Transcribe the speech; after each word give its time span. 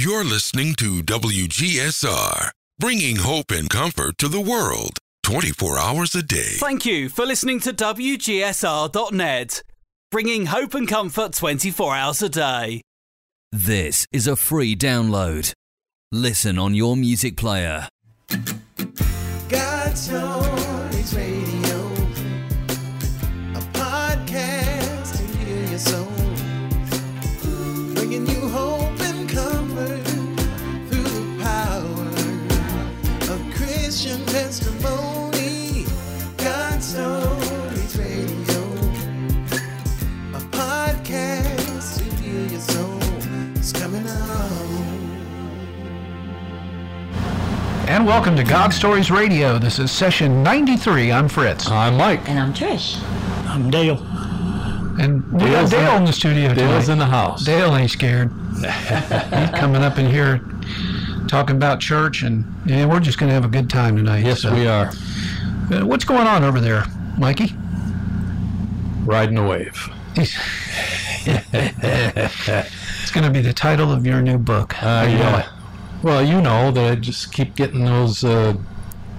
You're 0.00 0.22
listening 0.22 0.74
to 0.74 1.02
WGSR, 1.02 2.50
bringing 2.78 3.16
hope 3.16 3.50
and 3.50 3.68
comfort 3.68 4.16
to 4.18 4.28
the 4.28 4.40
world 4.40 5.00
24 5.24 5.76
hours 5.76 6.14
a 6.14 6.22
day. 6.22 6.52
Thank 6.52 6.86
you 6.86 7.08
for 7.08 7.26
listening 7.26 7.58
to 7.58 7.72
WGSR.net, 7.72 9.62
bringing 10.12 10.46
hope 10.46 10.74
and 10.74 10.86
comfort 10.86 11.32
24 11.32 11.96
hours 11.96 12.22
a 12.22 12.28
day. 12.28 12.82
This 13.50 14.06
is 14.12 14.28
a 14.28 14.36
free 14.36 14.76
download. 14.76 15.52
Listen 16.12 16.60
on 16.60 16.76
your 16.76 16.96
music 16.96 17.36
player. 17.36 17.88
God 19.48 19.98
And 47.88 48.06
welcome 48.06 48.36
to 48.36 48.44
God 48.44 48.72
Stories 48.72 49.10
Radio. 49.10 49.58
This 49.58 49.78
is 49.78 49.90
session 49.90 50.42
93. 50.42 51.10
I'm 51.10 51.26
Fritz. 51.28 51.70
I'm 51.70 51.96
Mike. 51.96 52.28
And 52.28 52.38
I'm 52.38 52.52
Trish. 52.52 53.02
I'm 53.48 53.70
Dale. 53.70 53.96
And 55.00 55.24
we 55.32 55.38
got 55.40 55.48
Dale's 55.48 55.70
Dale 55.70 55.90
in- 55.92 55.96
in 55.98 56.04
the 56.04 56.12
studio 56.12 56.54
Dale's 56.54 56.84
tonight. 56.84 56.92
in 56.92 56.98
the 56.98 57.06
house. 57.06 57.44
Dale 57.44 57.74
ain't 57.76 57.90
scared. 57.90 58.30
He's 58.56 59.50
coming 59.58 59.82
up 59.82 59.98
in 59.98 60.06
here 60.10 60.40
talking 61.28 61.56
about 61.56 61.80
church, 61.80 62.22
and 62.22 62.44
yeah, 62.66 62.84
we're 62.84 63.00
just 63.00 63.18
going 63.18 63.28
to 63.28 63.34
have 63.34 63.44
a 63.44 63.48
good 63.48 63.70
time 63.70 63.96
tonight. 63.96 64.24
Yes, 64.24 64.42
So, 64.42 64.52
we 64.54 64.66
are. 64.66 64.90
uh, 65.72 65.86
what's 65.86 66.04
going 66.04 66.26
on 66.26 66.44
over 66.44 66.60
there, 66.60 66.84
Mikey? 67.16 67.54
Riding 69.04 69.38
a 69.38 69.46
wave. 69.46 69.88
It's 73.00 73.10
going 73.14 73.24
to 73.24 73.30
be 73.30 73.40
the 73.40 73.52
title 73.54 73.90
of 73.92 74.06
your 74.06 74.20
new 74.22 74.38
book. 74.38 74.82
Uh, 74.82 74.86
I 74.86 75.06
know 75.12 75.18
yeah. 75.18 75.48
It. 75.98 76.04
Well, 76.04 76.24
you 76.24 76.40
know 76.40 76.70
that 76.70 76.90
I 76.90 76.94
just 76.94 77.32
keep 77.32 77.54
getting 77.54 77.84
those 77.84 78.24
uh, 78.24 78.56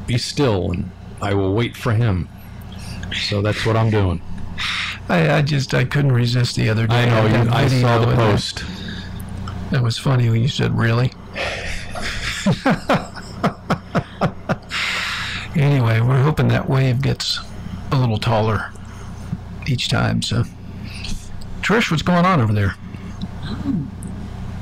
be 0.08 0.17
still 0.17 0.72
and 0.72 0.91
I 1.22 1.33
will 1.33 1.53
wait 1.53 1.75
for 1.75 1.94
him. 1.94 2.30
So 3.27 3.41
that's 3.41 3.66
what 3.66 3.75
I'm 3.75 3.89
doing. 3.89 4.22
I, 5.09 5.38
I 5.38 5.41
just 5.41 5.73
I 5.73 5.85
couldn't 5.85 6.11
resist 6.11 6.55
the 6.55 6.69
other 6.69 6.85
day. 6.85 7.03
I 7.03 7.05
know 7.05 7.44
you. 7.44 7.50
I 7.50 7.67
saw 7.67 7.97
the 8.05 8.16
post. 8.16 8.63
That 9.72 9.81
was 9.81 9.97
funny 9.97 10.30
when 10.30 10.41
you 10.41 10.47
said 10.47 10.77
really. 10.77 11.11
anyway, 15.55 16.00
we're 16.00 16.22
hoping 16.22 16.47
that 16.50 16.69
wave 16.69 17.02
gets 17.02 17.39
a 17.91 18.00
little 18.00 18.17
taller 18.17 18.72
each 19.67 19.89
time. 19.89 20.22
So, 20.22 20.44
Trish, 21.61 21.91
what's 21.91 22.03
going 22.03 22.25
on 22.25 22.41
over 22.41 22.53
there? 22.53 22.75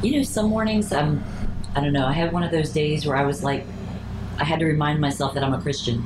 You 0.01 0.17
know, 0.17 0.23
some 0.23 0.49
mornings 0.49 0.91
I'm, 0.93 1.23
I 1.77 1.79
don't 1.79 1.93
know, 1.93 2.07
I 2.07 2.13
had 2.13 2.31
one 2.33 2.41
of 2.41 2.49
those 2.49 2.71
days 2.71 3.05
where 3.05 3.15
I 3.15 3.23
was 3.23 3.43
like, 3.43 3.63
I 4.39 4.43
had 4.43 4.59
to 4.61 4.65
remind 4.65 4.99
myself 4.99 5.35
that 5.35 5.43
I'm 5.43 5.53
a 5.53 5.61
Christian. 5.61 6.03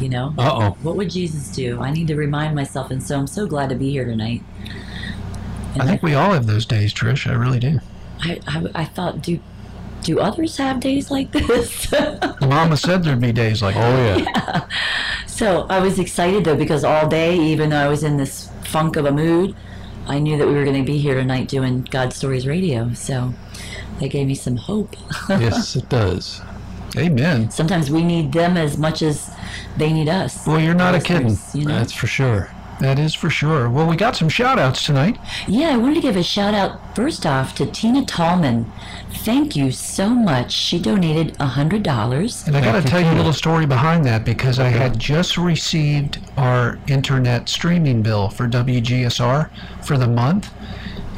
You 0.00 0.08
know? 0.08 0.32
Uh 0.38 0.50
oh. 0.52 0.76
What 0.82 0.94
would 0.96 1.10
Jesus 1.10 1.48
do? 1.48 1.80
I 1.80 1.90
need 1.90 2.06
to 2.06 2.14
remind 2.14 2.54
myself, 2.54 2.92
and 2.92 3.02
so 3.02 3.18
I'm 3.18 3.26
so 3.26 3.46
glad 3.46 3.68
to 3.70 3.74
be 3.74 3.90
here 3.90 4.04
tonight. 4.04 4.42
And 5.74 5.82
I 5.82 5.86
think 5.86 6.02
we 6.04 6.14
all 6.14 6.32
have 6.32 6.46
those 6.46 6.64
days, 6.64 6.94
Trish. 6.94 7.28
I 7.28 7.34
really 7.34 7.58
do. 7.58 7.80
I, 8.20 8.40
I, 8.46 8.66
I 8.76 8.84
thought, 8.84 9.22
do, 9.22 9.40
do 10.02 10.20
others 10.20 10.56
have 10.58 10.78
days 10.78 11.10
like 11.10 11.32
this? 11.32 11.92
Mama 12.40 12.76
said 12.76 13.02
there'd 13.02 13.20
be 13.20 13.32
days 13.32 13.62
like 13.62 13.74
Oh 13.74 13.80
that. 13.80 14.20
yeah. 14.20 14.68
so 15.26 15.66
I 15.68 15.80
was 15.80 15.98
excited 15.98 16.44
though 16.44 16.56
because 16.56 16.84
all 16.84 17.08
day, 17.08 17.36
even 17.36 17.70
though 17.70 17.76
I 17.76 17.88
was 17.88 18.04
in 18.04 18.18
this 18.18 18.50
funk 18.64 18.94
of 18.94 19.04
a 19.04 19.12
mood, 19.12 19.56
I 20.06 20.20
knew 20.20 20.38
that 20.38 20.46
we 20.46 20.54
were 20.54 20.64
going 20.64 20.80
to 20.80 20.86
be 20.86 20.98
here 20.98 21.16
tonight 21.16 21.48
doing 21.48 21.82
God 21.90 22.12
Stories 22.12 22.46
Radio. 22.46 22.92
So 22.94 23.34
that 24.00 24.08
gave 24.08 24.26
me 24.26 24.34
some 24.34 24.56
hope. 24.56 24.96
yes, 25.28 25.76
it 25.76 25.88
does. 25.88 26.40
Amen. 26.96 27.50
Sometimes 27.50 27.90
we 27.90 28.02
need 28.02 28.32
them 28.32 28.56
as 28.56 28.76
much 28.76 29.00
as 29.02 29.30
they 29.76 29.92
need 29.92 30.08
us. 30.08 30.44
Well, 30.46 30.58
you're 30.58 30.74
not 30.74 30.94
a. 30.94 30.98
Listeners, 30.98 31.54
You 31.54 31.66
know? 31.66 31.74
That's 31.74 31.92
for 31.92 32.06
sure. 32.08 32.50
That 32.80 32.98
is 32.98 33.14
for 33.14 33.28
sure. 33.28 33.68
Well, 33.68 33.86
we 33.86 33.94
got 33.94 34.16
some 34.16 34.30
shout 34.30 34.58
outs 34.58 34.86
tonight. 34.86 35.18
Yeah, 35.46 35.68
I 35.68 35.76
wanted 35.76 35.96
to 35.96 36.00
give 36.00 36.16
a 36.16 36.22
shout 36.22 36.54
out 36.54 36.96
first 36.96 37.26
off 37.26 37.54
to 37.56 37.66
Tina 37.66 38.06
Tallman. 38.06 38.72
Thank 39.16 39.54
you 39.54 39.70
so 39.70 40.08
much. 40.08 40.50
She 40.50 40.80
donated 40.80 41.34
$100. 41.34 42.46
And 42.46 42.56
I 42.56 42.60
got 42.62 42.82
to 42.82 42.88
tell 42.88 43.00
you 43.02 43.10
a 43.10 43.16
little 43.18 43.34
story 43.34 43.66
behind 43.66 44.06
that 44.06 44.24
because 44.24 44.58
I 44.58 44.68
had 44.68 44.98
just 44.98 45.36
received 45.36 46.20
our 46.38 46.78
internet 46.88 47.50
streaming 47.50 48.00
bill 48.02 48.30
for 48.30 48.48
WGSR 48.48 49.50
for 49.84 49.98
the 49.98 50.08
month, 50.08 50.50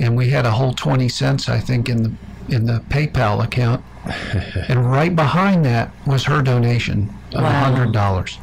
and 0.01 0.17
we 0.17 0.31
had 0.31 0.45
a 0.45 0.51
whole 0.51 0.73
20 0.75 1.09
cents, 1.09 1.49
I 1.49 1.61
think, 1.61 1.89
in 1.89 2.03
the 2.03 2.13
in 2.49 2.67
the 2.67 2.83
PayPal 2.89 3.43
account. 3.45 3.85
and 4.69 4.91
right 4.91 5.15
behind 5.15 5.65
that 5.65 5.91
was 6.07 6.25
her 6.25 6.43
donation 6.43 7.13
of 7.35 7.43
Wow. 7.43 7.65
hundred 7.65 7.93
dollars. 7.93 8.39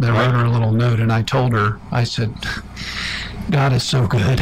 They 0.00 0.10
wrote 0.10 0.32
her 0.32 0.44
a 0.44 0.50
little 0.50 0.72
note, 0.72 1.00
and 1.00 1.12
I 1.12 1.22
told 1.22 1.52
her, 1.52 1.78
I 1.92 2.04
said, 2.04 2.32
"God 3.50 3.72
is 3.72 3.82
so 3.82 4.06
good." 4.06 4.40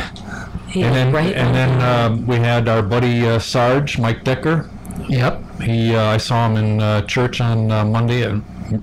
Yeah, 0.74 0.86
And 0.86 0.94
then 0.96 1.12
right 1.12 1.34
and 1.34 1.54
then 1.54 1.82
um, 1.82 2.26
we 2.26 2.36
had 2.36 2.68
our 2.68 2.82
buddy 2.82 3.26
uh, 3.26 3.38
Sarge 3.38 3.98
Mike 3.98 4.24
Decker. 4.24 4.68
Yep. 5.08 5.60
He 5.62 5.94
uh, 5.94 6.02
I 6.04 6.16
saw 6.16 6.46
him 6.48 6.56
in 6.56 6.80
uh, 6.82 7.02
church 7.02 7.40
on 7.40 7.70
uh, 7.70 7.84
Monday 7.84 8.22
at 8.24 8.34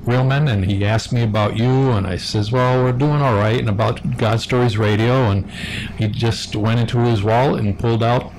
Real 0.06 0.23
Men, 0.23 0.47
and 0.47 0.63
he 0.66 0.85
asked 0.85 1.12
me 1.12 1.23
about 1.23 1.57
you, 1.57 1.91
and 1.91 2.07
I 2.07 2.18
says, 2.18 2.52
"Well, 2.52 2.84
we're 2.84 2.94
doing 2.94 3.22
all 3.22 3.35
right," 3.35 3.59
and 3.59 3.69
about 3.69 4.18
God 4.18 4.40
Stories 4.40 4.78
Radio, 4.78 5.29
and 5.29 5.50
he 5.97 6.07
just 6.07 6.56
went 6.56 6.79
into 6.79 7.00
his 7.00 7.22
wallet 7.23 7.59
and 7.66 7.78
pulled 7.78 8.02
out 8.03 8.31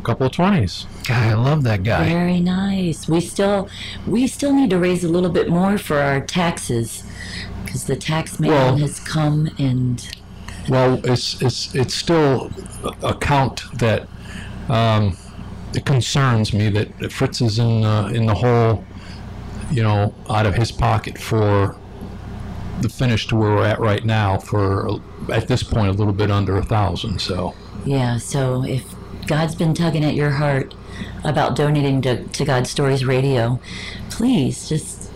a 0.00 0.04
couple 0.04 0.26
of 0.26 0.32
twenties. 0.32 0.86
God, 1.06 1.22
I 1.22 1.34
love 1.34 1.62
that 1.64 1.82
guy. 1.82 2.08
Very 2.08 2.40
nice. 2.40 3.08
We 3.08 3.20
still 3.20 3.68
we 4.06 4.26
still 4.26 4.52
need 4.54 4.70
to 4.70 4.78
raise 4.78 5.04
a 5.04 5.08
little 5.08 5.30
bit 5.30 5.48
more 5.48 5.78
for 5.78 5.98
our 5.98 6.20
taxes 6.20 7.04
because 7.64 7.84
the 7.84 7.96
tax 7.96 8.40
man 8.40 8.50
Well- 8.50 8.76
has 8.78 8.98
come 9.00 9.50
and 9.58 10.04
Well, 10.68 11.00
it's 11.04 11.40
it's 11.42 11.74
it's 11.74 11.94
still 11.94 12.50
a 13.02 13.14
count 13.14 13.62
that 13.78 14.08
um, 14.68 15.16
it 15.74 15.84
concerns 15.84 16.52
me 16.52 16.68
that 16.70 17.12
Fritz 17.12 17.40
is 17.40 17.58
in 17.58 17.84
uh, 17.84 18.06
in 18.08 18.26
the 18.26 18.34
hole, 18.34 18.84
you 19.70 19.82
know, 19.82 20.14
out 20.28 20.46
of 20.46 20.54
his 20.54 20.72
pocket 20.72 21.18
for 21.18 21.76
the 22.80 22.88
finish 22.88 23.26
to 23.26 23.36
where 23.36 23.50
we're 23.54 23.66
at 23.66 23.78
right 23.78 24.04
now 24.06 24.38
for 24.38 25.00
at 25.30 25.46
this 25.48 25.62
point 25.62 25.88
a 25.88 25.92
little 25.92 26.14
bit 26.14 26.30
under 26.30 26.56
a 26.56 26.64
thousand. 26.64 27.20
So 27.20 27.54
yeah. 27.84 28.16
So 28.18 28.64
if 28.64 28.84
God's 29.30 29.54
been 29.54 29.74
tugging 29.74 30.04
at 30.04 30.14
your 30.16 30.30
heart 30.30 30.74
about 31.22 31.54
donating 31.54 32.02
to, 32.02 32.24
to 32.26 32.44
God 32.44 32.66
Stories 32.66 33.04
Radio, 33.04 33.60
please 34.10 34.68
just 34.68 35.08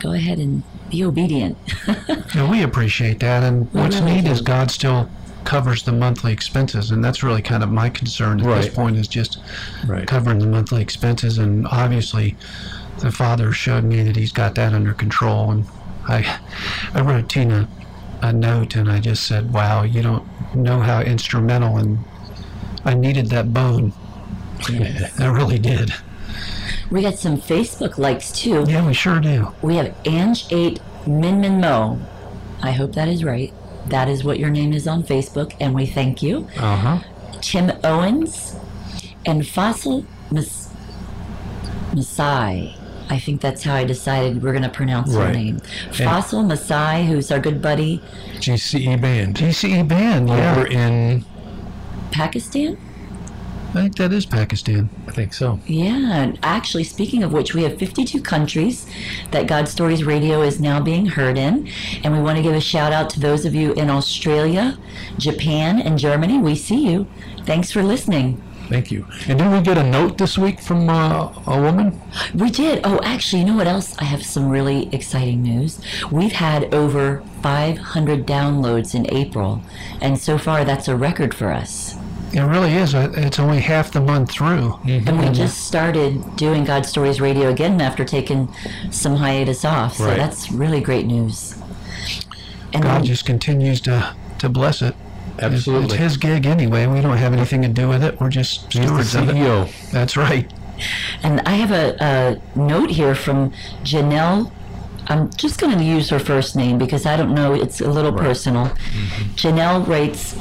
go 0.00 0.12
ahead 0.12 0.38
and 0.38 0.62
be 0.90 1.02
obedient. 1.02 1.56
Yeah, 2.34 2.50
we 2.50 2.62
appreciate 2.62 3.20
that, 3.20 3.42
and 3.44 3.72
We 3.72 3.80
what's 3.80 4.00
really 4.00 4.20
neat 4.20 4.26
is. 4.26 4.40
God 4.42 4.70
still 4.70 5.08
covers 5.44 5.84
the 5.84 5.92
monthly 5.92 6.32
expenses, 6.32 6.90
and 6.90 7.02
that's 7.02 7.22
really 7.22 7.40
kind 7.40 7.62
of 7.62 7.70
my 7.70 7.88
concern 7.88 8.40
at 8.40 8.60
this 8.60 8.74
point 8.74 8.96
is 8.96 9.08
just 9.08 9.38
Right. 9.86 10.06
covering 10.06 10.40
the 10.40 10.46
monthly 10.46 10.82
expenses, 10.82 11.38
and 11.38 11.66
obviously, 11.68 12.36
the 12.98 13.10
Father 13.12 13.50
showed 13.52 13.84
me 13.84 14.02
that 14.02 14.16
He's 14.16 14.32
got 14.32 14.56
that 14.56 14.74
under 14.74 14.92
control, 14.92 15.50
and 15.52 15.64
I, 16.06 16.38
I 16.92 17.00
wrote 17.00 17.28
Tina 17.30 17.66
a 18.20 18.32
note, 18.32 18.74
and 18.76 18.90
I 18.90 18.98
just 19.00 19.24
said, 19.26 19.52
"Wow, 19.54 19.84
you 19.84 20.02
don't 20.02 20.26
know 20.54 20.80
how 20.80 21.00
instrumental, 21.00 21.76
and 21.78 22.00
I 22.84 22.94
needed 22.94 23.26
that 23.30 23.52
bone. 23.54 23.92
I 24.68 25.26
really 25.26 25.58
did. 25.58 25.92
we 26.90 27.02
got 27.02 27.16
some 27.18 27.36
Facebook 27.38 27.98
likes 27.98 28.30
too. 28.32 28.64
Yeah, 28.68 28.86
we 28.86 28.94
sure 28.94 29.20
do. 29.20 29.52
We 29.62 29.76
have 29.76 29.94
Ange 30.04 30.46
8 30.50 30.80
Min 31.06 31.40
Min 31.40 31.60
Mo. 31.60 31.98
I 32.62 32.70
hope 32.72 32.94
that 32.94 33.08
is 33.08 33.24
right. 33.24 33.52
That 33.88 34.08
is 34.08 34.24
what 34.24 34.38
your 34.38 34.48
name 34.50 34.72
is 34.72 34.86
on 34.88 35.02
Facebook, 35.02 35.54
and 35.60 35.74
we 35.74 35.86
thank 35.86 36.22
you. 36.22 36.48
uh 36.58 36.76
huh. 36.76 36.98
Tim 37.42 37.70
Owens 37.84 38.56
and 39.26 39.46
Fossil 39.46 40.06
Mas- 40.30 40.70
Masai. 41.94 42.74
I 43.10 43.18
think 43.18 43.42
that's 43.42 43.62
how 43.64 43.74
I 43.74 43.84
decided 43.84 44.42
we're 44.42 44.52
going 44.52 44.62
to 44.62 44.70
pronounce 44.70 45.12
her 45.12 45.20
Right. 45.20 45.34
name. 45.34 45.58
Fossil 45.92 46.42
Masai, 46.42 47.04
who's 47.06 47.30
our 47.30 47.38
good 47.38 47.60
buddy, 47.60 48.00
GCE 48.40 48.96
band 49.00 49.36
GCE 49.36 49.82
band, 49.86 50.28
yeah. 50.30 50.52
over 50.52 50.66
in 50.66 51.22
Pakistan. 52.14 52.78
I 53.70 53.82
think 53.82 53.96
that 53.96 54.12
is 54.12 54.24
Pakistan. 54.24 54.88
I 55.08 55.10
think 55.10 55.34
so. 55.34 55.58
Yeah, 55.66 56.22
and 56.22 56.38
actually, 56.44 56.84
speaking 56.84 57.24
of 57.24 57.32
which, 57.32 57.54
we 57.54 57.64
have 57.64 57.76
52 57.76 58.22
countries 58.22 58.86
that 59.32 59.48
God 59.48 59.66
Stories 59.66 60.04
Radio 60.04 60.42
is 60.42 60.60
now 60.60 60.80
being 60.80 61.06
heard 61.06 61.36
in. 61.36 61.68
And 62.04 62.14
we 62.14 62.20
want 62.20 62.36
to 62.36 62.42
give 62.42 62.54
a 62.54 62.60
shout 62.60 62.92
out 62.92 63.10
to 63.10 63.20
those 63.20 63.44
of 63.44 63.52
you 63.52 63.72
in 63.72 63.90
Australia, 63.90 64.78
Japan, 65.18 65.80
and 65.80 65.98
Germany. 65.98 66.38
We 66.38 66.54
see 66.54 66.88
you. 66.88 67.08
Thanks 67.46 67.72
for 67.72 67.82
listening. 67.82 68.40
Thank 68.68 68.92
you. 68.92 69.06
And 69.26 69.38
did 69.38 69.50
we 69.52 69.60
get 69.60 69.76
a 69.76 69.82
note 69.82 70.18
this 70.18 70.38
week 70.38 70.60
from 70.60 70.88
uh, 70.88 71.32
a 71.46 71.60
woman? 71.60 72.00
We 72.34 72.50
did. 72.50 72.80
Oh, 72.84 73.00
actually, 73.02 73.40
you 73.40 73.46
know 73.46 73.56
what 73.56 73.66
else? 73.66 73.98
I 73.98 74.04
have 74.04 74.24
some 74.24 74.48
really 74.48 74.88
exciting 74.94 75.42
news. 75.42 75.80
We've 76.10 76.32
had 76.32 76.72
over 76.72 77.22
500 77.42 78.24
downloads 78.24 78.94
in 78.94 79.12
April, 79.12 79.62
and 80.00 80.18
so 80.18 80.38
far 80.38 80.64
that's 80.64 80.88
a 80.88 80.96
record 80.96 81.34
for 81.34 81.50
us. 81.52 81.83
It 82.34 82.42
really 82.42 82.74
is. 82.74 82.94
Uh, 82.94 83.12
It's 83.16 83.38
only 83.38 83.60
half 83.60 83.92
the 83.92 84.00
month 84.00 84.30
through. 84.32 84.70
Mm-hmm. 84.82 85.08
And 85.08 85.18
we 85.18 85.24
mm-hmm. 85.26 85.34
just 85.34 85.66
started 85.66 86.36
doing 86.36 86.64
God 86.64 86.84
Stories 86.84 87.20
Radio 87.20 87.48
again 87.48 87.80
after 87.80 88.04
taking 88.04 88.52
some 88.90 89.16
hiatus 89.16 89.64
off, 89.64 89.96
so 89.96 90.06
Right. 90.06 90.16
that's 90.16 90.50
really 90.50 90.80
great 90.80 91.06
news. 91.06 91.54
And 92.72 92.82
God 92.82 92.98
then- 92.98 93.04
just 93.04 93.24
continues 93.24 93.80
to, 93.82 94.14
to 94.38 94.48
bless 94.48 94.82
it. 94.82 94.94
It's- 95.38 95.52
Absolutely. 95.52 95.84
It's 95.86 95.94
his 95.94 96.16
gig 96.16 96.46
anyway. 96.46 96.86
We 96.86 97.00
don't 97.00 97.16
have 97.16 97.32
anything 97.32 97.62
to 97.62 97.68
do 97.68 97.88
with 97.88 98.02
it. 98.02 98.20
We're 98.20 98.30
just 98.30 98.72
He's 98.72 98.82
the 98.82 99.04
stewards 99.04 99.14
of 99.14 99.28
it. 99.30 99.74
That's 99.92 100.16
right. 100.16 100.52
And 101.22 101.40
I 101.46 101.52
have 101.52 101.70
a, 101.70 101.96
a 102.00 102.58
note 102.58 102.90
here 102.90 103.14
from 103.14 103.52
Janelle. 103.84 104.50
I'm 105.06 105.30
just 105.30 105.60
going 105.60 105.76
to 105.76 105.84
use 105.84 106.08
her 106.10 106.18
first 106.18 106.56
name 106.56 106.78
because 106.78 107.04
I 107.06 107.16
don't 107.16 107.34
know, 107.34 107.52
it's 107.52 107.80
a 107.80 107.90
little 107.90 108.12
personal. 108.12 108.66
Mm-hmm. 108.66 109.22
Janelle 109.34 109.86
writes, 109.86 110.34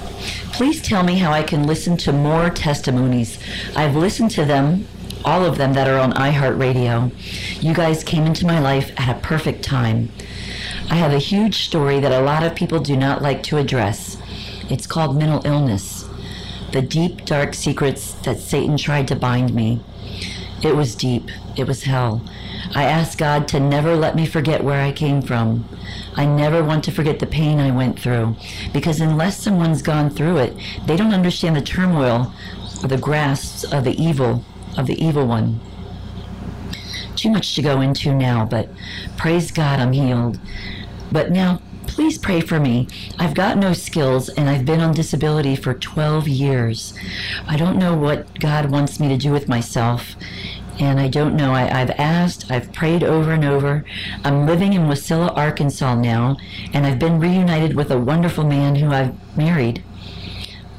Please 0.53 0.83
tell 0.83 1.01
me 1.01 1.17
how 1.17 1.31
I 1.31 1.41
can 1.41 1.65
listen 1.65 1.97
to 1.97 2.13
more 2.13 2.51
testimonies. 2.51 3.39
I've 3.75 3.95
listened 3.95 4.29
to 4.31 4.45
them, 4.45 4.87
all 5.25 5.43
of 5.43 5.57
them 5.57 5.73
that 5.73 5.87
are 5.87 5.97
on 5.97 6.13
iHeartRadio. 6.13 7.11
You 7.63 7.73
guys 7.73 8.03
came 8.03 8.27
into 8.27 8.45
my 8.45 8.59
life 8.59 8.91
at 8.95 9.17
a 9.17 9.19
perfect 9.19 9.63
time. 9.63 10.11
I 10.91 10.95
have 10.95 11.11
a 11.11 11.17
huge 11.17 11.65
story 11.65 11.99
that 11.99 12.11
a 12.11 12.23
lot 12.23 12.43
of 12.43 12.53
people 12.53 12.79
do 12.79 12.95
not 12.95 13.23
like 13.23 13.41
to 13.43 13.57
address. 13.57 14.21
It's 14.69 14.85
called 14.85 15.17
mental 15.17 15.41
illness. 15.43 16.07
The 16.71 16.83
deep, 16.83 17.25
dark 17.25 17.55
secrets 17.55 18.13
that 18.21 18.37
Satan 18.37 18.77
tried 18.77 19.07
to 19.07 19.15
bind 19.15 19.55
me. 19.55 19.81
It 20.63 20.77
was 20.77 20.95
deep. 20.95 21.29
It 21.57 21.67
was 21.67 21.83
hell. 21.83 22.21
I 22.73 22.85
asked 22.85 23.17
God 23.17 23.49
to 23.49 23.59
never 23.59 23.95
let 23.95 24.15
me 24.15 24.25
forget 24.25 24.63
where 24.63 24.81
I 24.81 24.93
came 24.93 25.21
from. 25.21 25.67
I 26.15 26.25
never 26.25 26.63
want 26.63 26.85
to 26.85 26.91
forget 26.91 27.19
the 27.19 27.25
pain 27.25 27.59
I 27.59 27.69
went 27.69 27.99
through 27.99 28.37
because 28.71 29.01
unless 29.01 29.37
someone's 29.37 29.81
gone 29.81 30.09
through 30.09 30.37
it, 30.37 30.55
they 30.85 30.95
don't 30.95 31.13
understand 31.13 31.57
the 31.57 31.61
turmoil 31.61 32.33
or 32.81 32.87
the 32.87 32.97
grasps 32.97 33.65
of 33.65 33.83
the 33.83 34.01
evil 34.01 34.45
of 34.77 34.87
the 34.87 35.03
evil 35.03 35.27
one. 35.27 35.59
Too 37.15 37.29
much 37.29 37.55
to 37.55 37.61
go 37.61 37.81
into 37.81 38.15
now, 38.15 38.45
but 38.45 38.69
praise 39.17 39.51
God 39.51 39.79
I'm 39.79 39.91
healed. 39.91 40.39
But 41.11 41.31
now 41.31 41.61
please 41.93 42.17
pray 42.17 42.41
for 42.41 42.59
me. 42.59 42.87
I've 43.19 43.35
got 43.35 43.57
no 43.57 43.73
skills 43.73 44.29
and 44.29 44.49
I've 44.49 44.65
been 44.65 44.81
on 44.81 44.93
disability 44.93 45.55
for 45.55 45.75
12 45.75 46.27
years. 46.27 46.93
I 47.47 47.55
don't 47.55 47.77
know 47.77 47.95
what 47.95 48.39
God 48.39 48.71
wants 48.71 48.99
me 48.99 49.09
to 49.09 49.17
do 49.17 49.31
with 49.31 49.47
myself. 49.47 50.15
And 50.83 50.99
I 50.99 51.07
don't 51.07 51.35
know. 51.35 51.53
I, 51.53 51.81
I've 51.81 51.91
asked, 51.91 52.51
I've 52.51 52.73
prayed 52.73 53.03
over 53.03 53.31
and 53.31 53.45
over. 53.45 53.85
I'm 54.25 54.45
living 54.45 54.73
in 54.73 54.81
Wasilla, 54.81 55.35
Arkansas 55.35 55.95
now, 55.95 56.35
and 56.73 56.85
I've 56.85 56.99
been 56.99 57.21
reunited 57.21 57.75
with 57.75 57.89
a 57.89 57.97
wonderful 57.97 58.43
man 58.43 58.75
who 58.75 58.91
I've 58.91 59.15
married. 59.37 59.81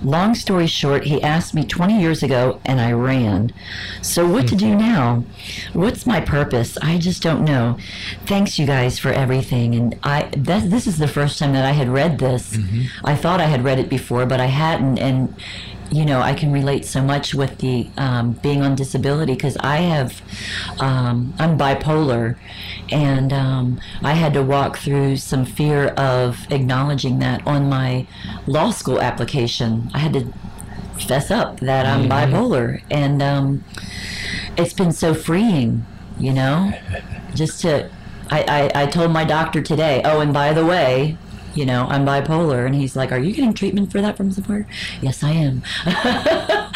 Long 0.02 0.34
story 0.34 0.66
short, 0.66 1.04
he 1.04 1.22
asked 1.22 1.54
me 1.54 1.64
20 1.64 1.98
years 1.98 2.22
ago 2.22 2.60
and 2.66 2.78
I 2.82 2.92
ran. 2.92 3.54
So, 4.02 4.28
what 4.28 4.46
to 4.48 4.56
do 4.56 4.72
hmm. 4.72 4.78
now? 4.78 5.24
What's 5.72 6.04
my 6.04 6.20
purpose? 6.20 6.76
I 6.82 6.98
just 6.98 7.22
don't 7.22 7.42
know. 7.42 7.78
Thanks, 8.26 8.58
you 8.58 8.66
guys, 8.66 8.98
for 8.98 9.10
everything. 9.10 9.74
And 9.74 9.98
I 10.02 10.28
that, 10.36 10.68
this 10.68 10.86
is 10.86 10.98
the 10.98 11.08
first 11.08 11.38
time 11.38 11.54
that 11.54 11.64
I 11.64 11.72
had 11.72 11.88
read 11.88 12.18
this. 12.18 12.54
Mm-hmm. 12.54 13.06
I 13.06 13.16
thought 13.16 13.40
I 13.40 13.46
had 13.46 13.64
read 13.64 13.78
it 13.78 13.88
before, 13.88 14.26
but 14.26 14.40
I 14.40 14.46
hadn't. 14.46 14.98
And, 14.98 15.34
you 15.90 16.04
know, 16.04 16.20
I 16.20 16.34
can 16.34 16.52
relate 16.52 16.84
so 16.84 17.02
much 17.02 17.34
with 17.34 17.58
the 17.58 17.88
um, 17.96 18.32
being 18.32 18.62
on 18.62 18.74
disability 18.74 19.34
because 19.34 19.56
I 19.58 19.76
have, 19.78 20.22
um, 20.80 21.34
I'm 21.38 21.58
bipolar, 21.58 22.36
and 22.90 23.32
um, 23.32 23.80
I 24.02 24.14
had 24.14 24.32
to 24.34 24.42
walk 24.42 24.78
through 24.78 25.16
some 25.18 25.44
fear 25.44 25.88
of 25.88 26.50
acknowledging 26.50 27.18
that 27.20 27.46
on 27.46 27.68
my 27.68 28.06
law 28.46 28.70
school 28.70 29.00
application. 29.00 29.90
I 29.94 29.98
had 29.98 30.12
to 30.14 30.32
fess 30.98 31.30
up 31.30 31.60
that 31.60 31.86
I'm 31.86 32.08
bipolar, 32.08 32.82
and 32.90 33.22
um, 33.22 33.64
it's 34.56 34.72
been 34.72 34.92
so 34.92 35.14
freeing, 35.14 35.86
you 36.18 36.32
know, 36.32 36.72
just 37.34 37.60
to. 37.62 37.90
I, 38.30 38.70
I, 38.74 38.82
I 38.84 38.86
told 38.86 39.10
my 39.10 39.24
doctor 39.24 39.60
today, 39.60 40.00
oh, 40.02 40.20
and 40.20 40.32
by 40.32 40.54
the 40.54 40.64
way, 40.64 41.18
you 41.54 41.66
know, 41.66 41.86
I'm 41.88 42.04
bipolar. 42.04 42.66
And 42.66 42.74
he's 42.74 42.96
like, 42.96 43.12
Are 43.12 43.18
you 43.18 43.32
getting 43.32 43.54
treatment 43.54 43.92
for 43.92 44.00
that 44.00 44.16
from 44.16 44.30
somewhere? 44.30 44.66
Yes, 45.00 45.22
I 45.22 45.30
am. 45.30 45.62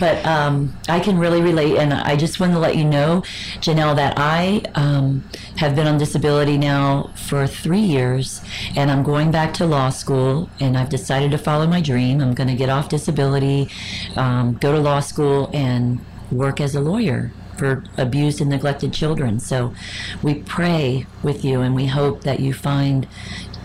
but 0.00 0.24
um, 0.26 0.74
I 0.88 1.00
can 1.00 1.18
really 1.18 1.42
relate. 1.42 1.76
And 1.76 1.92
I 1.92 2.16
just 2.16 2.40
want 2.40 2.52
to 2.52 2.58
let 2.58 2.76
you 2.76 2.84
know, 2.84 3.22
Janelle, 3.60 3.96
that 3.96 4.14
I 4.16 4.62
um, 4.74 5.24
have 5.56 5.74
been 5.76 5.86
on 5.86 5.98
disability 5.98 6.58
now 6.58 7.10
for 7.14 7.46
three 7.46 7.80
years. 7.80 8.40
And 8.76 8.90
I'm 8.90 9.02
going 9.02 9.30
back 9.30 9.54
to 9.54 9.66
law 9.66 9.90
school. 9.90 10.48
And 10.60 10.76
I've 10.76 10.88
decided 10.88 11.30
to 11.32 11.38
follow 11.38 11.66
my 11.66 11.80
dream. 11.80 12.20
I'm 12.20 12.34
going 12.34 12.48
to 12.48 12.56
get 12.56 12.68
off 12.68 12.88
disability, 12.88 13.68
um, 14.16 14.54
go 14.54 14.72
to 14.72 14.78
law 14.78 15.00
school, 15.00 15.50
and 15.52 16.00
work 16.30 16.60
as 16.60 16.74
a 16.74 16.80
lawyer 16.80 17.32
for 17.60 17.84
abused 17.98 18.40
and 18.40 18.48
neglected 18.48 18.90
children. 18.90 19.38
So 19.38 19.74
we 20.22 20.34
pray 20.42 21.06
with 21.22 21.44
you 21.44 21.60
and 21.60 21.74
we 21.74 21.86
hope 21.86 22.22
that 22.22 22.40
you 22.40 22.54
find 22.54 23.06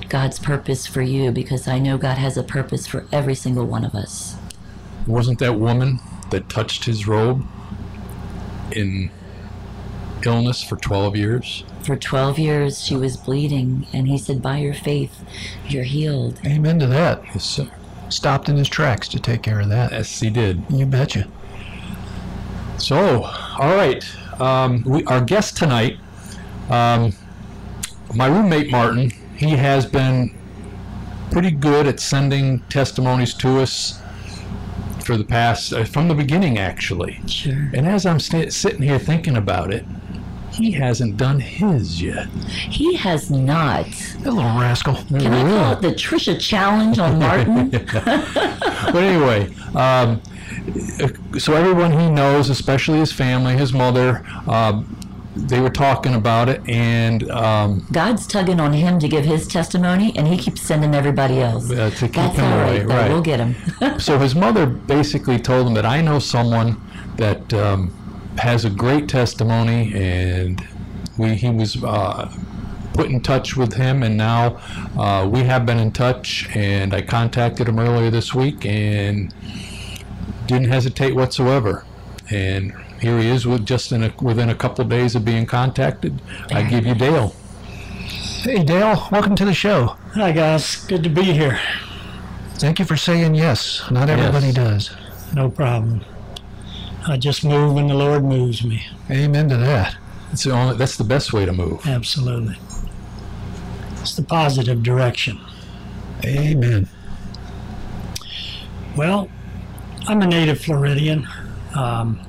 God's 0.09 0.39
purpose 0.39 0.85
for 0.87 1.01
you 1.01 1.31
because 1.31 1.67
I 1.67 1.79
know 1.79 1.97
God 1.97 2.17
has 2.17 2.37
a 2.37 2.43
purpose 2.43 2.87
for 2.87 3.05
every 3.11 3.35
single 3.35 3.65
one 3.65 3.83
of 3.83 3.95
us. 3.95 4.35
Wasn't 5.07 5.39
that 5.39 5.59
woman 5.59 5.99
that 6.31 6.49
touched 6.49 6.85
his 6.85 7.07
robe 7.07 7.45
in 8.71 9.11
illness 10.25 10.63
for 10.63 10.75
12 10.75 11.15
years? 11.15 11.63
For 11.83 11.95
12 11.95 12.39
years, 12.39 12.83
she 12.83 12.95
was 12.95 13.15
bleeding, 13.15 13.85
and 13.93 14.07
he 14.07 14.17
said, 14.17 14.41
By 14.41 14.57
your 14.57 14.73
faith, 14.73 15.23
you're 15.67 15.83
healed. 15.83 16.39
Amen 16.45 16.79
to 16.79 16.87
that. 16.87 17.23
Yes, 17.25 17.45
sir. 17.45 17.69
Stopped 18.09 18.49
in 18.49 18.57
his 18.57 18.69
tracks 18.69 19.07
to 19.09 19.19
take 19.19 19.43
care 19.43 19.59
of 19.59 19.69
that. 19.69 19.91
Yes, 19.91 20.19
he 20.19 20.29
did. 20.29 20.63
You 20.69 20.85
betcha. 20.85 21.27
So, 22.77 23.23
all 23.23 23.75
right. 23.75 24.03
Um, 24.39 24.83
we, 24.85 25.03
our 25.05 25.21
guest 25.21 25.57
tonight, 25.57 25.97
um, 26.69 27.13
my 28.13 28.27
roommate 28.27 28.71
Martin, 28.71 29.11
he 29.35 29.51
has 29.51 29.85
been 29.85 30.35
pretty 31.31 31.51
good 31.51 31.87
at 31.87 31.99
sending 31.99 32.59
testimonies 32.69 33.33
to 33.33 33.59
us 33.59 34.01
for 35.03 35.17
the 35.17 35.23
past, 35.23 35.73
uh, 35.73 35.83
from 35.85 36.07
the 36.07 36.15
beginning 36.15 36.57
actually. 36.57 37.19
Sure. 37.27 37.69
And 37.73 37.87
as 37.87 38.05
I'm 38.05 38.19
sitting 38.19 38.81
here 38.81 38.99
thinking 38.99 39.37
about 39.37 39.73
it, 39.73 39.85
he 40.51 40.71
hasn't 40.71 41.17
done 41.17 41.39
his 41.39 42.01
yet. 42.01 42.27
He 42.47 42.95
has 42.95 43.29
not. 43.29 43.85
That 44.21 44.33
little 44.33 44.57
rascal. 44.57 44.95
Can 44.95 45.33
I 45.33 45.41
call 45.41 45.73
it 45.73 45.81
the 45.81 45.89
Trisha 45.89 46.39
Challenge 46.39 46.97
on 46.97 47.19
Martin? 47.19 47.69
but 47.93 48.95
anyway, 48.95 49.53
um, 49.75 50.21
so 51.37 51.53
everyone 51.53 51.91
he 51.91 52.09
knows, 52.09 52.49
especially 52.49 52.99
his 52.99 53.11
family, 53.11 53.57
his 53.57 53.73
mother, 53.73 54.25
um, 54.47 54.97
they 55.35 55.59
were 55.59 55.69
talking 55.69 56.15
about 56.15 56.47
it, 56.47 56.61
and 56.67 57.29
um, 57.29 57.85
God's 57.91 58.25
tugging 58.25 58.59
on 58.59 58.73
him 58.73 58.99
to 58.99 59.07
give 59.07 59.25
his 59.25 59.47
testimony, 59.47 60.13
and 60.17 60.27
he 60.27 60.37
keeps 60.37 60.61
sending 60.61 60.95
everybody 60.95 61.39
else. 61.39 61.69
Uh, 61.69 61.89
to 61.91 62.05
keep 62.07 62.13
That's 62.13 62.37
him 62.37 62.45
all 62.45 62.59
away, 62.59 62.83
right. 62.85 63.09
We'll 63.09 63.21
get 63.21 63.39
him. 63.39 63.55
so 63.99 64.17
his 64.17 64.33
mother 64.33 64.65
basically 64.65 65.37
told 65.37 65.67
him 65.67 65.73
that 65.73 65.85
I 65.85 66.01
know 66.01 66.19
someone 66.19 66.81
that 67.17 67.53
um, 67.53 67.93
has 68.37 68.65
a 68.65 68.69
great 68.69 69.09
testimony, 69.09 69.93
and 69.93 70.65
we 71.17 71.35
he 71.35 71.49
was 71.49 71.83
uh, 71.83 72.33
put 72.93 73.07
in 73.07 73.21
touch 73.21 73.57
with 73.57 73.73
him, 73.73 74.03
and 74.03 74.15
now 74.15 74.57
uh, 74.97 75.27
we 75.29 75.41
have 75.41 75.65
been 75.65 75.79
in 75.79 75.91
touch. 75.91 76.47
And 76.55 76.93
I 76.93 77.01
contacted 77.01 77.67
him 77.67 77.77
earlier 77.77 78.09
this 78.09 78.33
week, 78.33 78.65
and 78.65 79.33
didn't 80.47 80.69
hesitate 80.69 81.13
whatsoever. 81.13 81.85
And 82.29 82.73
here 83.05 83.19
he 83.19 83.27
is 83.27 83.45
with 83.45 83.67
just 83.67 83.91
in 83.91 84.03
a, 84.03 84.11
within 84.19 84.49
a 84.49 84.55
couple 84.55 84.81
of 84.83 84.89
days 84.89 85.13
of 85.13 85.23
being 85.23 85.45
contacted. 85.45 86.19
I 86.49 86.63
give 86.63 86.87
you 86.87 86.95
Dale. 86.95 87.35
Hey, 88.41 88.63
Dale. 88.63 89.07
Welcome 89.11 89.35
to 89.35 89.45
the 89.45 89.53
show. 89.53 89.95
Hi 90.15 90.31
guys, 90.31 90.83
good 90.87 91.03
to 91.03 91.09
be 91.09 91.21
here. 91.21 91.59
Thank 92.55 92.79
you 92.79 92.85
for 92.85 92.97
saying 92.97 93.35
yes. 93.35 93.83
Not 93.91 94.09
everybody 94.09 94.47
Yes. 94.47 94.55
does. 94.55 94.91
No 95.35 95.51
problem. 95.51 96.03
I 97.07 97.17
just 97.17 97.43
move 97.45 97.75
when 97.75 97.85
the 97.89 97.93
Lord 97.93 98.23
moves 98.23 98.63
me. 98.63 98.83
Amen 99.11 99.49
to 99.49 99.57
that. 99.57 99.95
It's 100.31 100.45
the 100.45 100.51
only, 100.51 100.75
that's 100.75 100.97
the 100.97 101.03
best 101.03 101.31
way 101.31 101.45
to 101.45 101.53
move. 101.53 101.85
Absolutely. 101.85 102.55
It's 104.01 104.15
the 104.15 104.23
positive 104.23 104.81
direction. 104.81 105.39
Amen. 106.25 106.89
Well, 108.97 109.29
I'm 110.07 110.23
a 110.23 110.27
native 110.27 110.59
Floridian. 110.59 111.27
Um, 111.75 112.19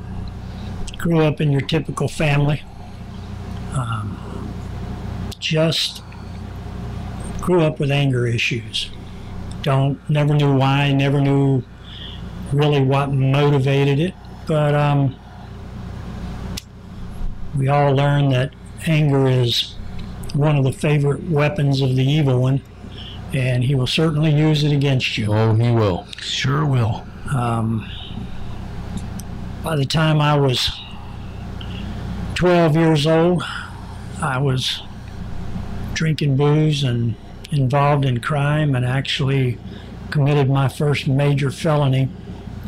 grew 1.07 1.23
up 1.23 1.41
in 1.41 1.53
your 1.53 1.61
typical 1.61 2.09
family. 2.09 2.63
Um, 3.75 4.53
just 5.39 6.03
grew 7.41 7.63
up 7.63 7.79
with 7.79 7.93
anger 7.93 8.27
issues. 8.27 8.91
Don't 9.63 9.99
never 10.11 10.35
knew 10.35 10.57
why. 10.57 10.93
Never 10.93 11.21
knew 11.21 11.63
really 12.53 12.81
what 12.81 13.13
motivated 13.13 14.01
it, 14.01 14.15
but 14.49 14.75
um, 14.75 15.15
we 17.57 17.69
all 17.69 17.95
learn 17.95 18.31
that 18.31 18.53
anger 18.87 19.29
is 19.29 19.77
one 20.35 20.57
of 20.57 20.65
the 20.65 20.73
favorite 20.73 21.23
weapons 21.31 21.81
of 21.81 21.95
the 21.95 22.05
evil 22.05 22.41
one, 22.41 22.61
and 23.33 23.63
he 23.63 23.77
will 23.77 23.87
certainly 23.87 24.31
use 24.31 24.65
it 24.65 24.73
against 24.73 25.17
you. 25.17 25.33
Oh, 25.33 25.55
he 25.55 25.71
will. 25.71 26.07
Sure 26.21 26.67
will. 26.67 27.07
Um, 27.33 27.89
by 29.63 29.77
the 29.77 29.85
time 29.85 30.21
I 30.21 30.37
was 30.37 30.71
12 32.37 32.77
years 32.77 33.07
old, 33.07 33.43
I 34.21 34.37
was 34.37 34.83
drinking 35.95 36.37
booze 36.37 36.85
and 36.85 37.15
involved 37.51 38.05
in 38.05 38.21
crime 38.21 38.75
and 38.75 38.85
actually 38.85 39.59
committed 40.11 40.51
my 40.51 40.69
first 40.69 41.09
major 41.09 41.51
felony 41.51 42.11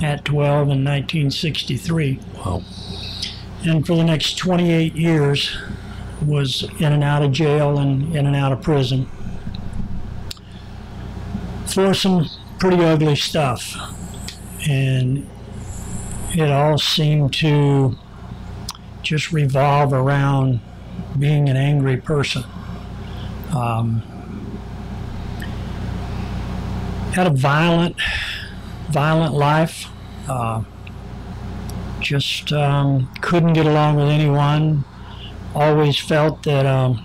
at 0.02 0.25
12 0.25 0.70
in 0.70 0.84
1963. 0.84 2.18
Wow. 2.37 2.62
And 3.62 3.87
for 3.87 3.94
the 3.94 4.04
next 4.04 4.38
28 4.38 4.94
years 4.94 5.54
was 6.25 6.62
in 6.80 6.94
and 6.94 7.04
out 7.04 7.22
of 7.22 7.32
jail 7.32 7.78
and 7.78 8.16
in 8.16 8.26
and 8.26 8.34
out 8.34 8.52
of 8.52 8.62
prison 8.62 9.06
for 11.66 11.92
some 11.92 12.26
pretty 12.58 12.82
ugly 12.82 13.16
stuff. 13.16 13.76
And 14.66 15.28
it 16.30 16.50
all 16.50 16.78
seemed 16.78 17.34
to 17.34 17.98
just 19.08 19.32
revolve 19.32 19.94
around 19.94 20.60
being 21.18 21.48
an 21.48 21.56
angry 21.56 21.96
person. 21.96 22.44
Um, 23.56 24.02
had 27.14 27.26
a 27.26 27.30
violent, 27.30 27.96
violent 28.90 29.32
life. 29.32 29.86
Uh, 30.28 30.62
just 32.00 32.52
um, 32.52 33.10
couldn't 33.22 33.54
get 33.54 33.64
along 33.64 33.96
with 33.96 34.08
anyone. 34.08 34.84
Always 35.54 35.98
felt 35.98 36.42
that 36.42 36.66
um, 36.66 37.02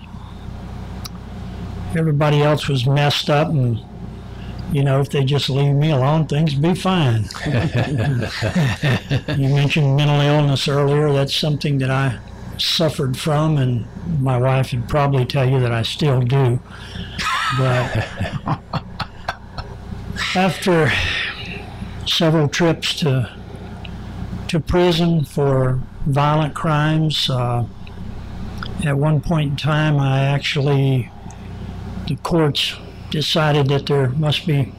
everybody 1.96 2.42
else 2.42 2.68
was 2.68 2.86
messed 2.86 3.30
up, 3.30 3.48
and 3.48 3.80
you 4.74 4.82
know, 4.82 5.00
if 5.00 5.08
they 5.08 5.24
just 5.24 5.48
leave 5.48 5.72
me 5.72 5.92
alone, 5.92 6.26
things 6.26 6.52
be 6.52 6.74
fine. 6.74 7.26
you 7.46 7.52
mentioned 9.48 9.94
mental 9.94 10.20
illness 10.20 10.66
earlier. 10.66 11.12
That's 11.12 11.32
something 11.32 11.78
that 11.78 11.92
I 11.92 12.18
suffered 12.58 13.16
from, 13.16 13.56
and 13.56 13.86
my 14.20 14.36
wife 14.36 14.72
would 14.72 14.88
probably 14.88 15.26
tell 15.26 15.48
you 15.48 15.60
that 15.60 15.70
I 15.70 15.82
still 15.82 16.22
do. 16.22 16.58
But 17.56 18.04
after 20.34 20.90
several 22.04 22.48
trips 22.48 22.96
to 22.96 23.32
to 24.48 24.58
prison 24.58 25.24
for 25.24 25.80
violent 26.06 26.54
crimes, 26.54 27.30
uh, 27.30 27.64
at 28.84 28.98
one 28.98 29.20
point 29.20 29.50
in 29.50 29.56
time, 29.56 30.00
I 30.00 30.24
actually 30.24 31.12
the 32.08 32.16
courts 32.16 32.74
decided 33.14 33.68
that 33.68 33.86
there 33.86 34.08
must 34.08 34.44
be 34.44 34.72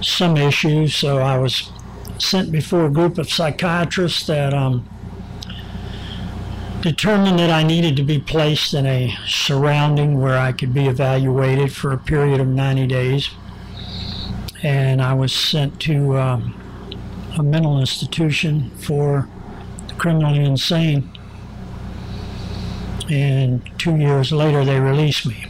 some 0.00 0.38
issues, 0.38 0.94
so 0.94 1.18
I 1.18 1.36
was 1.36 1.70
sent 2.16 2.50
before 2.50 2.86
a 2.86 2.90
group 2.90 3.18
of 3.18 3.30
psychiatrists 3.30 4.26
that 4.28 4.54
um, 4.54 4.88
determined 6.80 7.38
that 7.38 7.50
I 7.50 7.64
needed 7.64 7.96
to 7.96 8.02
be 8.02 8.18
placed 8.18 8.72
in 8.72 8.86
a 8.86 9.14
surrounding 9.26 10.18
where 10.18 10.38
I 10.38 10.52
could 10.52 10.72
be 10.72 10.86
evaluated 10.86 11.70
for 11.70 11.92
a 11.92 11.98
period 11.98 12.40
of 12.40 12.48
90 12.48 12.86
days. 12.86 13.28
And 14.62 15.02
I 15.02 15.12
was 15.12 15.30
sent 15.30 15.78
to 15.82 16.16
um, 16.16 16.54
a 17.38 17.42
mental 17.42 17.78
institution 17.78 18.70
for 18.70 19.28
the 19.88 19.94
criminally 19.96 20.42
insane. 20.42 21.10
And 23.10 23.60
two 23.76 23.96
years 23.98 24.32
later, 24.32 24.64
they 24.64 24.80
released 24.80 25.26
me. 25.26 25.44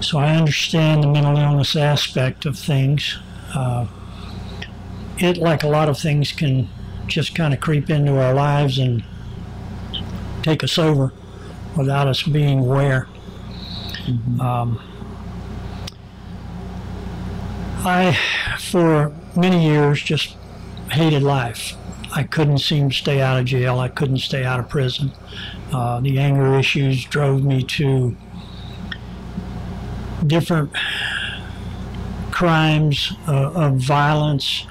So 0.00 0.18
I 0.18 0.36
understand 0.36 1.02
the 1.02 1.08
mental 1.08 1.36
illness 1.36 1.76
aspect 1.76 2.44
of 2.46 2.58
things. 2.58 3.18
Uh, 3.54 3.86
it, 5.18 5.38
like 5.38 5.62
a 5.62 5.68
lot 5.68 5.88
of 5.88 5.98
things, 5.98 6.32
can 6.32 6.68
just 7.06 7.34
kind 7.34 7.54
of 7.54 7.60
creep 7.60 7.90
into 7.90 8.20
our 8.20 8.34
lives 8.34 8.78
and 8.78 9.04
take 10.42 10.62
us 10.62 10.78
over 10.78 11.12
without 11.76 12.06
us 12.06 12.22
being 12.22 12.60
aware. 12.60 13.08
Um, 14.40 14.80
I, 17.86 18.18
for 18.60 19.12
many 19.36 19.64
years, 19.64 20.02
just 20.02 20.36
hated 20.90 21.22
life. 21.22 21.74
I 22.14 22.22
couldn't 22.22 22.58
seem 22.58 22.90
to 22.90 22.94
stay 22.94 23.20
out 23.20 23.38
of 23.38 23.46
jail. 23.46 23.78
I 23.78 23.88
couldn't 23.88 24.18
stay 24.18 24.44
out 24.44 24.60
of 24.60 24.68
prison. 24.68 25.12
Uh, 25.72 26.00
the 26.00 26.18
anger 26.18 26.54
issues 26.58 27.04
drove 27.04 27.42
me 27.42 27.62
to 27.62 28.16
different 30.26 30.72
crimes 32.30 33.12
uh, 33.28 33.52
of 33.52 33.76
violence. 33.76 34.66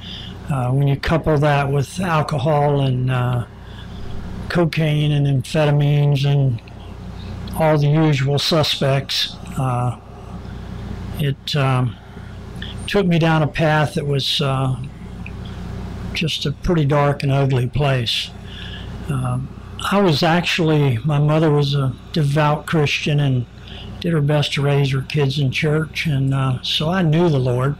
Uh, 0.49 0.71
when 0.71 0.87
you 0.87 0.97
couple 0.97 1.37
that 1.37 1.71
with 1.71 1.99
alcohol 1.99 2.81
and 2.81 3.09
uh, 3.09 3.45
cocaine 4.49 5.11
and 5.11 5.25
amphetamines 5.25 6.25
and 6.25 6.61
all 7.57 7.77
the 7.77 7.87
usual 7.87 8.37
suspects, 8.37 9.35
uh, 9.57 9.97
it 11.19 11.55
um, 11.55 11.95
took 12.87 13.05
me 13.05 13.17
down 13.17 13.41
a 13.41 13.47
path 13.47 13.93
that 13.93 14.05
was 14.05 14.41
uh, 14.41 14.75
just 16.13 16.45
a 16.45 16.51
pretty 16.51 16.85
dark 16.85 17.23
and 17.23 17.31
ugly 17.31 17.67
place. 17.67 18.29
Um, 19.09 19.47
I 19.91 20.01
was 20.01 20.23
actually, 20.23 20.97
my 20.99 21.19
mother 21.19 21.51
was 21.51 21.75
a 21.75 21.93
devout 22.11 22.65
Christian 22.65 23.19
and 23.19 23.45
did 24.03 24.11
her 24.11 24.19
best 24.19 24.51
to 24.51 24.61
raise 24.61 24.91
her 24.91 25.01
kids 25.01 25.39
in 25.39 25.49
church, 25.49 26.07
and 26.07 26.33
uh, 26.33 26.61
so 26.61 26.89
I 26.89 27.03
knew 27.03 27.29
the 27.29 27.39
Lord. 27.39 27.77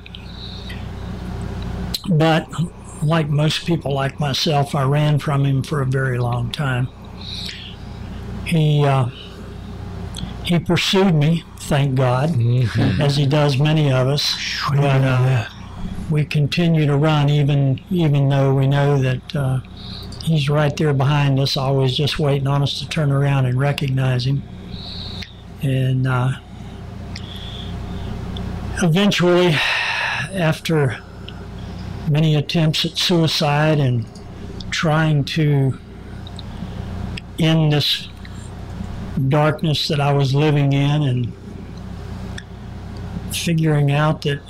But 2.09 2.47
like 3.03 3.27
most 3.27 3.67
people 3.67 3.93
like 3.93 4.21
myself, 4.21 4.73
I 4.73 4.83
ran 4.83 5.19
from 5.19 5.43
him 5.45 5.63
for 5.63 5.81
a 5.81 5.85
very 5.85 6.17
long 6.17 6.49
time. 6.49 6.87
He 8.45 8.85
uh, 8.85 9.09
he 10.45 10.59
pursued 10.59 11.13
me, 11.13 11.43
thank 11.57 11.95
God, 11.95 12.29
as 13.01 13.17
he 13.17 13.25
does 13.25 13.57
many 13.57 13.91
of 13.91 14.07
us. 14.07 14.33
But 14.69 15.01
uh, 15.03 15.49
we 16.09 16.23
continue 16.23 16.85
to 16.85 16.95
run, 16.95 17.29
even 17.29 17.81
even 17.89 18.29
though 18.29 18.55
we 18.55 18.65
know 18.65 18.97
that 18.97 19.35
uh, 19.35 19.59
he's 20.23 20.47
right 20.49 20.75
there 20.77 20.93
behind 20.93 21.37
us, 21.41 21.57
always 21.57 21.97
just 21.97 22.17
waiting 22.17 22.47
on 22.47 22.63
us 22.63 22.79
to 22.79 22.87
turn 22.87 23.11
around 23.11 23.45
and 23.45 23.59
recognize 23.59 24.25
him. 24.25 24.41
And 25.63 26.05
uh, 26.05 26.34
eventually, 28.82 29.55
after 30.34 30.98
many 32.10 32.36
attempts 32.36 32.84
at 32.84 32.98
suicide 32.98 33.79
and 33.79 34.05
trying 34.72 35.24
to 35.24 35.79
end 37.39 37.72
this 37.72 38.10
darkness 39.29 39.88
that 39.88 40.00
I 40.00 40.12
was 40.12 40.36
living 40.36 40.74
in 40.74 41.03
and 41.03 41.34
figuring 43.34 43.91
out 43.91 44.24
that 44.24 44.41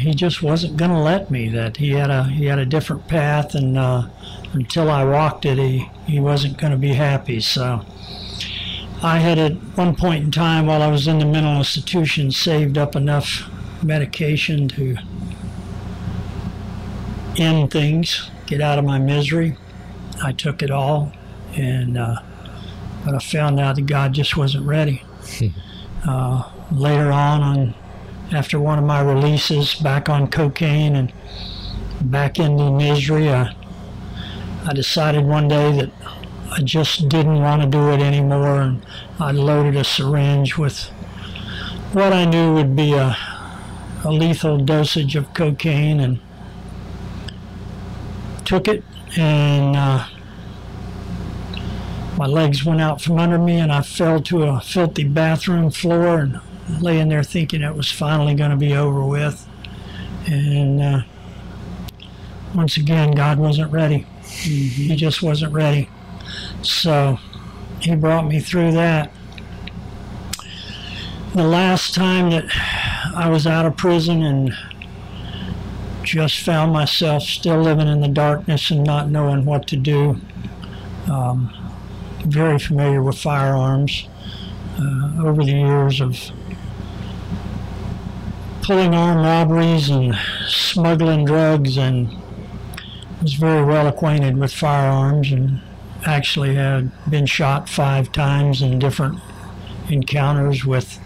he 0.00 0.14
just 0.14 0.42
wasn't 0.42 0.76
going 0.76 0.90
to 0.90 0.98
let 0.98 1.30
me 1.30 1.48
that 1.48 1.76
he 1.76 1.90
had 1.90 2.10
a 2.10 2.24
he 2.24 2.46
had 2.46 2.58
a 2.58 2.66
different 2.66 3.06
path 3.08 3.54
and 3.54 3.78
uh, 3.78 4.08
until 4.52 4.90
I 4.90 5.04
walked 5.04 5.44
it 5.44 5.58
he 5.58 5.88
he 6.06 6.20
wasn't 6.20 6.58
going 6.58 6.72
to 6.72 6.78
be 6.78 6.94
happy. 6.94 7.40
So 7.40 7.84
I 9.02 9.18
had 9.18 9.38
at 9.38 9.52
one 9.76 9.94
point 9.94 10.24
in 10.24 10.30
time 10.30 10.66
while 10.66 10.82
I 10.82 10.88
was 10.88 11.06
in 11.06 11.18
the 11.18 11.26
mental 11.26 11.56
institution 11.58 12.30
saved 12.30 12.78
up 12.78 12.96
enough 12.96 13.48
medication 13.82 14.68
to 14.68 14.96
end 17.36 17.70
things, 17.70 18.30
get 18.46 18.60
out 18.60 18.78
of 18.78 18.84
my 18.84 18.98
misery. 18.98 19.56
I 20.22 20.32
took 20.32 20.62
it 20.62 20.70
all, 20.70 21.12
and 21.54 21.98
uh, 21.98 22.16
but 23.04 23.14
I 23.14 23.18
found 23.18 23.60
out 23.60 23.76
that 23.76 23.82
God 23.86 24.14
just 24.14 24.36
wasn't 24.36 24.66
ready. 24.66 25.02
uh, 26.06 26.50
later 26.72 27.12
on, 27.12 27.42
on 27.42 27.74
after 28.32 28.58
one 28.58 28.78
of 28.78 28.84
my 28.84 29.00
releases, 29.00 29.74
back 29.74 30.08
on 30.08 30.28
cocaine 30.28 30.96
and 30.96 31.12
back 32.00 32.38
into 32.38 32.70
misery, 32.70 33.28
I, 33.28 33.54
I 34.64 34.72
decided 34.72 35.24
one 35.24 35.48
day 35.48 35.72
that 35.72 35.90
I 36.50 36.62
just 36.62 37.08
didn't 37.08 37.40
want 37.40 37.62
to 37.62 37.68
do 37.68 37.90
it 37.90 38.00
anymore, 38.00 38.60
and 38.60 38.86
I 39.18 39.32
loaded 39.32 39.76
a 39.76 39.84
syringe 39.84 40.56
with 40.56 40.84
what 41.92 42.12
I 42.12 42.24
knew 42.24 42.54
would 42.54 42.76
be 42.76 42.92
a, 42.92 43.16
a 44.04 44.12
lethal 44.12 44.58
dosage 44.58 45.16
of 45.16 45.32
cocaine 45.34 46.00
and 46.00 46.20
took 48.44 48.68
it, 48.68 48.84
and 49.16 49.76
uh, 49.76 50.06
my 52.16 52.26
legs 52.26 52.64
went 52.64 52.80
out 52.80 53.00
from 53.00 53.18
under 53.18 53.38
me, 53.38 53.58
and 53.58 53.72
I 53.72 53.82
fell 53.82 54.20
to 54.22 54.44
a 54.44 54.60
filthy 54.60 55.04
bathroom 55.04 55.70
floor 55.70 56.20
and 56.20 56.40
laying 56.80 57.08
there 57.08 57.22
thinking 57.22 57.62
it 57.62 57.74
was 57.74 57.90
finally 57.90 58.34
going 58.34 58.50
to 58.50 58.56
be 58.56 58.74
over 58.74 59.04
with. 59.04 59.46
And 60.26 60.80
uh, 60.80 61.02
once 62.54 62.76
again, 62.76 63.12
God 63.12 63.38
wasn't 63.38 63.72
ready. 63.72 64.06
He 64.24 64.96
just 64.96 65.22
wasn't 65.22 65.52
ready. 65.52 65.88
So 66.62 67.18
He 67.80 67.94
brought 67.94 68.26
me 68.26 68.40
through 68.40 68.72
that. 68.72 69.12
The 71.34 71.44
last 71.44 71.94
time 71.94 72.30
that 72.30 72.44
I 73.14 73.28
was 73.28 73.46
out 73.46 73.66
of 73.66 73.76
prison 73.76 74.22
and 74.22 74.52
just 76.02 76.40
found 76.40 76.72
myself 76.72 77.22
still 77.22 77.60
living 77.60 77.88
in 77.88 78.00
the 78.00 78.08
darkness 78.08 78.70
and 78.70 78.84
not 78.84 79.10
knowing 79.10 79.44
what 79.44 79.66
to 79.68 79.76
do. 79.76 80.20
Um, 81.10 81.52
very 82.24 82.58
familiar 82.58 83.02
with 83.02 83.18
firearms 83.18 84.08
uh, 84.78 85.24
over 85.24 85.44
the 85.44 85.52
years 85.52 86.00
of 86.00 86.18
pulling 88.62 88.94
armed 88.94 89.24
robberies 89.24 89.88
and 89.88 90.16
smuggling 90.48 91.24
drugs 91.24 91.76
and 91.76 92.08
was 93.22 93.34
very 93.34 93.64
well 93.64 93.86
acquainted 93.86 94.36
with 94.36 94.52
firearms 94.52 95.30
and 95.30 95.60
actually 96.06 96.54
had 96.54 96.90
been 97.10 97.26
shot 97.26 97.68
five 97.68 98.12
times 98.12 98.62
in 98.62 98.78
different 98.78 99.18
encounters 99.88 100.64
with 100.64 100.98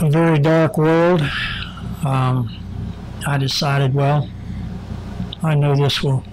a 0.00 0.10
very 0.10 0.38
dark 0.38 0.76
world. 0.76 1.22
Um, 2.04 2.54
I 3.26 3.38
decided, 3.38 3.94
well, 3.94 4.28
I 5.42 5.54
know 5.54 5.74
this 5.74 6.02
will 6.02 6.24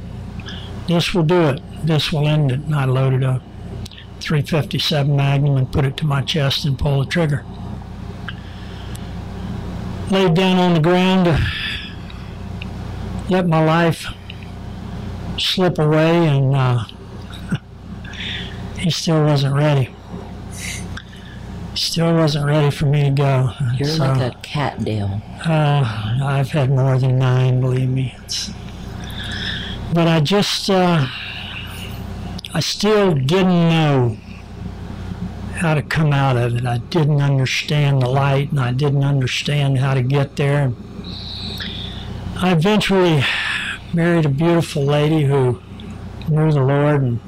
this 0.87 1.13
will 1.13 1.23
do 1.23 1.43
it. 1.43 1.61
This 1.83 2.11
will 2.11 2.27
end 2.27 2.51
it. 2.51 2.59
And 2.59 2.75
I 2.75 2.85
loaded 2.85 3.23
a 3.23 3.41
357 4.19 5.15
Magnum 5.15 5.55
and 5.55 5.71
put 5.71 5.85
it 5.85 5.95
to 5.97 6.05
my 6.05 6.21
chest 6.21 6.65
and 6.65 6.77
pulled 6.77 7.07
the 7.07 7.09
trigger. 7.09 7.45
Laid 10.11 10.33
down 10.33 10.57
on 10.59 10.73
the 10.73 10.79
ground 10.79 11.27
let 13.29 13.47
my 13.47 13.63
life 13.63 14.05
slip 15.43 15.77
away, 15.79 16.27
and 16.27 16.55
uh, 16.55 16.83
he 18.79 18.89
still 18.89 19.23
wasn't 19.23 19.55
ready. 19.55 19.89
Still 21.75 22.13
wasn't 22.15 22.45
ready 22.45 22.69
for 22.69 22.85
me 22.85 23.03
to 23.03 23.09
go. 23.09 23.51
You're 23.77 23.87
So, 23.89 24.03
like 24.05 24.33
a 24.33 24.37
cat, 24.41 24.83
Dale. 24.83 25.21
uh, 25.45 26.19
I've 26.23 26.51
had 26.51 26.69
more 26.69 26.97
than 26.99 27.17
nine, 27.17 27.59
believe 27.61 27.89
me. 27.89 28.13
It's, 28.23 28.51
but 29.91 30.07
I 30.07 30.19
just, 30.19 30.69
uh, 30.69 31.07
I 32.53 32.59
still 32.59 33.13
didn't 33.13 33.69
know 33.69 34.17
how 35.55 35.73
to 35.73 35.81
come 35.81 36.13
out 36.13 36.37
of 36.37 36.55
it. 36.55 36.65
I 36.65 36.77
didn't 36.77 37.21
understand 37.21 38.01
the 38.01 38.07
light, 38.09 38.51
and 38.51 38.59
I 38.59 38.71
didn't 38.71 39.03
understand 39.03 39.79
how 39.79 39.93
to 39.95 40.01
get 40.03 40.35
there. 40.35 40.73
I 42.37 42.51
eventually 42.51 43.23
married 43.93 44.25
a 44.25 44.29
beautiful 44.29 44.83
lady 44.83 45.23
who 45.23 45.61
knew 46.27 46.51
the 46.51 46.61
Lord 46.63 47.01
and 47.01 47.19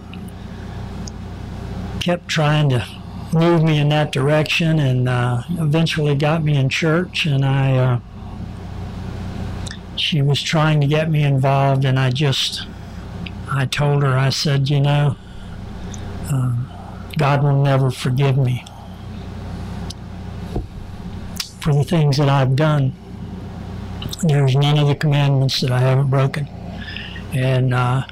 kept 1.99 2.27
trying 2.27 2.69
to 2.69 2.85
move 3.33 3.63
me 3.63 3.77
in 3.77 3.89
that 3.89 4.11
direction, 4.11 4.79
and 4.79 5.09
uh, 5.09 5.43
eventually 5.49 6.15
got 6.15 6.43
me 6.43 6.55
in 6.55 6.69
church. 6.69 7.25
And 7.25 7.43
I, 7.43 7.77
uh, 7.77 7.99
she 9.95 10.21
was 10.21 10.41
trying 10.41 10.79
to 10.81 10.87
get 10.87 11.09
me 11.09 11.23
involved, 11.23 11.85
and 11.85 11.99
I 11.99 12.11
just, 12.11 12.67
I 13.51 13.65
told 13.65 14.03
her, 14.03 14.17
I 14.17 14.29
said, 14.29 14.69
you 14.69 14.79
know, 14.79 15.17
um, 16.31 16.69
God 17.17 17.43
will 17.43 17.61
never 17.63 17.91
forgive 17.91 18.37
me 18.37 18.63
for 21.59 21.73
the 21.73 21.83
things 21.83 22.17
that 22.17 22.29
I've 22.29 22.55
done. 22.55 22.93
There's 24.21 24.55
none 24.55 24.77
of 24.77 24.87
the 24.87 24.95
commandments 24.95 25.61
that 25.61 25.71
I 25.71 25.79
haven't 25.79 26.09
broken, 26.09 26.47
and 27.35 27.73
uh, 27.73 28.03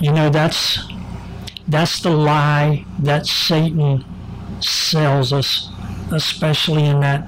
you 0.00 0.12
know 0.12 0.30
that's 0.30 0.78
that's 1.68 2.00
the 2.00 2.10
lie 2.10 2.84
that 2.98 3.26
Satan 3.26 4.04
sells 4.60 5.32
us, 5.32 5.68
especially 6.10 6.84
in 6.86 7.00
that 7.00 7.26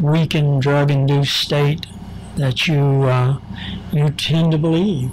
weakened, 0.00 0.62
drug-induced 0.62 1.36
state 1.36 1.86
that 2.36 2.66
you 2.66 2.78
uh, 3.04 3.38
you 3.92 4.10
tend 4.10 4.52
to 4.52 4.58
believe. 4.58 5.12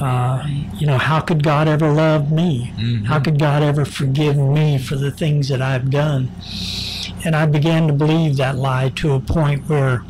Uh, 0.00 0.44
you 0.76 0.86
know, 0.86 0.98
how 0.98 1.20
could 1.20 1.42
God 1.44 1.68
ever 1.68 1.90
love 1.90 2.32
me? 2.32 2.72
How 3.04 3.20
could 3.20 3.38
God 3.38 3.62
ever 3.62 3.84
forgive 3.84 4.36
me 4.36 4.76
for 4.76 4.96
the 4.96 5.10
things 5.12 5.48
that 5.48 5.62
I've 5.62 5.88
done? 5.88 6.32
And 7.24 7.36
I 7.36 7.46
began 7.46 7.86
to 7.86 7.92
believe 7.92 8.36
that 8.38 8.56
lie 8.56 8.88
to 8.96 9.12
a 9.12 9.20
point 9.20 9.68
where 9.68 10.02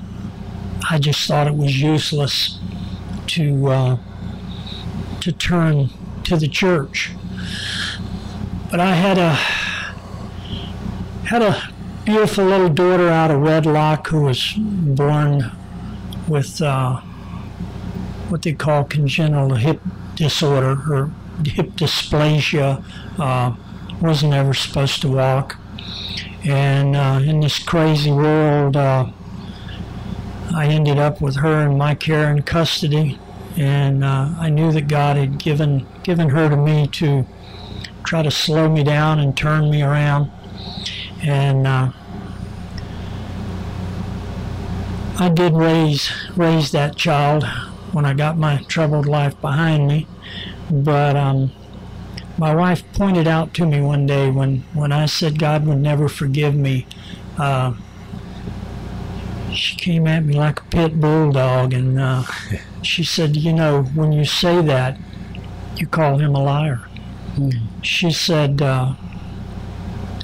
I 0.90 0.99
just 0.99 1.27
thought 1.29 1.47
it 1.47 1.55
was 1.55 1.81
useless 1.83 2.59
to 3.29 3.66
uh, 3.68 3.97
to 5.25 5.33
turn 5.33 5.89
to 6.23 6.37
the 6.37 6.47
church. 6.47 7.13
But 8.71 8.79
I 8.79 8.95
had 8.95 9.17
a 9.17 9.33
had 11.25 11.41
a 11.41 11.73
beautiful 12.05 12.45
little 12.45 12.69
daughter 12.69 13.09
out 13.09 13.31
of 13.31 13.41
wedlock 13.41 14.07
who 14.09 14.21
was 14.25 14.53
born 14.59 15.51
with 16.29 16.61
uh, 16.61 17.01
what 18.29 18.43
they 18.43 18.53
call 18.53 18.85
congenital 18.85 19.55
hip 19.55 19.81
disorder 20.15 20.79
or 20.93 21.11
hip 21.47 21.71
dysplasia. 21.71 22.85
Uh, 23.19 23.57
wasn't 24.03 24.35
ever 24.35 24.53
supposed 24.53 25.01
to 25.01 25.09
walk, 25.09 25.57
and 26.45 26.95
uh, 26.95 27.19
in 27.25 27.41
this 27.41 27.59
crazy 27.59 28.13
world, 28.13 28.77
uh, 28.77 29.11
I 30.55 30.67
ended 30.67 30.99
up 30.99 31.23
with 31.23 31.37
her 31.37 31.67
in 31.67 31.79
my 31.79 31.95
care 31.95 32.29
and 32.29 32.45
custody, 32.45 33.19
and 33.57 34.05
uh, 34.05 34.35
I 34.38 34.51
knew 34.51 34.73
that 34.73 34.88
God 34.88 35.17
had 35.17 35.38
given 35.38 35.87
given 36.03 36.31
her 36.31 36.49
to 36.49 36.57
me 36.57 36.87
to 36.88 37.27
try 38.05 38.23
to 38.23 38.31
slow 38.31 38.69
me 38.69 38.85
down 38.85 39.19
and 39.19 39.37
turn 39.37 39.71
me 39.71 39.83
around, 39.83 40.31
and. 41.23 41.67
Uh, 41.67 41.93
I 45.17 45.29
did 45.29 45.55
raise 45.55 46.11
raise 46.37 46.73
that 46.73 46.97
child 46.97 47.45
when 47.93 48.05
I 48.05 48.14
got 48.14 48.37
my 48.37 48.64
troubled 48.64 49.07
life 49.07 49.40
behind 49.40 49.87
me, 49.87 50.09
but 50.69 51.14
um, 51.14 51.53
my 52.37 52.53
wife 52.53 52.83
pointed 52.95 53.29
out 53.29 53.55
to 53.55 53.67
me 53.67 53.81
one 53.81 54.07
day 54.07 54.29
when, 54.31 54.64
when 54.73 54.90
I 54.90 55.07
said 55.07 55.38
God 55.38 55.67
would 55.67 55.79
never 55.79 56.09
forgive 56.09 56.55
me. 56.55 56.87
Uh, 57.38 57.75
she 59.53 59.77
came 59.77 60.09
at 60.09 60.25
me 60.25 60.35
like 60.35 60.61
a 60.61 60.64
pit 60.64 61.01
bulldog, 61.01 61.73
and 61.73 62.01
uh, 62.01 62.25
she 62.87 63.05
said, 63.05 63.37
"You 63.37 63.53
know, 63.53 63.83
when 63.94 64.12
you 64.12 64.25
say 64.25 64.61
that, 64.62 64.99
you 65.77 65.87
call 65.87 66.18
him 66.18 66.35
a 66.35 66.42
liar." 66.42 66.81
She 67.83 68.11
said, 68.11 68.62
uh, 68.62 68.94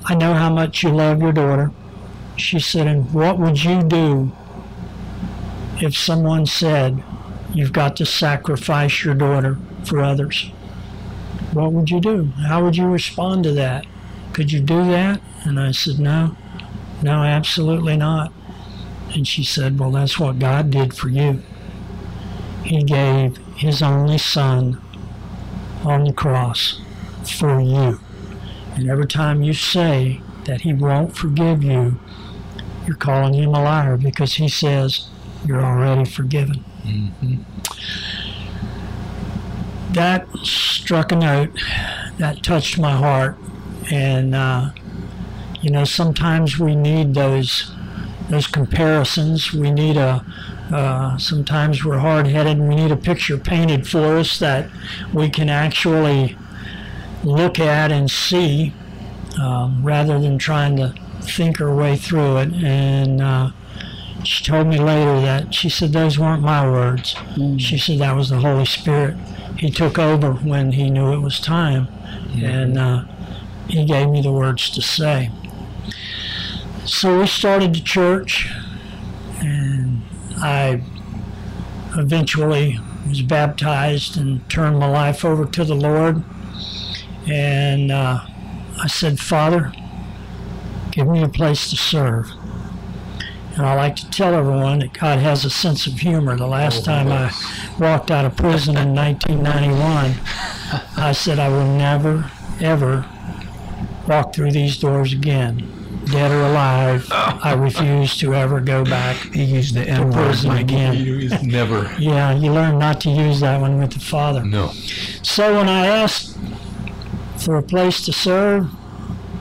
"I 0.05 0.15
know 0.15 0.35
how 0.35 0.51
much 0.53 0.83
you 0.83 0.91
love 0.91 1.21
your 1.21 1.33
daughter." 1.33 1.73
She 2.37 2.59
said, 2.59 2.87
"And 2.87 3.13
what 3.13 3.39
would 3.39 3.65
you 3.65 3.83
do 3.83 4.33
if 5.81 5.97
someone 5.97 6.47
said 6.47 7.03
you've 7.53 7.73
got 7.73 7.97
to 7.97 8.07
sacrifice 8.07 9.05
your 9.05 9.15
daughter 9.15 9.59
for 9.85 10.01
others? 10.01 10.51
What 11.53 11.73
would 11.73 11.91
you 11.91 12.01
do? 12.01 12.33
How 12.47 12.63
would 12.63 12.77
you 12.77 12.87
respond 12.87 13.45
to 13.45 13.53
that? 13.53 13.87
Could 14.33 14.53
you 14.53 14.61
do 14.61 14.85
that? 14.85 15.21
And 15.45 15.59
I 15.59 15.73
said, 15.73 15.99
No, 15.99 16.37
no, 17.03 17.23
absolutely 17.25 17.97
not. 17.97 18.33
And 19.15 19.27
she 19.27 19.43
said, 19.43 19.79
Well, 19.79 19.91
that's 19.91 20.19
what 20.19 20.39
God 20.39 20.71
did 20.71 20.95
for 20.95 21.09
you. 21.09 21.43
He 22.65 22.83
gave 22.83 23.37
His 23.57 23.83
only 23.83 24.19
Son 24.19 24.81
on 25.85 26.05
the 26.05 26.13
cross 26.13 26.81
for 27.39 27.61
you. 27.61 28.01
And 28.75 28.89
every 28.89 29.07
time 29.07 29.43
you 29.43 29.53
say 29.53 30.21
that 30.45 30.63
He 30.63 30.73
won't 30.73 31.17
forgive 31.17 31.63
you, 31.63 31.99
you're 32.87 32.97
calling 32.97 33.35
Him 33.35 33.55
a 33.55 33.63
liar 33.63 33.97
because 33.97 34.35
He 34.35 34.49
says, 34.49 35.09
you're 35.45 35.63
already 35.63 36.05
forgiven. 36.05 36.65
That 39.93 40.29
struck 40.43 41.13
a 41.13 41.17
note. 41.17 41.51
That 42.19 42.43
touched 42.43 42.79
my 42.79 42.93
heart, 42.93 43.39
and 43.91 44.35
uh, 44.35 44.71
you 45.63 45.71
know 45.71 45.85
sometimes 45.85 46.59
we 46.59 46.77
need 46.77 47.15
those 47.15 47.73
those 48.29 48.47
comparisons. 48.47 49.53
We 49.53 49.71
need 49.71 49.97
a 49.97 50.25
uh, 50.73 51.19
sometimes 51.19 51.85
we're 51.85 51.99
hard-headed, 51.99 52.59
and 52.59 52.69
we 52.69 52.77
need 52.77 52.91
a 52.91 52.97
picture 52.97 53.39
painted 53.39 53.87
for 53.87 54.19
us 54.19 54.39
that 54.39 54.71
we 55.13 55.29
can 55.29 55.49
actually 55.49 56.37
look 57.25 57.59
at 57.59 57.93
and 57.93 58.11
see, 58.11 58.73
um, 59.39 59.83
rather 59.85 60.19
than 60.19 60.39
trying 60.39 60.77
to 60.77 60.95
think 61.23 61.61
our 61.61 61.75
way 61.75 61.97
through 61.97 62.39
it. 62.39 62.53
And 62.65 63.21
uh, 63.21 63.51
she 64.25 64.45
told 64.45 64.67
me 64.67 64.79
later 64.79 65.21
that 65.21 65.55
she 65.55 65.69
said 65.69 65.93
those 65.93 66.19
weren't 66.19 66.43
my 66.43 66.69
words. 66.69 67.15
She 67.59 67.79
said 67.79 67.99
that 67.99 68.17
was 68.17 68.31
the 68.31 68.39
Holy 68.39 68.67
Spirit. 68.67 69.17
He 69.59 69.71
took 69.71 69.99
over 69.99 70.33
when 70.33 70.73
he 70.73 70.89
knew 70.91 71.13
it 71.13 71.21
was 71.21 71.41
time, 71.41 71.89
and 72.35 72.79
uh, 72.79 73.05
he 73.69 73.85
gave 73.85 74.09
me 74.09 74.23
the 74.23 74.33
words 74.33 74.71
to 74.71 74.83
say. 74.83 75.31
So 76.87 77.21
we 77.21 77.27
started 77.27 77.75
the 77.75 77.81
church, 77.81 78.49
and 79.41 79.80
I 80.43 80.83
eventually 81.97 82.79
was 83.09 83.23
baptized 83.23 84.17
and 84.17 84.49
turned 84.49 84.79
my 84.79 84.89
life 84.89 85.25
over 85.25 85.45
to 85.45 85.65
the 85.65 85.75
Lord. 85.75 86.23
And 87.29 87.91
uh, 87.91 88.21
I 88.83 88.87
said, 88.87 89.21
Father, 89.21 89.73
give 90.91 91.07
me 91.09 91.23
a 91.23 91.29
place 91.29 91.71
to 91.71 91.77
serve. 91.77 92.31
And 93.57 93.67
I 93.67 93.75
like 93.75 93.97
to 93.97 94.11
tell 94.11 94.35
everyone 94.35 94.79
that 94.79 94.93
God 94.93 95.19
has 95.19 95.45
a 95.45 95.51
sense 95.51 95.87
of 95.87 95.95
humor. 95.95 96.37
The 96.37 96.47
last 96.47 96.85
time 96.85 97.09
I 97.09 97.33
walked 97.79 98.11
out 98.11 98.25
of 98.25 98.37
prison 98.37 98.77
in 98.77 98.95
1991, 98.95 100.15
I 100.97 101.13
said, 101.13 101.39
I 101.39 101.49
will 101.49 101.67
never, 101.67 102.31
ever 102.61 103.07
walk 104.07 104.35
through 104.35 104.53
these 104.53 104.79
doors 104.79 105.13
again. 105.13 105.80
Dead 106.11 106.31
or 106.33 106.41
alive, 106.43 107.07
I 107.13 107.55
refuse 107.55 108.17
to 108.19 108.35
ever 108.35 108.61
go 108.61 108.85
back 108.85 109.17
He 109.33 109.45
used 109.45 109.75
the 109.75 109.85
to 109.85 109.91
N 109.91 110.11
word. 110.11 110.45
again. 110.61 111.29
Never. 111.43 111.95
Yeah, 111.99 112.33
you 112.35 112.53
learn 112.53 112.79
not 112.79 113.01
to 113.03 113.11
use 113.11 113.41
that 113.41 113.61
one 113.61 113.79
with 113.79 113.93
the 113.93 114.01
Father. 114.01 114.45
No. 114.45 114.69
So 115.23 115.57
when 115.57 115.69
I 115.69 115.87
asked 115.87 116.37
for 117.39 117.57
a 117.57 117.63
place 117.63 118.05
to 118.07 118.13
serve, 118.13 118.69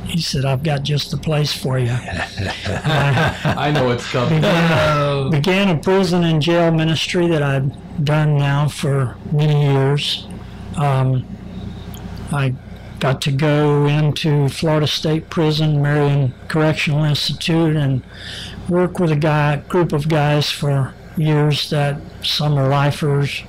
he 0.05 0.21
said, 0.21 0.43
I've 0.45 0.63
got 0.63 0.83
just 0.83 1.11
the 1.11 1.17
place 1.17 1.53
for 1.53 1.77
you. 1.77 1.91
I 1.95 3.71
know 3.73 3.91
it's 3.91 4.09
coming. 4.11 4.41
began, 4.41 5.29
began 5.31 5.75
a 5.75 5.79
prison 5.79 6.23
and 6.23 6.41
jail 6.41 6.71
ministry 6.71 7.27
that 7.27 7.43
I've 7.43 8.03
done 8.03 8.37
now 8.37 8.67
for 8.67 9.15
many 9.31 9.71
years. 9.73 10.27
Um, 10.77 11.25
I 12.31 12.55
got 12.99 13.21
to 13.21 13.31
go 13.31 13.85
into 13.85 14.49
Florida 14.49 14.87
State 14.87 15.29
Prison, 15.29 15.81
Marion 15.81 16.33
Correctional 16.47 17.03
Institute, 17.05 17.75
and 17.75 18.03
work 18.67 18.99
with 18.99 19.11
a 19.11 19.15
guy, 19.15 19.57
group 19.57 19.93
of 19.93 20.09
guys 20.09 20.51
for 20.51 20.93
years 21.15 21.69
that 21.69 22.01
some 22.23 22.57
are 22.57 22.67
lifers. 22.67 23.43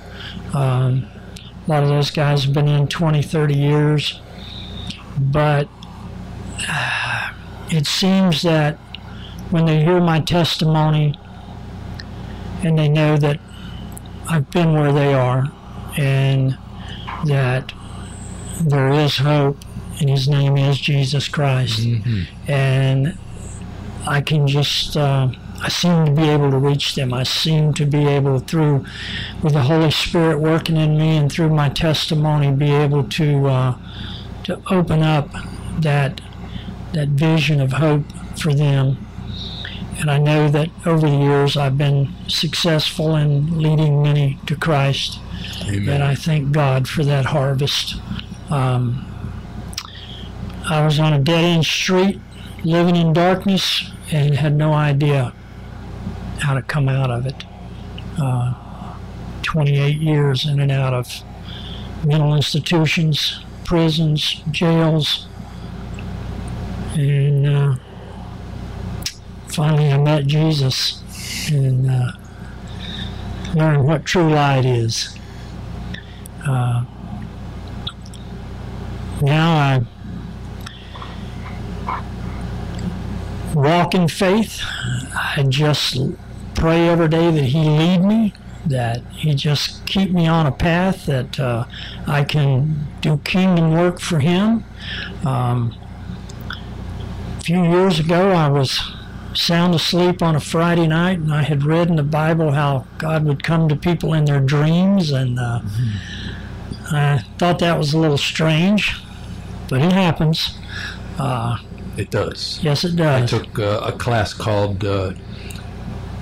Um, 0.55 1.07
a 1.67 1.71
lot 1.71 1.83
of 1.83 1.89
those 1.89 2.11
guys 2.11 2.45
have 2.45 2.55
been 2.55 2.69
in 2.69 2.89
20, 2.89 3.23
30 3.23 3.55
years. 3.55 4.21
But 5.19 5.69
uh, 6.69 7.33
it 7.71 7.87
seems 7.87 8.43
that 8.43 8.77
when 9.51 9.67
they 9.67 9.85
hear 9.85 10.01
my 10.01 10.21
testimony 10.21 11.19
and 12.63 12.79
they 12.79 12.89
know 12.89 13.17
that 13.17 13.41
I've 14.29 14.51
been 14.51 14.75
where 14.75 14.93
they 14.93 15.13
are 15.13 15.51
and 15.97 16.57
that 17.27 17.73
there 18.61 18.91
is 18.91 19.17
hope 19.19 19.57
and 20.01 20.09
his 20.09 20.29
name 20.29 20.57
is 20.57 20.79
Jesus 20.79 21.29
Christ. 21.29 21.81
And 22.49 23.19
I 24.07 24.21
can 24.21 24.47
just 24.47 24.97
uh, 24.97 25.29
I 25.63 25.69
seem 25.69 26.07
to 26.07 26.13
be 26.13 26.29
able 26.29 26.51
to 26.51 26.57
reach 26.59 26.95
them. 26.95 27.13
I 27.13 27.23
seem 27.23 27.75
to 27.75 27.85
be 27.85 28.07
able 28.07 28.39
through 28.41 28.85
with 29.43 29.53
the 29.53 29.63
Holy 29.63 29.91
Spirit 29.91 30.39
working 30.39 30.77
in 30.77 30.97
me 30.97 31.17
and 31.19 31.31
through 31.31 31.51
my 31.51 31.69
testimony 31.69 32.51
be 32.51 32.71
able 32.71 33.05
to 33.05 33.47
uh, 33.47 33.79
to 34.45 34.61
open 34.71 35.03
up 35.03 35.29
that 35.81 36.21
that 36.93 37.09
vision 37.09 37.61
of 37.61 37.73
hope 37.73 38.05
for 38.39 38.55
them. 38.55 38.97
And 39.99 40.11
I 40.11 40.17
know 40.17 40.49
that 40.49 40.71
over 40.87 41.11
the 41.11 41.17
years 41.17 41.59
I've 41.59 41.77
been 41.77 42.15
successful 42.27 43.15
in 43.17 43.61
leading 43.61 44.03
many 44.03 44.39
to 44.47 44.57
Christ. 44.57 45.19
And 45.93 46.03
I 46.03 46.15
thank 46.15 46.53
God 46.53 46.89
for 46.89 47.05
that 47.05 47.27
harvest. 47.27 47.97
Um, 48.51 49.07
I 50.69 50.85
was 50.85 50.99
on 50.99 51.13
a 51.13 51.19
dead 51.19 51.45
end 51.45 51.65
street, 51.65 52.21
living 52.65 52.97
in 52.97 53.13
darkness, 53.13 53.91
and 54.11 54.35
had 54.35 54.55
no 54.55 54.73
idea 54.73 55.33
how 56.41 56.55
to 56.55 56.63
come 56.63 56.89
out 56.89 57.11
of 57.11 57.27
it. 57.27 57.45
Uh, 58.21 58.55
28 59.43 59.97
years 59.97 60.47
in 60.47 60.61
and 60.61 60.71
out 60.71 60.95
of 60.95 61.23
mental 62.05 62.35
institutions, 62.35 63.41
prisons, 63.65 64.43
jails, 64.51 65.27
and 66.95 67.47
uh, 67.47 67.77
finally 69.49 69.91
I 69.91 69.99
met 69.99 70.27
Jesus 70.27 71.03
and 71.51 71.91
uh, 71.91 72.13
learned 73.55 73.85
what 73.85 74.05
true 74.05 74.31
light 74.31 74.65
is. 74.65 75.17
Uh, 76.47 76.85
now 79.23 79.57
I 79.57 79.87
walk 83.55 83.95
in 83.95 84.09
faith. 84.09 84.63
I 85.15 85.45
just 85.49 85.99
pray 86.55 86.89
every 86.89 87.09
day 87.09 87.31
that 87.31 87.45
He 87.45 87.63
lead 87.63 88.03
me, 88.03 88.33
that 88.67 89.03
He 89.13 89.35
just 89.35 89.85
keep 89.87 90.11
me 90.11 90.27
on 90.27 90.47
a 90.47 90.53
path 90.53 91.07
that 91.07 91.39
uh, 91.39 91.65
I 92.07 92.25
can 92.25 92.87
do 93.01 93.19
kingdom 93.19 93.73
work 93.73 94.01
for 94.01 94.21
Him. 94.21 94.65
Um, 95.25 95.75
a 97.39 97.43
few 97.43 97.63
years 97.63 97.99
ago, 97.99 98.31
I 98.31 98.49
was 98.49 98.81
sound 99.35 99.75
asleep 99.75 100.23
on 100.23 100.37
a 100.37 100.41
Friday 100.41 100.87
night, 100.87 101.19
and 101.19 101.33
I 101.33 101.43
had 101.43 101.65
read 101.65 101.89
in 101.89 101.97
the 101.97 102.03
Bible 102.03 102.53
how 102.53 102.87
God 102.99 103.25
would 103.25 103.43
come 103.43 103.69
to 103.69 103.77
people 103.77 104.13
in 104.13 104.25
their 104.25 104.41
dreams, 104.41 105.11
and 105.11 105.39
uh, 105.39 105.61
I 106.91 107.25
thought 107.39 107.61
that 107.61 107.79
was 107.79 107.95
a 107.95 107.99
little 107.99 108.19
strange, 108.19 108.97
but 109.71 109.81
it 109.81 109.93
happens. 109.93 110.59
Uh, 111.19 111.57
It 111.97 112.11
does. 112.11 112.59
yes, 112.63 112.85
it 112.85 112.97
does. 112.97 113.33
I 113.33 113.39
took 113.39 113.59
uh, 113.59 113.81
a 113.85 113.93
class 113.93 114.35
called 114.35 114.85
uh, 114.85 115.13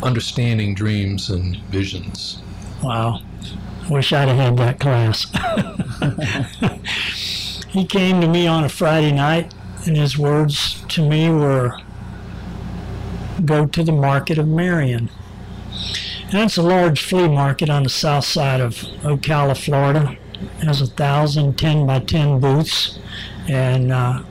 Understanding 0.02 0.74
Dreams 0.74 1.30
and 1.30 1.56
Visions. 1.70 2.40
Wow. 2.82 3.20
I 3.84 3.88
wish 3.92 4.12
I'd 4.12 4.28
have 4.28 4.36
had 4.36 4.56
that 4.58 4.78
class. 4.80 5.26
he 7.68 7.84
came 7.86 8.20
to 8.20 8.28
me 8.28 8.46
on 8.46 8.64
a 8.64 8.68
Friday 8.68 9.12
night, 9.12 9.54
and 9.86 9.96
his 9.96 10.18
words 10.18 10.84
to 10.88 11.08
me 11.08 11.30
were 11.30 11.78
go 13.44 13.66
to 13.66 13.82
the 13.82 13.92
market 13.92 14.36
of 14.38 14.46
Marion. 14.48 15.08
And 16.24 16.32
that's 16.32 16.56
a 16.58 16.62
large 16.62 17.00
flea 17.02 17.28
market 17.28 17.70
on 17.70 17.84
the 17.84 17.88
south 17.88 18.24
side 18.24 18.60
of 18.60 18.74
Ocala, 19.02 19.56
Florida. 19.56 20.16
It 20.60 20.64
has 20.64 20.80
a 20.82 20.86
thousand 20.86 21.56
10 21.56 21.86
by 21.86 22.00
10 22.00 22.40
booths, 22.40 22.98
and 23.48 23.92
uh, 23.92 24.22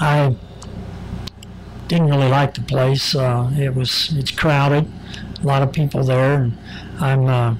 I 0.00 0.34
didn't 1.88 2.08
really 2.08 2.28
like 2.28 2.54
the 2.54 2.60
place. 2.62 3.14
Uh, 3.14 3.50
it 3.56 3.74
was 3.74 4.12
it's 4.16 4.30
crowded, 4.30 4.90
a 5.42 5.46
lot 5.46 5.62
of 5.62 5.72
people 5.72 6.04
there, 6.04 6.34
and 6.34 6.58
I'm 7.00 7.26
uh, 7.26 7.56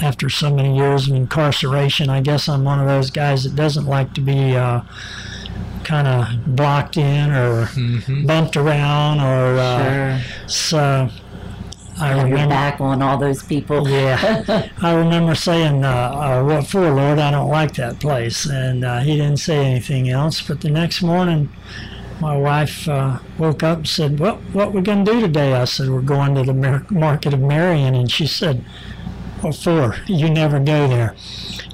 after 0.00 0.28
so 0.28 0.54
many 0.54 0.76
years 0.76 1.08
of 1.08 1.14
incarceration. 1.16 2.08
I 2.10 2.20
guess 2.20 2.48
I'm 2.48 2.64
one 2.64 2.80
of 2.80 2.86
those 2.86 3.10
guys 3.10 3.44
that 3.44 3.56
doesn't 3.56 3.86
like 3.86 4.12
to 4.14 4.20
be 4.20 4.54
uh, 4.54 4.82
kind 5.84 6.06
of 6.06 6.56
blocked 6.56 6.96
in 6.96 7.30
or 7.32 7.68
bumped 8.26 8.56
around 8.56 9.20
or 9.20 9.58
uh, 9.58 10.18
Sure. 10.20 10.48
so. 10.48 11.10
I 11.98 12.08
Have 12.08 12.16
your 12.16 12.24
remember. 12.26 12.54
back 12.54 12.80
on 12.80 13.00
all 13.02 13.16
those 13.18 13.42
people. 13.42 13.88
Yeah, 13.88 14.68
I 14.82 14.94
remember 14.94 15.34
saying, 15.34 15.84
uh, 15.84 15.88
uh, 15.88 16.44
"What 16.44 16.66
for, 16.66 16.90
Lord? 16.90 17.18
I 17.18 17.30
don't 17.30 17.48
like 17.48 17.74
that 17.76 17.98
place." 18.00 18.44
And 18.46 18.84
uh, 18.84 19.00
he 19.00 19.16
didn't 19.16 19.38
say 19.38 19.64
anything 19.64 20.08
else. 20.10 20.42
But 20.42 20.60
the 20.60 20.68
next 20.70 21.00
morning, 21.02 21.48
my 22.20 22.36
wife 22.36 22.86
uh, 22.88 23.18
woke 23.38 23.62
up 23.62 23.78
and 23.78 23.88
said, 23.88 24.18
"What? 24.18 24.36
What 24.52 24.72
we 24.74 24.82
gonna 24.82 25.04
do 25.04 25.20
today?" 25.22 25.54
I 25.54 25.64
said, 25.64 25.88
"We're 25.88 26.02
going 26.02 26.34
to 26.34 26.42
the 26.42 26.52
Mar- 26.54 26.86
market 26.90 27.32
of 27.32 27.40
Marion." 27.40 27.94
And 27.94 28.10
she 28.10 28.26
said, 28.26 28.62
"What 29.40 29.54
for? 29.56 29.96
You 30.06 30.28
never 30.28 30.58
go 30.58 30.86
there." 30.88 31.14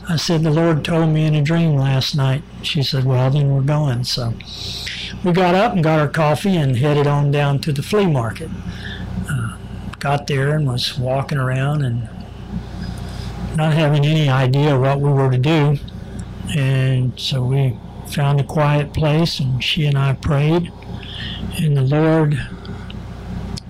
I 0.09 0.17
said, 0.17 0.43
"The 0.45 0.51
Lord 0.51 0.85
told 0.85 1.11
me 1.11 1.25
in 1.27 1.35
a 1.35 1.43
dream 1.43 1.75
last 1.77 2.15
night." 2.15 2.43
She 2.63 2.83
said, 2.85 3.05
"Well, 3.05 3.29
then 3.31 3.53
we're 3.53 3.63
going." 3.63 4.05
So 4.05 4.35
we 5.25 5.33
got 5.33 5.57
up 5.57 5.73
and 5.73 5.83
got 5.83 5.99
our 5.99 6.09
coffee 6.09 6.57
and 6.57 6.77
headed 6.77 7.07
on 7.09 7.33
down 7.33 7.59
to 7.61 7.73
the 7.73 7.83
flea 7.83 8.07
market 8.07 8.51
got 10.03 10.27
there 10.27 10.57
and 10.57 10.67
was 10.67 10.99
walking 10.99 11.38
around 11.38 11.85
and 11.85 12.09
not 13.57 13.73
having 13.73 14.05
any 14.05 14.29
idea 14.29 14.77
what 14.77 15.01
we 15.01 15.09
were 15.09 15.31
to 15.31 15.38
do. 15.38 15.79
And 16.57 17.19
so 17.21 17.45
we 17.45 17.79
found 18.09 18.41
a 18.41 18.45
quiet 18.45 18.93
place 18.93 19.38
and 19.38 19.62
she 19.62 19.87
and 19.87 19.97
I 19.97 20.15
prayed. 20.15 20.73
And 21.57 21.77
the 21.77 21.83
Lord 21.83 22.37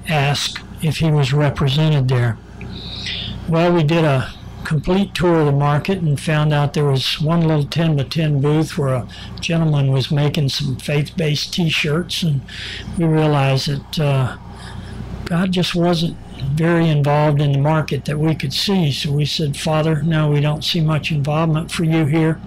asked 0.09 0.59
if 0.83 0.97
he 0.97 1.11
was 1.11 1.35
represented 1.35 2.09
there. 2.09 2.39
Well, 3.47 3.71
we 3.71 3.83
did 3.83 4.07
a 4.07 4.33
complete 4.65 5.15
tour 5.15 5.41
of 5.41 5.47
the 5.47 5.53
market 5.53 5.99
and 5.99 6.19
found 6.19 6.55
out 6.55 6.73
there 6.73 6.87
was 6.87 7.21
one 7.21 7.43
little 7.43 7.67
10 7.67 7.95
by 7.95 8.05
10 8.05 8.41
booth 8.41 8.79
where 8.79 8.95
a 8.95 9.09
gentleman 9.39 9.93
was 9.93 10.11
making 10.11 10.49
some 10.49 10.77
faith-based 10.77 11.53
t-shirts 11.53 12.23
and 12.23 12.41
we 12.97 13.05
realized 13.05 13.69
that 13.69 14.01
uh, 14.01 14.37
God 15.27 15.53
just 15.53 15.75
wasn't 15.75 16.17
very 16.53 16.89
involved 16.89 17.41
in 17.41 17.53
the 17.53 17.59
market 17.59 18.05
that 18.05 18.19
we 18.19 18.35
could 18.35 18.53
see. 18.53 18.93
So 18.93 19.13
we 19.13 19.25
said, 19.25 19.57
Father, 19.57 20.03
no, 20.03 20.31
we 20.31 20.41
don't 20.41 20.63
see 20.65 20.81
much 20.81 21.11
involvement 21.11 21.71
for 21.71 21.85
you 21.85 22.07
here. 22.07 22.41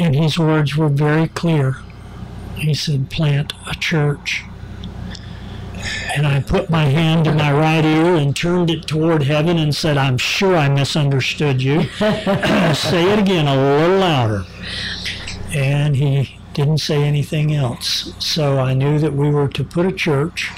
And 0.00 0.14
his 0.14 0.38
words 0.38 0.76
were 0.76 0.88
very 0.88 1.28
clear. 1.28 1.78
He 2.56 2.74
said, 2.74 3.10
plant 3.10 3.52
a 3.70 3.74
church. 3.74 4.44
and 6.16 6.26
I 6.26 6.40
put 6.40 6.70
my 6.70 6.84
hand 6.84 7.24
to 7.24 7.34
my 7.34 7.52
right 7.52 7.84
ear 7.84 8.14
and 8.14 8.34
turned 8.34 8.70
it 8.70 8.86
toward 8.86 9.24
heaven 9.24 9.58
and 9.58 9.74
said, 9.74 9.96
I'm 9.96 10.18
sure 10.18 10.56
I 10.56 10.68
misunderstood 10.68 11.62
you. 11.62 11.82
say 11.98 13.12
it 13.12 13.18
again 13.18 13.46
a 13.46 13.56
little 13.56 13.98
louder. 13.98 14.44
And 15.52 15.96
he 15.96 16.38
didn't 16.54 16.78
say 16.78 17.02
anything 17.02 17.54
else. 17.54 18.12
So 18.18 18.58
I 18.58 18.74
knew 18.74 18.98
that 18.98 19.12
we 19.12 19.30
were 19.30 19.48
to 19.48 19.64
put 19.64 19.86
a 19.86 19.92
church 19.92 20.50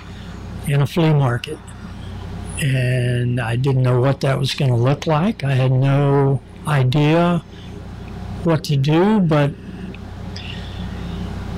in 0.66 0.82
a 0.82 0.86
flea 0.86 1.12
market. 1.12 1.58
And 2.60 3.40
I 3.40 3.56
didn't 3.56 3.82
know 3.82 4.00
what 4.00 4.20
that 4.20 4.38
was 4.38 4.54
going 4.54 4.70
to 4.70 4.76
look 4.76 5.06
like. 5.06 5.44
I 5.44 5.52
had 5.52 5.72
no 5.72 6.40
idea 6.66 7.44
what 8.44 8.64
to 8.64 8.76
do, 8.76 9.20
but 9.20 9.52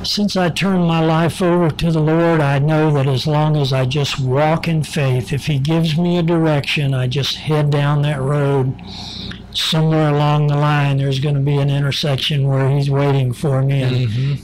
since 0.02 0.36
I 0.36 0.48
turned 0.48 0.86
my 0.86 1.00
life 1.04 1.42
over 1.42 1.70
to 1.70 1.92
the 1.92 2.00
Lord, 2.00 2.40
I 2.40 2.58
know 2.58 2.92
that 2.94 3.06
as 3.06 3.26
long 3.26 3.56
as 3.56 3.72
I 3.72 3.84
just 3.84 4.18
walk 4.18 4.66
in 4.66 4.82
faith, 4.82 5.32
if 5.32 5.46
He 5.46 5.58
gives 5.58 5.98
me 5.98 6.18
a 6.18 6.22
direction, 6.22 6.94
I 6.94 7.08
just 7.08 7.36
head 7.36 7.70
down 7.70 8.02
that 8.02 8.20
road. 8.20 8.74
Somewhere 9.60 10.08
along 10.08 10.46
the 10.46 10.56
line, 10.56 10.98
there's 10.98 11.18
going 11.18 11.34
to 11.34 11.40
be 11.40 11.56
an 11.56 11.68
intersection 11.68 12.46
where 12.46 12.68
He's 12.70 12.88
waiting 12.88 13.32
for 13.32 13.60
me, 13.60 13.82
and 13.82 13.94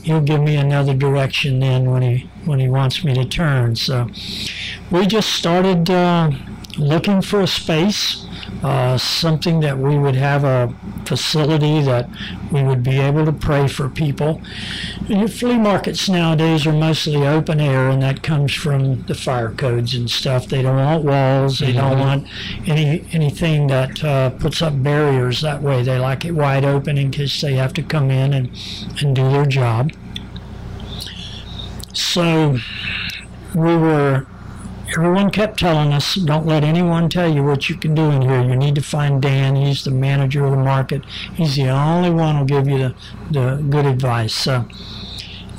He'll 0.03 0.19
give 0.19 0.41
me 0.41 0.57
another 0.57 0.93
direction 0.93 1.59
then 1.59 1.89
when 1.89 2.01
He 2.01 2.29
when 2.43 2.59
He 2.59 2.67
wants 2.67 3.01
me 3.03 3.13
to 3.13 3.23
turn. 3.23 3.77
So, 3.77 4.09
we 4.91 5.05
just 5.07 5.29
started 5.29 5.89
uh, 5.89 6.31
looking 6.77 7.21
for 7.21 7.39
a 7.39 7.47
space, 7.47 8.25
uh, 8.63 8.97
something 8.97 9.59
that 9.59 9.77
we 9.77 9.97
would 9.97 10.15
have 10.15 10.43
a 10.43 10.73
facility 11.05 11.81
that 11.81 12.09
we 12.51 12.63
would 12.63 12.83
be 12.83 12.99
able 12.99 13.25
to 13.25 13.31
pray 13.31 13.67
for 13.67 13.89
people. 13.89 14.41
And 15.09 15.19
your 15.19 15.27
flea 15.27 15.57
markets 15.57 16.09
nowadays 16.09 16.65
are 16.65 16.73
mostly 16.73 17.27
open 17.27 17.59
air, 17.59 17.89
and 17.89 18.01
that 18.01 18.23
comes 18.23 18.53
from 18.53 19.03
the 19.03 19.15
fire 19.15 19.51
codes 19.51 19.93
and 19.93 20.09
stuff. 20.09 20.47
They 20.47 20.61
don't 20.61 20.77
want 20.77 21.03
walls. 21.03 21.59
They 21.59 21.73
don't 21.73 21.99
want 21.99 22.27
any 22.65 23.05
anything 23.11 23.67
that 23.67 24.03
uh, 24.03 24.31
puts 24.31 24.61
up 24.61 24.81
barriers 24.81 25.41
that 25.41 25.61
way. 25.61 25.83
They 25.83 25.99
like 25.99 26.25
it 26.25 26.31
wide 26.31 26.65
open 26.65 26.97
in 26.97 27.11
case 27.11 27.41
they 27.41 27.53
have 27.55 27.73
to 27.73 27.83
come 27.83 28.09
in 28.09 28.33
and, 28.33 28.49
and 29.01 29.15
do 29.15 29.29
their 29.29 29.45
job. 29.45 29.91
So 31.93 32.57
we 33.53 33.75
were 33.77 34.27
everyone 34.97 35.29
kept 35.29 35.59
telling 35.59 35.93
us, 35.93 36.15
don't 36.15 36.45
let 36.45 36.63
anyone 36.63 37.09
tell 37.09 37.33
you 37.33 37.43
what 37.43 37.69
you 37.69 37.75
can 37.75 37.93
do 37.93 38.09
in 38.11 38.21
here. 38.21 38.41
You 38.41 38.55
need 38.55 38.75
to 38.75 38.81
find 38.81 39.21
Dan. 39.21 39.55
He's 39.55 39.83
the 39.83 39.91
manager 39.91 40.45
of 40.45 40.51
the 40.51 40.57
market. 40.57 41.05
He's 41.35 41.55
the 41.55 41.69
only 41.69 42.09
one 42.09 42.35
who'll 42.35 42.45
give 42.45 42.67
you 42.67 42.77
the, 42.77 42.95
the 43.31 43.65
good 43.69 43.85
advice. 43.85 44.33
So 44.33 44.67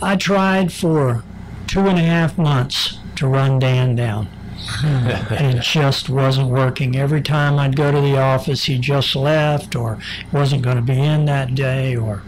I 0.01 0.17
tried 0.17 0.73
for 0.73 1.25
two 1.67 1.81
and 1.81 1.99
a 1.99 2.03
half 2.03 2.39
months 2.39 2.99
to 3.17 3.27
run 3.27 3.59
Dan 3.59 3.95
down. 3.95 4.29
and 4.85 5.59
it 5.59 5.63
just 5.63 6.09
wasn't 6.09 6.49
working. 6.49 6.97
Every 6.97 7.23
time 7.23 7.59
I'd 7.59 7.77
go 7.77 7.93
to 7.93 8.01
the 8.01 8.17
office, 8.17 8.65
he 8.65 8.79
just 8.79 9.15
left 9.15 9.77
or 9.77 9.99
wasn't 10.33 10.63
going 10.63 10.77
to 10.77 10.83
be 10.83 10.99
in 10.99 11.27
that 11.27 11.55
day 11.55 11.95
or 11.95 12.23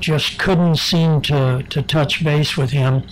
just 0.00 0.38
couldn't 0.38 0.76
seem 0.76 1.20
to, 1.22 1.64
to 1.70 1.82
touch 1.82 2.24
base 2.24 2.56
with 2.56 2.70
him. 2.70 3.06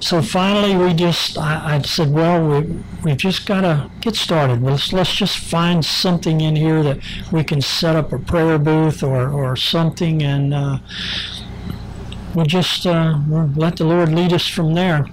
So 0.00 0.22
finally, 0.22 0.76
we 0.76 0.94
just, 0.94 1.36
I, 1.38 1.76
I 1.76 1.82
said, 1.82 2.10
well, 2.12 2.46
we, 2.46 2.82
we've 3.04 3.16
just 3.16 3.46
got 3.46 3.62
to 3.62 3.90
get 4.00 4.16
started. 4.16 4.62
Let's, 4.62 4.92
let's 4.92 5.14
just 5.14 5.38
find 5.38 5.84
something 5.84 6.40
in 6.40 6.56
here 6.56 6.82
that 6.82 6.98
we 7.32 7.44
can 7.44 7.60
set 7.60 7.96
up 7.96 8.12
a 8.12 8.18
prayer 8.18 8.58
booth 8.58 9.02
or, 9.02 9.28
or 9.30 9.56
something, 9.56 10.22
and 10.22 10.54
uh, 10.54 10.78
we'll 12.34 12.46
just 12.46 12.86
uh, 12.86 13.18
let 13.56 13.76
the 13.76 13.84
Lord 13.84 14.12
lead 14.12 14.32
us 14.32 14.46
from 14.46 14.74
there. 14.74 15.06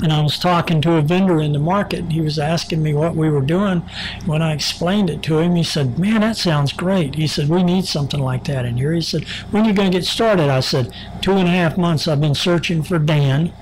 And 0.00 0.12
I 0.12 0.22
was 0.22 0.38
talking 0.38 0.80
to 0.82 0.94
a 0.94 1.02
vendor 1.02 1.40
in 1.40 1.52
the 1.52 1.58
market, 1.58 2.00
and 2.00 2.12
he 2.12 2.20
was 2.20 2.38
asking 2.38 2.82
me 2.82 2.94
what 2.94 3.14
we 3.14 3.28
were 3.28 3.42
doing. 3.42 3.82
When 4.24 4.40
I 4.40 4.52
explained 4.52 5.10
it 5.10 5.22
to 5.24 5.38
him, 5.38 5.54
he 5.54 5.62
said, 5.62 5.98
Man, 5.98 6.22
that 6.22 6.36
sounds 6.36 6.72
great. 6.72 7.16
He 7.16 7.26
said, 7.26 7.48
We 7.48 7.62
need 7.62 7.84
something 7.84 8.20
like 8.20 8.44
that 8.44 8.64
in 8.64 8.78
here. 8.78 8.92
He 8.92 9.02
said, 9.02 9.24
When 9.50 9.64
are 9.64 9.68
you 9.68 9.74
going 9.74 9.90
to 9.92 9.98
get 9.98 10.06
started? 10.06 10.48
I 10.48 10.60
said, 10.60 10.92
Two 11.20 11.32
and 11.32 11.48
a 11.48 11.52
half 11.52 11.76
months 11.76 12.08
I've 12.08 12.20
been 12.20 12.34
searching 12.34 12.82
for 12.82 12.98
Dan 12.98 13.52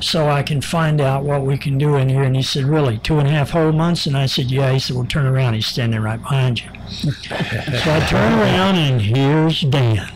so 0.00 0.28
I 0.28 0.42
can 0.42 0.60
find 0.60 1.00
out 1.00 1.24
what 1.24 1.42
we 1.42 1.56
can 1.56 1.78
do 1.78 1.96
in 1.96 2.08
here. 2.08 2.22
And 2.22 2.36
he 2.36 2.42
said, 2.42 2.64
Really, 2.64 2.98
two 2.98 3.18
and 3.18 3.28
a 3.28 3.32
half 3.32 3.50
whole 3.50 3.72
months? 3.72 4.06
And 4.06 4.16
I 4.16 4.26
said, 4.26 4.50
Yeah. 4.50 4.72
He 4.72 4.78
said, 4.78 4.96
Well, 4.96 5.06
turn 5.06 5.26
around. 5.26 5.54
He's 5.54 5.66
standing 5.66 6.00
right 6.00 6.20
behind 6.20 6.62
you. 6.62 6.70
so 6.88 7.10
I 7.34 8.06
turned 8.08 8.40
around, 8.40 8.76
and 8.76 9.02
here's 9.02 9.62
Dan. 9.62 10.08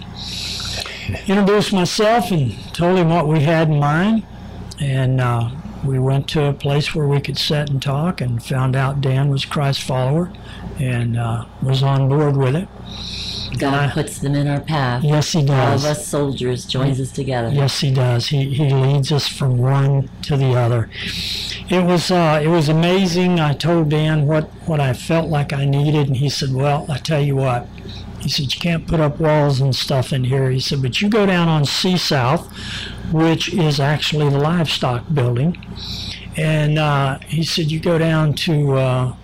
Introduced 1.27 1.73
myself 1.73 2.31
and 2.31 2.57
told 2.73 2.99
him 2.99 3.11
what 3.11 3.27
we 3.27 3.41
had 3.41 3.69
in 3.69 3.81
mind. 3.81 4.23
And 4.81 5.21
uh, 5.21 5.51
we 5.85 5.99
went 5.99 6.29
to 6.31 6.45
a 6.45 6.53
place 6.53 6.95
where 6.95 7.07
we 7.07 7.21
could 7.21 7.37
sit 7.39 7.69
and 7.69 7.83
talk 7.83 8.21
and 8.21 8.43
found 8.43 8.75
out 8.75 9.01
Dan 9.01 9.29
was 9.29 9.45
Christ 9.45 9.83
follower 9.83 10.33
and 10.79 11.19
uh, 11.19 11.45
was 11.63 11.83
on 11.83 12.09
board 12.09 12.37
with 12.37 12.57
it. 12.57 12.69
God 13.59 13.91
I- 13.91 13.93
puts 13.93 14.19
them 14.19 14.35
in 14.35 14.47
our 14.49 14.61
path. 14.61 15.03
Yes, 15.05 15.33
he 15.33 15.45
does. 15.45 15.85
All 15.85 15.91
of 15.91 15.97
us 15.97 16.07
soldiers 16.07 16.65
joins 16.65 17.01
us 17.01 17.13
together. 17.13 17.49
Yes, 17.51 17.81
he 17.81 17.93
does. 17.93 18.29
He, 18.29 18.55
he 18.55 18.71
leads 18.71 19.13
us 19.13 19.29
from 19.29 19.59
one 19.59 20.09
to 20.23 20.37
the 20.37 20.55
other. 20.55 20.89
It 21.69 21.85
was 21.85 22.11
uh, 22.11 22.41
it 22.43 22.49
was 22.49 22.69
amazing. 22.69 23.39
I 23.41 23.53
told 23.53 23.91
Dan 23.91 24.27
what, 24.27 24.45
what 24.67 24.81
I 24.81 24.93
felt 24.93 25.29
like 25.29 25.53
I 25.53 25.65
needed, 25.65 26.07
and 26.09 26.17
he 26.17 26.29
said, 26.29 26.53
"Well, 26.55 26.87
I 26.89 26.99
tell 26.99 27.21
you 27.21 27.37
what." 27.37 27.67
He 28.21 28.29
said, 28.29 28.55
"You 28.55 28.61
can't 28.61 28.87
put 28.87 29.01
up 29.01 29.19
walls 29.21 29.61
and 29.61 29.75
stuff 29.75 30.13
in 30.13 30.25
here." 30.25 30.51
He 30.51 30.61
said, 30.61 30.81
"But 30.81 31.03
you 31.03 31.09
go 31.09 31.27
down 31.27 31.49
on 31.49 31.65
C 31.65 31.97
South, 31.97 32.49
which 33.13 33.53
is 33.53 33.81
actually 33.81 34.29
the 34.29 34.39
livestock 34.39 35.05
building, 35.13 35.57
and 36.37 36.79
uh, 36.79 37.19
he 37.21 37.43
said 37.43 37.71
you 37.71 37.81
go 37.81 37.99
down 37.99 38.35
to." 38.35 38.73
Uh, 38.75 39.17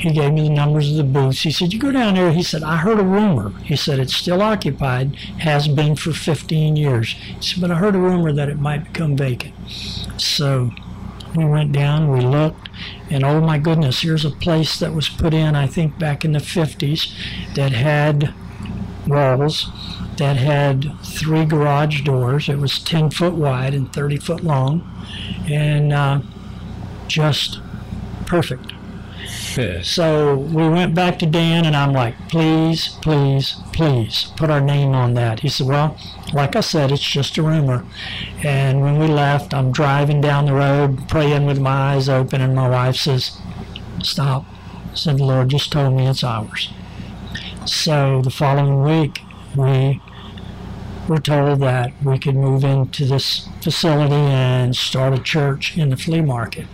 he 0.00 0.12
gave 0.12 0.32
me 0.32 0.44
the 0.44 0.54
numbers 0.54 0.90
of 0.90 0.96
the 0.96 1.04
booths. 1.04 1.42
He 1.42 1.50
said, 1.50 1.74
You 1.74 1.78
go 1.78 1.92
down 1.92 2.14
there. 2.14 2.32
He 2.32 2.42
said, 2.42 2.62
I 2.62 2.78
heard 2.78 2.98
a 2.98 3.04
rumor. 3.04 3.50
He 3.64 3.76
said, 3.76 3.98
It's 3.98 4.16
still 4.16 4.40
occupied, 4.40 5.14
has 5.40 5.68
been 5.68 5.94
for 5.94 6.12
15 6.12 6.74
years. 6.74 7.12
He 7.12 7.42
said, 7.42 7.60
But 7.60 7.70
I 7.70 7.74
heard 7.74 7.94
a 7.94 7.98
rumor 7.98 8.32
that 8.32 8.48
it 8.48 8.58
might 8.58 8.84
become 8.84 9.14
vacant. 9.14 9.54
So 10.16 10.70
we 11.36 11.44
went 11.44 11.72
down, 11.72 12.10
we 12.10 12.20
looked, 12.20 12.70
and 13.10 13.24
oh 13.24 13.40
my 13.40 13.58
goodness, 13.58 14.00
here's 14.00 14.24
a 14.24 14.30
place 14.30 14.78
that 14.78 14.94
was 14.94 15.08
put 15.08 15.34
in, 15.34 15.54
I 15.54 15.66
think, 15.66 15.98
back 15.98 16.24
in 16.24 16.32
the 16.32 16.38
50s 16.38 17.12
that 17.54 17.72
had 17.72 18.34
walls, 19.06 19.68
that 20.20 20.36
had 20.36 20.94
three 21.02 21.46
garage 21.46 22.02
doors. 22.02 22.48
It 22.50 22.58
was 22.58 22.78
10 22.78 23.10
foot 23.10 23.32
wide 23.32 23.72
and 23.72 23.90
30 23.90 24.18
foot 24.18 24.44
long, 24.44 24.86
and 25.48 25.94
uh, 25.94 26.20
just 27.08 27.58
perfect. 28.26 28.72
So 29.82 30.36
we 30.36 30.68
went 30.68 30.94
back 30.94 31.18
to 31.20 31.26
Dan, 31.26 31.64
and 31.64 31.74
I'm 31.74 31.94
like, 31.94 32.28
please, 32.28 32.98
please, 33.00 33.56
please 33.72 34.30
put 34.36 34.50
our 34.50 34.60
name 34.60 34.94
on 34.94 35.14
that. 35.14 35.40
He 35.40 35.48
said, 35.48 35.66
well, 35.66 35.96
like 36.34 36.54
I 36.54 36.60
said, 36.60 36.92
it's 36.92 37.02
just 37.02 37.38
a 37.38 37.42
rumor. 37.42 37.86
And 38.44 38.82
when 38.82 38.98
we 38.98 39.06
left, 39.06 39.54
I'm 39.54 39.72
driving 39.72 40.20
down 40.20 40.44
the 40.44 40.52
road, 40.52 41.08
praying 41.08 41.46
with 41.46 41.58
my 41.58 41.94
eyes 41.94 42.10
open, 42.10 42.42
and 42.42 42.54
my 42.54 42.68
wife 42.68 42.96
says, 42.96 43.38
stop. 44.02 44.44
I 44.92 44.94
said, 44.94 45.16
the 45.16 45.24
Lord 45.24 45.48
just 45.48 45.72
told 45.72 45.94
me 45.94 46.06
it's 46.06 46.22
ours. 46.22 46.68
So 47.64 48.20
the 48.20 48.30
following 48.30 48.82
week, 48.82 49.22
we 49.56 50.00
were 51.10 51.18
told 51.18 51.58
that 51.58 51.92
we 52.04 52.16
could 52.20 52.36
move 52.36 52.62
into 52.62 53.04
this 53.04 53.48
facility 53.60 54.14
and 54.14 54.76
start 54.76 55.12
a 55.12 55.18
church 55.20 55.76
in 55.76 55.88
the 55.90 55.96
flea 55.96 56.20
market. 56.20 56.66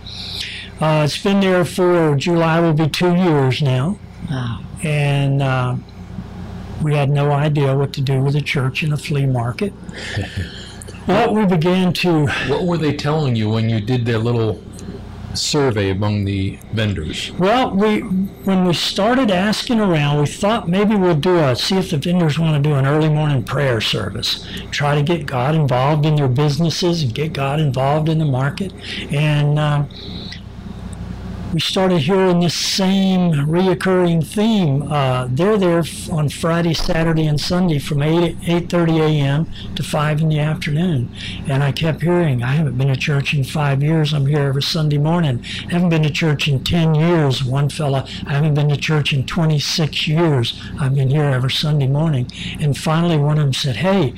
Uh, 0.79 1.01
it's 1.03 1.17
been 1.17 1.39
there 1.39 1.65
for 1.65 2.15
July 2.15 2.59
will 2.59 2.73
be 2.73 2.87
two 2.87 3.15
years 3.15 3.63
now, 3.63 3.97
Wow. 4.29 4.59
and 4.83 5.41
uh, 5.41 5.75
we 6.83 6.93
had 6.93 7.09
no 7.09 7.31
idea 7.31 7.75
what 7.75 7.93
to 7.93 8.01
do 8.01 8.21
with 8.21 8.35
a 8.35 8.41
church 8.41 8.83
in 8.83 8.93
a 8.93 8.97
flea 8.97 9.25
market. 9.25 9.73
but 11.07 11.33
we 11.33 11.43
began 11.47 11.91
to 11.93 12.27
What 12.47 12.65
were 12.65 12.77
they 12.77 12.95
telling 12.95 13.35
you 13.35 13.49
when 13.49 13.69
you 13.71 13.81
did 13.81 14.05
their 14.05 14.19
little 14.19 14.61
survey 15.33 15.89
among 15.89 16.25
the 16.25 16.57
vendors? 16.73 17.31
Well, 17.33 17.71
we 17.75 17.99
when 17.99 18.65
we 18.65 18.73
started 18.73 19.31
asking 19.31 19.79
around, 19.79 20.19
we 20.19 20.27
thought 20.27 20.67
maybe 20.67 20.95
we'll 20.95 21.15
do 21.15 21.37
a 21.39 21.55
see 21.55 21.77
if 21.77 21.91
the 21.91 21.97
vendors 21.97 22.39
want 22.39 22.61
to 22.61 22.69
do 22.69 22.75
an 22.75 22.85
early 22.85 23.09
morning 23.09 23.43
prayer 23.43 23.81
service, 23.81 24.45
try 24.71 24.95
to 24.95 25.03
get 25.03 25.25
God 25.25 25.55
involved 25.55 26.05
in 26.05 26.15
their 26.15 26.27
businesses 26.27 27.03
and 27.03 27.13
get 27.13 27.33
God 27.33 27.59
involved 27.59 28.09
in 28.09 28.19
the 28.19 28.25
market, 28.25 28.73
and. 29.11 29.59
Uh, 29.59 29.85
we 31.53 31.59
started 31.61 31.99
hearing 31.99 32.41
this 32.41 32.53
same 32.53 33.31
reoccurring 33.31 34.25
theme. 34.25 34.81
Uh, 34.91 35.27
they're 35.31 35.57
there 35.57 35.79
f- 35.79 36.11
on 36.11 36.27
Friday, 36.29 36.73
Saturday, 36.73 37.25
and 37.25 37.39
Sunday 37.39 37.79
from 37.79 38.01
8 38.03 38.35
8:30 38.41 38.99
a.m. 38.99 39.47
to 39.75 39.81
5 39.83 40.21
in 40.21 40.29
the 40.29 40.39
afternoon, 40.39 41.09
and 41.47 41.63
I 41.63 41.71
kept 41.71 42.01
hearing, 42.01 42.43
"I 42.43 42.55
haven't 42.55 42.77
been 42.77 42.89
to 42.89 42.97
church 42.97 43.33
in 43.33 43.43
five 43.45 43.81
years. 43.81 44.13
I'm 44.13 44.25
here 44.25 44.41
every 44.41 44.61
Sunday 44.61 44.97
morning. 44.97 45.41
I 45.69 45.73
haven't 45.73 45.89
been 45.89 46.03
to 46.03 46.09
church 46.09 46.47
in 46.49 46.63
10 46.63 46.93
years." 46.95 47.43
One 47.43 47.69
fella, 47.69 48.05
"I 48.25 48.33
haven't 48.33 48.53
been 48.55 48.69
to 48.69 48.77
church 48.77 49.13
in 49.13 49.23
26 49.23 50.07
years. 50.07 50.53
I've 50.79 50.95
been 50.95 51.09
here 51.09 51.23
every 51.25 51.51
Sunday 51.51 51.87
morning." 51.87 52.27
And 52.59 52.77
finally, 52.77 53.17
one 53.17 53.37
of 53.37 53.45
them 53.45 53.53
said, 53.53 53.77
"Hey, 53.77 54.13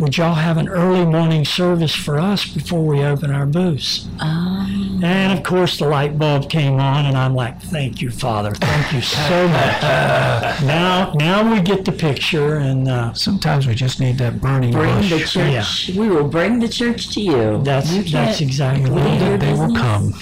would 0.00 0.16
y'all 0.16 0.34
have 0.34 0.56
an 0.58 0.68
early 0.68 1.04
morning 1.06 1.44
service 1.44 1.94
for 1.94 2.18
us 2.18 2.44
before 2.44 2.84
we 2.84 3.04
open 3.04 3.30
our 3.30 3.46
booths?" 3.46 4.06
Um, 4.18 5.00
And 5.04 5.32
of 5.32 5.42
course, 5.42 5.78
the 5.78 5.86
light 5.86 6.16
bulb 6.16 6.48
came 6.48 6.71
on, 6.80 7.06
and 7.06 7.16
I'm 7.16 7.34
like, 7.34 7.60
"Thank 7.62 8.00
you, 8.00 8.10
Father. 8.10 8.52
Thank 8.54 8.92
you 8.92 9.00
so 9.00 9.48
much." 9.48 9.82
now, 10.62 11.12
now 11.14 11.52
we 11.52 11.60
get 11.60 11.84
the 11.84 11.92
picture, 11.92 12.56
and 12.56 12.88
uh, 12.88 13.12
Sometimes 13.14 13.66
we 13.66 13.74
just 13.74 14.00
need 14.00 14.18
that 14.18 14.40
burning 14.40 14.72
Bring 14.72 14.94
bush. 14.96 15.10
the 15.10 15.18
church. 15.20 15.90
We 15.96 16.08
will 16.08 16.28
bring 16.28 16.58
the 16.58 16.68
church 16.68 17.12
to 17.14 17.20
you. 17.20 17.62
that's 17.62 17.92
You 17.92 18.02
that's 18.04 18.40
exactly 18.40 18.90
leave 18.90 19.04
right. 19.04 19.28
your 19.28 19.38
they 19.38 19.52
will 19.52 19.74
come. 19.74 20.14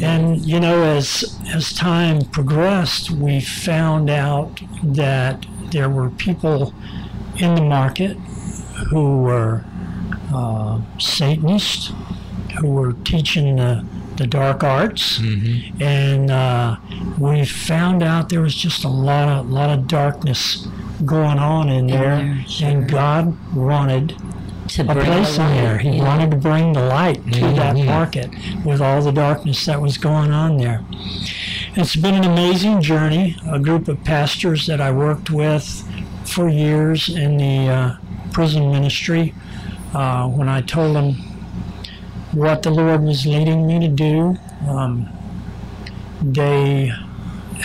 And 0.00 0.44
you 0.44 0.58
know, 0.58 0.82
as 0.82 1.38
as 1.54 1.72
time 1.72 2.22
progressed, 2.22 3.10
we 3.10 3.40
found 3.40 4.10
out 4.10 4.60
that 4.82 5.46
there 5.70 5.88
were 5.88 6.10
people 6.10 6.74
in 7.36 7.54
the 7.54 7.62
market 7.62 8.16
who 8.90 9.22
were 9.22 9.64
uh, 10.34 10.80
Satanists, 10.98 11.92
who 12.60 12.68
were 12.70 12.92
teaching 13.04 13.56
the 13.56 13.84
the 14.16 14.26
dark 14.26 14.62
arts, 14.62 15.18
and 15.18 16.30
uh, 16.30 16.76
we 17.18 17.44
found 17.44 18.02
out 18.02 18.28
there 18.28 18.40
was 18.40 18.54
just 18.54 18.84
a 18.84 18.88
lot 18.88 19.28
of 19.28 19.50
lot 19.50 19.70
of 19.70 19.86
darkness 19.86 20.66
going 21.04 21.38
on 21.38 21.68
in 21.68 21.86
there, 21.86 22.16
there, 22.16 22.44
sure. 22.46 22.68
and 22.68 22.88
God 22.90 23.54
wanted 23.54 24.16
to 24.68 24.82
a 24.82 24.94
place 24.94 25.38
in 25.38 25.46
there. 25.48 25.78
He 25.78 25.90
Yeah. 25.96 26.04
wanted 26.04 26.30
to 26.30 26.36
bring 26.36 26.72
the 26.72 26.82
light 26.82 27.20
to 27.32 27.40
that 27.40 27.76
market 27.76 28.30
with 28.64 28.80
all 28.80 29.02
the 29.02 29.12
darkness 29.12 29.64
that 29.66 29.80
was 29.80 29.98
going 29.98 30.30
on 30.30 30.58
there. 30.58 30.82
It's 31.74 31.96
been 31.96 32.14
an 32.14 32.24
amazing 32.24 32.82
journey. 32.82 33.36
A 33.50 33.58
group 33.58 33.88
of 33.88 34.04
pastors 34.04 34.66
that 34.66 34.80
I 34.80 34.90
worked 34.92 35.30
with 35.30 35.84
for 36.24 36.48
years 36.48 37.08
in 37.08 37.38
the 37.38 37.68
uh, 37.68 37.96
prison 38.30 38.70
ministry. 38.70 39.34
Uh, 39.94 40.26
when 40.28 40.48
I 40.48 40.60
told 40.62 40.96
them 40.96 41.16
what 42.32 42.62
the 42.62 42.70
Lord 42.70 43.02
was 43.02 43.26
leading 43.26 43.66
me 43.66 43.80
to 43.80 43.88
do, 43.88 44.38
um, 44.66 45.08
they 46.22 46.92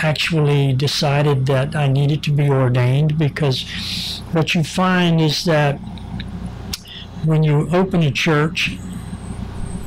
actually 0.03 0.73
decided 0.73 1.45
that 1.47 1.75
I 1.75 1.87
needed 1.87 2.21
to 2.23 2.31
be 2.31 2.49
ordained 2.49 3.17
because 3.17 4.21
what 4.31 4.53
you 4.53 4.63
find 4.63 5.19
is 5.19 5.45
that 5.45 5.79
when 7.25 7.43
you 7.43 7.69
open 7.71 8.03
a 8.03 8.11
church, 8.11 8.77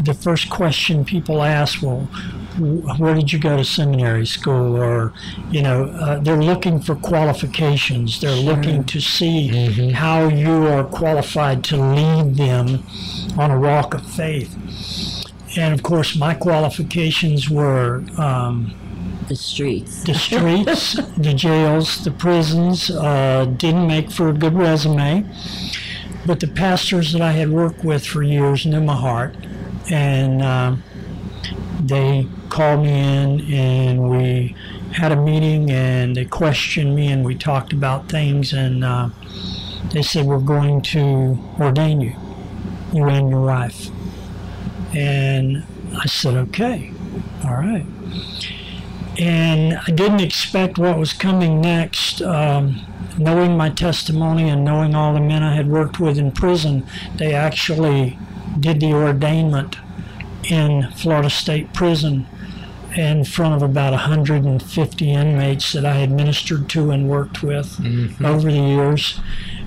the 0.01 0.15
first 0.15 0.51
question 0.51 1.05
people 1.05 1.43
ask, 1.43 1.83
well, 1.83 2.09
where 2.99 3.15
did 3.15 3.33
you 3.33 3.39
go 3.39 3.57
to 3.57 3.65
seminary 3.65 4.27
school? 4.27 4.77
Or, 4.77 5.13
you 5.51 5.63
know, 5.63 5.85
uh, 5.85 6.19
they're 6.19 6.43
looking 6.43 6.81
for 6.81 6.95
qualifications. 6.95 8.21
They're 8.21 8.35
looking 8.35 8.85
to 8.85 9.01
see 9.01 9.93
how 9.93 10.29
you 10.29 10.67
are 10.67 10.85
qualified 10.85 11.65
to 11.65 11.77
lead 11.77 12.37
them 12.37 12.83
on 13.39 13.51
a 13.51 13.59
walk 13.59 13.95
of 13.95 14.05
faith. 14.05 14.57
And 15.57 15.75
of 15.75 15.83
course, 15.83 16.17
my 16.17 16.35
qualifications 16.35 17.51
were 17.51 18.05
um, 18.17 18.75
the 19.29 19.37
streets. 19.37 20.05
the 20.05 20.15
streets, 20.15 20.95
the 21.17 21.35
jails, 21.35 22.05
the 22.05 22.11
prisons 22.11 22.91
uh, 22.91 23.47
didn't 23.57 23.87
make 23.87 24.11
for 24.11 24.29
a 24.29 24.33
good 24.33 24.55
resume. 24.55 25.25
But 26.27 26.41
the 26.41 26.49
pastors 26.49 27.13
that 27.13 27.23
I 27.23 27.33
had 27.33 27.51
worked 27.51 27.85
with 27.85 28.05
for 28.05 28.23
years 28.23 28.67
knew 28.67 28.81
my 28.81 28.97
heart, 28.97 29.35
and 29.91 30.43
uh, 30.43 30.77
they 31.81 32.27
called 32.51 32.85
me 32.85 32.91
in 32.91 33.41
and 33.53 34.11
we 34.11 34.55
had 34.93 35.13
a 35.13 35.17
meeting 35.17 35.71
and 35.71 36.17
they 36.17 36.25
questioned 36.25 36.95
me 36.95 37.07
and 37.07 37.25
we 37.25 37.35
talked 37.35 37.73
about 37.73 38.09
things 38.09 38.53
and 38.53 38.85
uh, 38.85 39.09
they 39.93 40.03
said 40.03 40.27
we're 40.27 40.39
going 40.39 40.83
to 40.83 41.39
ordain 41.59 42.01
you, 42.01 42.15
you 42.93 43.05
and 43.09 43.31
your 43.31 43.41
wife. 43.41 43.89
And 44.95 45.65
I 45.97 46.07
said, 46.07 46.35
okay, 46.35 46.93
all 47.45 47.55
right 47.57 47.87
and 49.21 49.75
I 49.75 49.91
didn't 49.91 50.21
expect 50.21 50.79
what 50.79 50.99
was 50.99 51.13
coming 51.13 51.61
next. 51.61 52.23
Um, 52.23 52.87
knowing 53.19 53.57
my 53.57 53.69
testimony 53.69 54.49
and 54.49 54.65
knowing 54.65 54.95
all 54.95 55.13
the 55.13 55.21
men 55.21 55.43
I 55.43 55.55
had 55.55 55.69
worked 55.69 56.01
with 56.01 56.17
in 56.17 56.33
prison, 56.33 56.87
they 57.17 57.35
actually 57.35 58.19
did 58.59 58.81
the 58.81 58.87
ordainment 58.87 59.77
in 60.51 60.91
Florida 60.93 61.29
State 61.29 61.75
Prison 61.75 62.27
in 62.97 63.25
front 63.25 63.55
of 63.55 63.63
about 63.63 63.93
150 63.93 65.11
inmates 65.13 65.73
that 65.73 65.85
I 65.85 65.95
had 65.95 66.11
ministered 66.11 66.69
to 66.71 66.91
and 66.91 67.09
worked 67.09 67.43
with 67.43 67.79
over 68.25 68.51
the 68.51 68.59
years. 68.59 69.21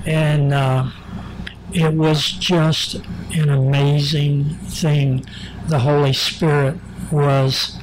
And 0.06 0.52
uh, 0.52 0.90
it 1.74 1.94
was 1.94 2.32
just 2.32 2.96
an 3.34 3.50
amazing 3.50 4.46
thing. 4.68 5.26
The 5.68 5.80
Holy 5.80 6.14
Spirit 6.14 6.78
was 7.12 7.78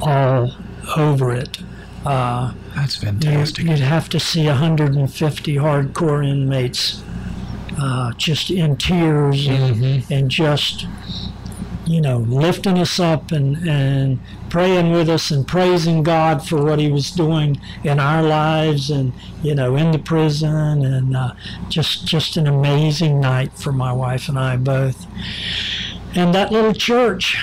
all 0.00 0.52
over 0.96 1.32
it. 1.32 1.58
Uh, 2.04 2.54
That's 2.74 2.96
fantastic. 2.96 3.66
You'd 3.66 3.78
have 3.80 4.08
to 4.10 4.20
see 4.20 4.46
150 4.46 5.54
hardcore 5.56 6.26
inmates 6.26 7.02
uh, 7.78 8.12
just 8.14 8.50
in 8.50 8.76
tears 8.76 9.46
and, 9.46 10.04
and 10.10 10.30
just, 10.30 10.86
you 11.86 12.00
know, 12.00 12.18
lifting 12.18 12.78
us 12.78 12.98
up 12.98 13.32
and, 13.32 13.56
and 13.68 14.20
praying 14.50 14.92
with 14.92 15.08
us 15.08 15.30
and 15.30 15.46
praising 15.46 16.02
God 16.02 16.46
for 16.46 16.62
what 16.62 16.78
He 16.78 16.90
was 16.90 17.10
doing 17.10 17.60
in 17.84 17.98
our 17.98 18.22
lives 18.22 18.90
and, 18.90 19.12
you 19.42 19.54
know, 19.54 19.76
in 19.76 19.92
the 19.92 19.98
prison 19.98 20.84
and 20.84 21.16
uh, 21.16 21.32
just 21.68 22.06
just 22.06 22.36
an 22.36 22.46
amazing 22.46 23.20
night 23.20 23.52
for 23.54 23.72
my 23.72 23.92
wife 23.92 24.28
and 24.28 24.38
I 24.38 24.56
both. 24.56 25.06
And 26.14 26.34
that 26.34 26.50
little 26.50 26.74
church 26.74 27.36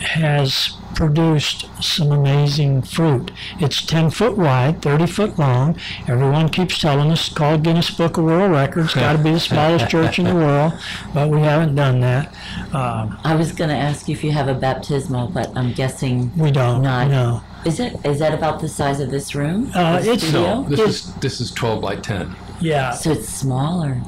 has 0.00 0.77
produced 0.94 1.68
some 1.82 2.10
amazing 2.12 2.82
fruit. 2.82 3.30
It's 3.60 3.84
10 3.84 4.10
foot 4.10 4.36
wide, 4.36 4.82
30 4.82 5.06
foot 5.06 5.38
long. 5.38 5.76
Everyone 6.08 6.48
keeps 6.48 6.78
telling 6.80 7.10
us 7.10 7.28
it's 7.28 7.36
called 7.36 7.62
Guinness 7.62 7.90
Book 7.90 8.16
of 8.16 8.24
World 8.24 8.52
Records. 8.52 8.94
Got 8.94 9.12
to 9.16 9.22
be 9.22 9.32
the 9.32 9.40
smallest 9.40 9.88
church 9.90 10.18
in 10.18 10.24
the 10.26 10.34
world, 10.34 10.72
but 11.14 11.28
we 11.28 11.40
haven't 11.40 11.74
done 11.74 12.00
that. 12.00 12.34
Um, 12.72 13.18
I 13.24 13.34
was 13.36 13.52
going 13.52 13.70
to 13.70 13.76
ask 13.76 14.08
you 14.08 14.14
if 14.14 14.24
you 14.24 14.32
have 14.32 14.48
a 14.48 14.54
baptismal, 14.54 15.28
but 15.28 15.50
I'm 15.56 15.72
guessing 15.72 16.36
we 16.36 16.50
don't. 16.50 16.82
Not. 16.82 17.08
No. 17.08 17.42
Is 17.64 17.80
it? 17.80 17.96
Is 18.04 18.18
that 18.20 18.32
about 18.34 18.60
the 18.60 18.68
size 18.68 19.00
of 19.00 19.10
this 19.10 19.34
room? 19.34 19.70
Uh, 19.74 20.00
The 20.00 20.12
it's- 20.12 20.22
studio? 20.22 20.62
This 20.68 20.80
is 20.80 21.14
this 21.16 21.40
is 21.40 21.50
12 21.52 21.82
by 21.82 21.96
10. 21.96 22.34
Yeah. 22.60 22.92
So 22.92 23.12
it's 23.12 23.28
smaller. 23.28 24.00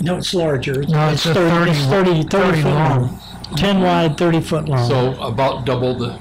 No, 0.00 0.16
it's 0.16 0.34
larger. 0.34 0.82
No, 0.82 1.08
it's 1.10 1.24
a 1.26 1.34
30, 1.34 1.70
it's 1.70 1.80
30, 1.86 2.10
30, 2.24 2.28
30 2.28 2.62
foot 2.62 2.68
long. 2.70 3.00
long. 3.02 3.20
10 3.56 3.80
wide, 3.80 4.16
30 4.18 4.40
foot 4.40 4.68
long. 4.68 4.88
So 4.88 5.20
about 5.20 5.64
double 5.64 5.94
the, 5.94 6.18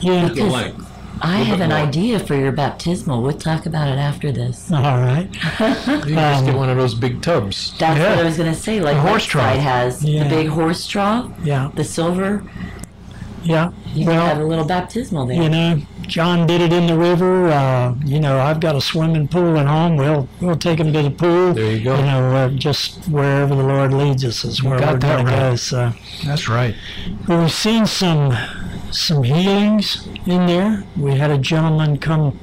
yeah. 0.00 0.28
the 0.28 0.44
length. 0.44 0.88
I 1.24 1.36
have 1.38 1.60
an 1.60 1.70
idea 1.70 2.18
for 2.18 2.34
your 2.34 2.50
baptismal. 2.50 3.22
We'll 3.22 3.38
talk 3.38 3.66
about 3.66 3.86
it 3.86 3.98
after 3.98 4.32
this. 4.32 4.72
All 4.72 4.80
right. 4.98 5.28
You 5.32 5.36
can 5.38 6.08
just 6.08 6.44
get 6.44 6.54
um, 6.54 6.56
one 6.56 6.68
of 6.68 6.76
those 6.76 6.94
big 6.94 7.22
tubs. 7.22 7.76
That's 7.78 7.98
Yeah. 7.98 8.10
what 8.10 8.18
I 8.18 8.24
was 8.24 8.36
going 8.36 8.52
to 8.52 8.58
say. 8.58 8.80
Like 8.80 8.96
A 8.96 9.00
horse 9.00 9.26
Lakeside 9.32 9.54
trough. 9.54 9.62
has 9.64 10.04
Yeah. 10.04 10.24
the 10.24 10.30
big 10.30 10.48
horse 10.48 10.86
trough, 10.88 11.30
Yeah. 11.44 11.70
the 11.74 11.84
silver. 11.84 12.42
Yeah. 13.44 13.72
You 13.94 14.06
well, 14.06 14.20
can 14.20 14.36
have 14.36 14.44
a 14.44 14.48
little 14.48 14.64
baptismal 14.64 15.26
there. 15.26 15.42
You 15.42 15.48
know, 15.48 15.82
John 16.02 16.46
did 16.46 16.60
it 16.60 16.72
in 16.72 16.86
the 16.86 16.96
river. 16.96 17.48
Uh, 17.48 17.94
you 18.04 18.20
know, 18.20 18.38
I've 18.38 18.60
got 18.60 18.76
a 18.76 18.80
swimming 18.80 19.28
pool 19.28 19.58
at 19.58 19.66
home. 19.66 19.96
We'll 19.96 20.28
we'll 20.40 20.56
take 20.56 20.78
him 20.78 20.92
to 20.92 21.02
the 21.02 21.10
pool. 21.10 21.54
There 21.54 21.72
you 21.72 21.84
go. 21.84 21.96
You 21.96 22.02
know, 22.02 22.36
uh, 22.36 22.48
just 22.50 23.06
wherever 23.08 23.54
the 23.54 23.62
Lord 23.62 23.92
leads 23.92 24.24
us 24.24 24.44
is 24.44 24.62
where 24.62 24.78
got 24.78 24.94
we're 24.94 24.98
that 25.00 25.16
going 25.16 25.26
to 25.26 25.32
go. 25.32 25.56
So, 25.56 25.92
That's 26.24 26.48
right. 26.48 26.74
but 27.26 27.40
we've 27.40 27.52
seen 27.52 27.86
some 27.86 28.36
some 28.90 29.22
healings 29.22 30.06
in 30.26 30.46
there. 30.46 30.84
We 30.96 31.16
had 31.16 31.30
a 31.30 31.38
gentleman 31.38 31.98
come. 31.98 32.38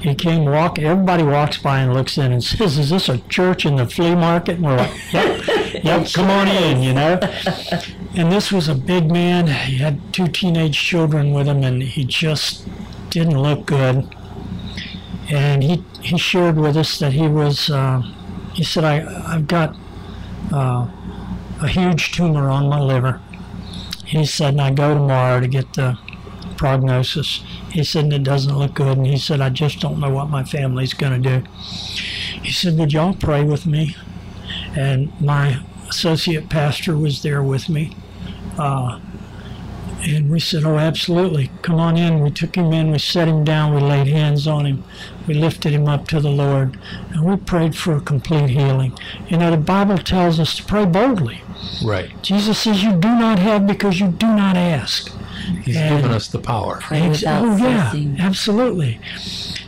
He 0.00 0.14
came 0.14 0.44
walk. 0.44 0.78
Everybody 0.78 1.24
walks 1.24 1.58
by 1.58 1.80
and 1.80 1.92
looks 1.92 2.18
in 2.18 2.32
and 2.32 2.42
says, 2.42 2.78
"Is 2.78 2.90
this 2.90 3.08
a 3.08 3.18
church 3.28 3.66
in 3.66 3.76
the 3.76 3.86
flea 3.86 4.14
market?" 4.14 4.56
And 4.56 4.64
we're 4.64 4.76
like, 4.76 5.12
"Yep, 5.12 5.84
yep. 5.84 6.06
Come 6.12 6.30
on 6.30 6.48
in." 6.48 6.82
You 6.82 6.92
know. 6.94 7.20
And 8.14 8.30
this 8.30 8.52
was 8.52 8.68
a 8.68 8.74
big 8.74 9.10
man. 9.10 9.46
He 9.46 9.78
had 9.78 10.12
two 10.12 10.28
teenage 10.28 10.78
children 10.78 11.32
with 11.32 11.48
him, 11.48 11.62
and 11.64 11.82
he 11.82 12.04
just 12.04 12.68
didn't 13.08 13.40
look 13.40 13.64
good. 13.64 14.14
And 15.30 15.62
he 15.62 15.82
he 16.02 16.18
shared 16.18 16.56
with 16.58 16.76
us 16.76 16.98
that 16.98 17.14
he 17.14 17.26
was. 17.26 17.70
Uh, 17.70 18.02
he 18.52 18.64
said, 18.64 18.84
"I 18.84 19.34
I've 19.34 19.46
got 19.46 19.76
uh, 20.52 20.88
a 21.62 21.68
huge 21.68 22.12
tumor 22.12 22.50
on 22.50 22.68
my 22.68 22.80
liver." 22.80 23.22
He 24.04 24.26
said, 24.26 24.54
"And 24.54 24.60
I 24.60 24.72
go 24.72 24.92
tomorrow 24.92 25.40
to 25.40 25.48
get 25.48 25.72
the 25.72 25.98
prognosis." 26.58 27.42
He 27.70 27.82
said, 27.82 28.04
"And 28.04 28.12
it 28.12 28.24
doesn't 28.24 28.58
look 28.58 28.74
good." 28.74 28.98
And 28.98 29.06
he 29.06 29.16
said, 29.16 29.40
"I 29.40 29.48
just 29.48 29.80
don't 29.80 29.98
know 29.98 30.10
what 30.10 30.28
my 30.28 30.44
family's 30.44 30.92
going 30.92 31.22
to 31.22 31.40
do." 31.40 31.46
He 32.42 32.52
said, 32.52 32.76
"Would 32.76 32.92
y'all 32.92 33.14
pray 33.14 33.42
with 33.42 33.64
me?" 33.64 33.96
And 34.76 35.18
my 35.18 35.62
associate 35.92 36.48
pastor 36.48 36.96
was 36.96 37.22
there 37.22 37.42
with 37.42 37.68
me. 37.68 37.94
Uh, 38.58 38.98
And 40.04 40.30
we 40.32 40.40
said, 40.40 40.64
Oh, 40.64 40.78
absolutely. 40.78 41.50
Come 41.62 41.76
on 41.78 41.96
in. 41.96 42.20
We 42.24 42.30
took 42.32 42.56
him 42.56 42.72
in. 42.72 42.90
We 42.90 42.98
set 42.98 43.28
him 43.28 43.44
down. 43.44 43.72
We 43.74 43.80
laid 43.80 44.08
hands 44.08 44.48
on 44.48 44.66
him. 44.66 44.82
We 45.28 45.34
lifted 45.34 45.72
him 45.72 45.86
up 45.86 46.08
to 46.08 46.18
the 46.20 46.28
Lord. 46.44 46.76
And 47.12 47.24
we 47.24 47.36
prayed 47.36 47.76
for 47.76 47.94
a 47.96 48.00
complete 48.00 48.50
healing. 48.50 48.98
You 49.28 49.36
know, 49.36 49.50
the 49.52 49.56
Bible 49.74 49.98
tells 49.98 50.40
us 50.40 50.56
to 50.56 50.64
pray 50.64 50.86
boldly. 50.86 51.42
Right. 51.84 52.10
Jesus 52.22 52.58
says, 52.58 52.82
You 52.82 52.92
do 52.94 53.08
not 53.24 53.38
have 53.38 53.64
because 53.66 54.00
you 54.00 54.08
do 54.08 54.26
not 54.26 54.56
ask. 54.56 55.12
He's 55.64 55.76
And- 55.76 55.96
given 55.98 56.10
us 56.10 56.26
the 56.26 56.40
power. 56.40 56.78
Pray 56.82 57.02
Ex- 57.02 57.20
without 57.20 57.44
oh 57.44 57.56
yeah, 57.58 57.92
ceasing. 57.92 58.16
absolutely. 58.18 58.98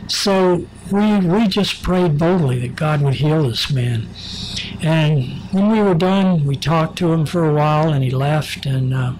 So 0.09 0.65
we 0.91 1.17
we 1.33 1.47
just 1.47 1.81
prayed 1.81 2.17
boldly 2.17 2.59
that 2.59 2.75
God 2.75 3.01
would 3.01 3.15
heal 3.15 3.47
this 3.49 3.71
man. 3.71 4.07
And 4.85 5.23
when 5.51 5.69
we 5.69 5.81
were 5.81 5.95
done, 5.95 6.45
we 6.45 6.55
talked 6.55 6.97
to 6.99 7.11
him 7.11 7.25
for 7.25 7.43
a 7.43 7.53
while, 7.53 7.91
and 7.91 8.03
he 8.03 8.11
left. 8.11 8.65
And 8.65 8.93
uh, 8.93 9.13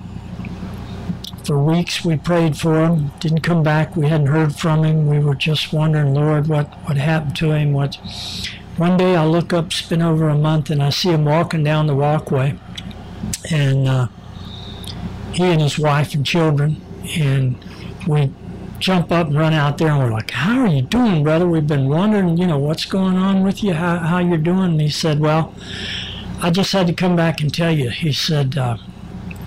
for 1.44 1.58
weeks 1.62 2.06
we 2.06 2.16
prayed 2.16 2.56
for 2.56 2.86
him. 2.86 3.12
Didn't 3.20 3.42
come 3.42 3.64
back. 3.64 3.96
We 3.98 4.08
hadn't 4.08 4.28
heard 4.28 4.56
from 4.56 4.86
him. 4.86 5.08
We 5.08 5.20
were 5.20 5.36
just 5.36 5.74
wondering, 5.74 6.14
Lord, 6.14 6.48
what 6.48 6.68
what 6.88 6.98
happened 6.98 7.36
to 7.38 7.52
him? 7.52 7.74
What? 7.74 7.96
One 8.78 8.96
day 8.96 9.16
I 9.16 9.26
look 9.26 9.52
up. 9.52 9.66
It's 9.68 9.82
been 9.82 10.02
over 10.02 10.30
a 10.30 10.38
month, 10.38 10.70
and 10.70 10.84
I 10.84 10.92
see 10.92 11.10
him 11.10 11.26
walking 11.26 11.64
down 11.64 11.88
the 11.88 11.96
walkway, 11.96 12.58
and. 13.52 13.88
Uh, 13.88 14.08
he 15.36 15.44
and 15.44 15.62
his 15.62 15.78
wife 15.78 16.14
and 16.14 16.26
children, 16.26 16.82
and 17.18 17.58
we 18.08 18.32
jump 18.86 19.12
up 19.12 19.26
and 19.26 19.36
run 19.36 19.52
out 19.52 19.80
there, 19.80 19.88
and 19.88 19.98
we're 19.98 20.12
like, 20.12 20.30
"How 20.30 20.60
are 20.60 20.68
you 20.68 20.84
doing, 20.84 21.24
brother? 21.24 21.48
We've 21.48 21.66
been 21.66 21.90
wondering, 21.90 22.38
you 22.38 22.46
know, 22.46 22.60
what's 22.60 22.86
going 22.86 23.18
on 23.18 23.42
with 23.42 23.64
you, 23.64 23.74
how 23.74 23.98
how 23.98 24.20
you're 24.20 24.38
doing." 24.38 24.74
And 24.74 24.82
he 24.82 24.90
said, 24.90 25.20
"Well, 25.20 25.56
I 26.40 26.52
just 26.52 26.72
had 26.72 26.86
to 26.86 26.94
come 26.94 27.16
back 27.16 27.42
and 27.42 27.52
tell 27.52 27.72
you." 27.72 27.90
He 27.90 28.14
said, 28.14 28.60
uh, 28.60 28.78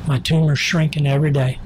"My 0.09 0.19
tumor's 0.19 0.59
shrinking 0.59 1.07
every 1.07 1.31
day." 1.31 1.61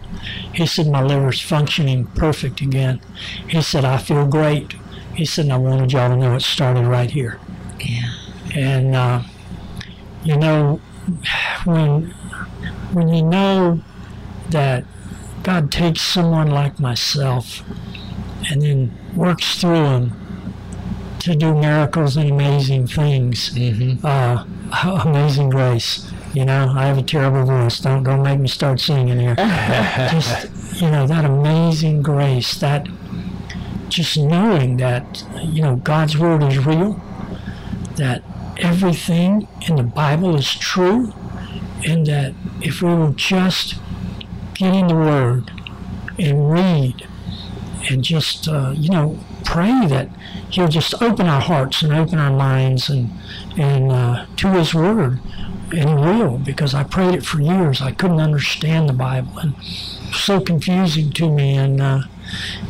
He 0.53 0.66
said, 0.66 0.87
"My 0.87 1.03
liver's 1.03 1.41
functioning 1.41 2.05
perfect 2.14 2.61
again." 2.61 3.01
He 3.49 3.62
said, 3.62 3.87
"I 3.87 3.97
feel 3.97 4.27
great." 4.27 4.75
He 5.14 5.25
said, 5.25 5.47
and 5.47 5.55
"I 5.55 5.57
wanted 5.57 5.93
y'all 5.93 6.11
to 6.11 6.16
know 6.16 6.35
it 6.35 6.43
started 6.43 6.87
right 6.87 7.11
here." 7.11 7.39
Yeah. 7.81 8.12
And 8.55 8.95
uh, 8.95 9.23
you 10.23 10.37
know, 10.37 10.79
when 11.64 12.11
when 12.93 13.09
you 13.09 13.23
know 13.23 13.81
that 14.51 14.85
God 15.43 15.72
takes 15.72 16.03
someone 16.03 16.49
like 16.49 16.78
myself 16.78 17.62
and 18.51 18.62
then 18.62 18.93
works 19.14 19.61
through 19.61 19.82
them 19.82 20.22
to 21.20 21.34
do 21.34 21.55
miracles 21.55 22.16
and 22.16 22.30
amazing 22.30 22.86
things, 22.86 23.57
uh, 24.05 24.45
amazing 25.05 25.51
grace. 25.51 26.11
You 26.34 26.45
know, 26.45 26.72
I 26.76 26.86
have 26.86 26.99
a 26.99 27.03
terrible 27.03 27.45
voice. 27.45 27.78
Don't 27.80 28.05
don't 28.05 28.22
make 28.22 28.40
me 28.40 28.49
start 28.49 28.80
singing 28.80 29.20
here. 29.20 29.34
just 29.36 30.80
you 30.80 30.90
know 30.90 31.07
that 31.07 31.24
amazing 31.24 32.03
grace, 32.03 32.55
that 32.57 32.88
just 33.88 34.16
knowing 34.16 34.78
that 34.78 35.24
you 35.43 35.62
know 35.62 35.76
God's 35.76 36.16
word 36.16 36.43
is 36.43 36.64
real, 36.64 37.01
that 37.97 38.22
everything 38.57 39.47
in 39.68 39.76
the 39.76 39.82
Bible 39.82 40.34
is 40.36 40.53
true, 40.55 41.12
and 41.86 42.07
that 42.07 42.32
if 42.62 42.80
we 42.80 42.88
will 42.95 43.12
just 43.12 43.76
get 44.55 44.74
in 44.74 44.88
the 44.88 44.94
Word 44.94 45.50
and 46.18 46.50
read 46.50 47.07
and 47.90 48.05
just, 48.05 48.48
uh, 48.48 48.72
you 48.76 48.90
know, 48.90 49.18
pray 49.44 49.86
that 49.86 50.09
He'll 50.50 50.68
just 50.68 51.00
open 51.03 51.26
our 51.26 51.40
hearts 51.40 51.82
and 51.82 51.92
open 51.92 52.18
our 52.18 52.30
minds 52.30 52.88
and, 52.88 53.11
and 53.57 53.90
uh, 53.90 54.26
to 54.36 54.48
His 54.53 54.74
Word. 54.74 55.20
And 55.72 55.88
He 55.88 55.94
will, 55.94 56.38
because 56.38 56.74
I 56.74 56.84
prayed 56.84 57.14
it 57.14 57.24
for 57.24 57.40
years. 57.40 57.80
I 57.80 57.92
couldn't 57.92 58.20
understand 58.20 58.88
the 58.88 58.94
Bible 58.94 59.38
and 59.38 59.55
so 60.14 60.40
confusing 60.40 61.11
to 61.12 61.30
me. 61.30 61.55
And 61.55 61.80
uh, 61.80 62.03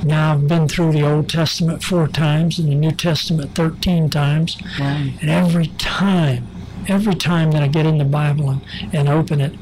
now 0.04 0.34
I've 0.34 0.48
been 0.48 0.68
through 0.68 0.92
the 0.92 1.02
Old 1.02 1.28
Testament 1.28 1.82
four 1.82 2.08
times 2.08 2.58
and 2.58 2.68
the 2.68 2.74
New 2.74 2.92
Testament 2.92 3.54
13 3.54 4.10
times. 4.10 4.56
Wow. 4.78 5.08
And 5.20 5.30
every 5.30 5.66
time, 5.78 6.46
every 6.88 7.14
time 7.14 7.50
that 7.52 7.62
I 7.62 7.68
get 7.68 7.86
in 7.86 7.98
the 7.98 8.04
Bible 8.04 8.50
and, 8.50 8.62
and 8.92 9.08
open 9.08 9.40
it, 9.40 9.54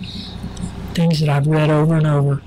things 1.00 1.20
that 1.20 1.28
I've 1.30 1.46
read 1.46 1.70
over 1.70 1.94
and 1.96 2.06
over, 2.06 2.42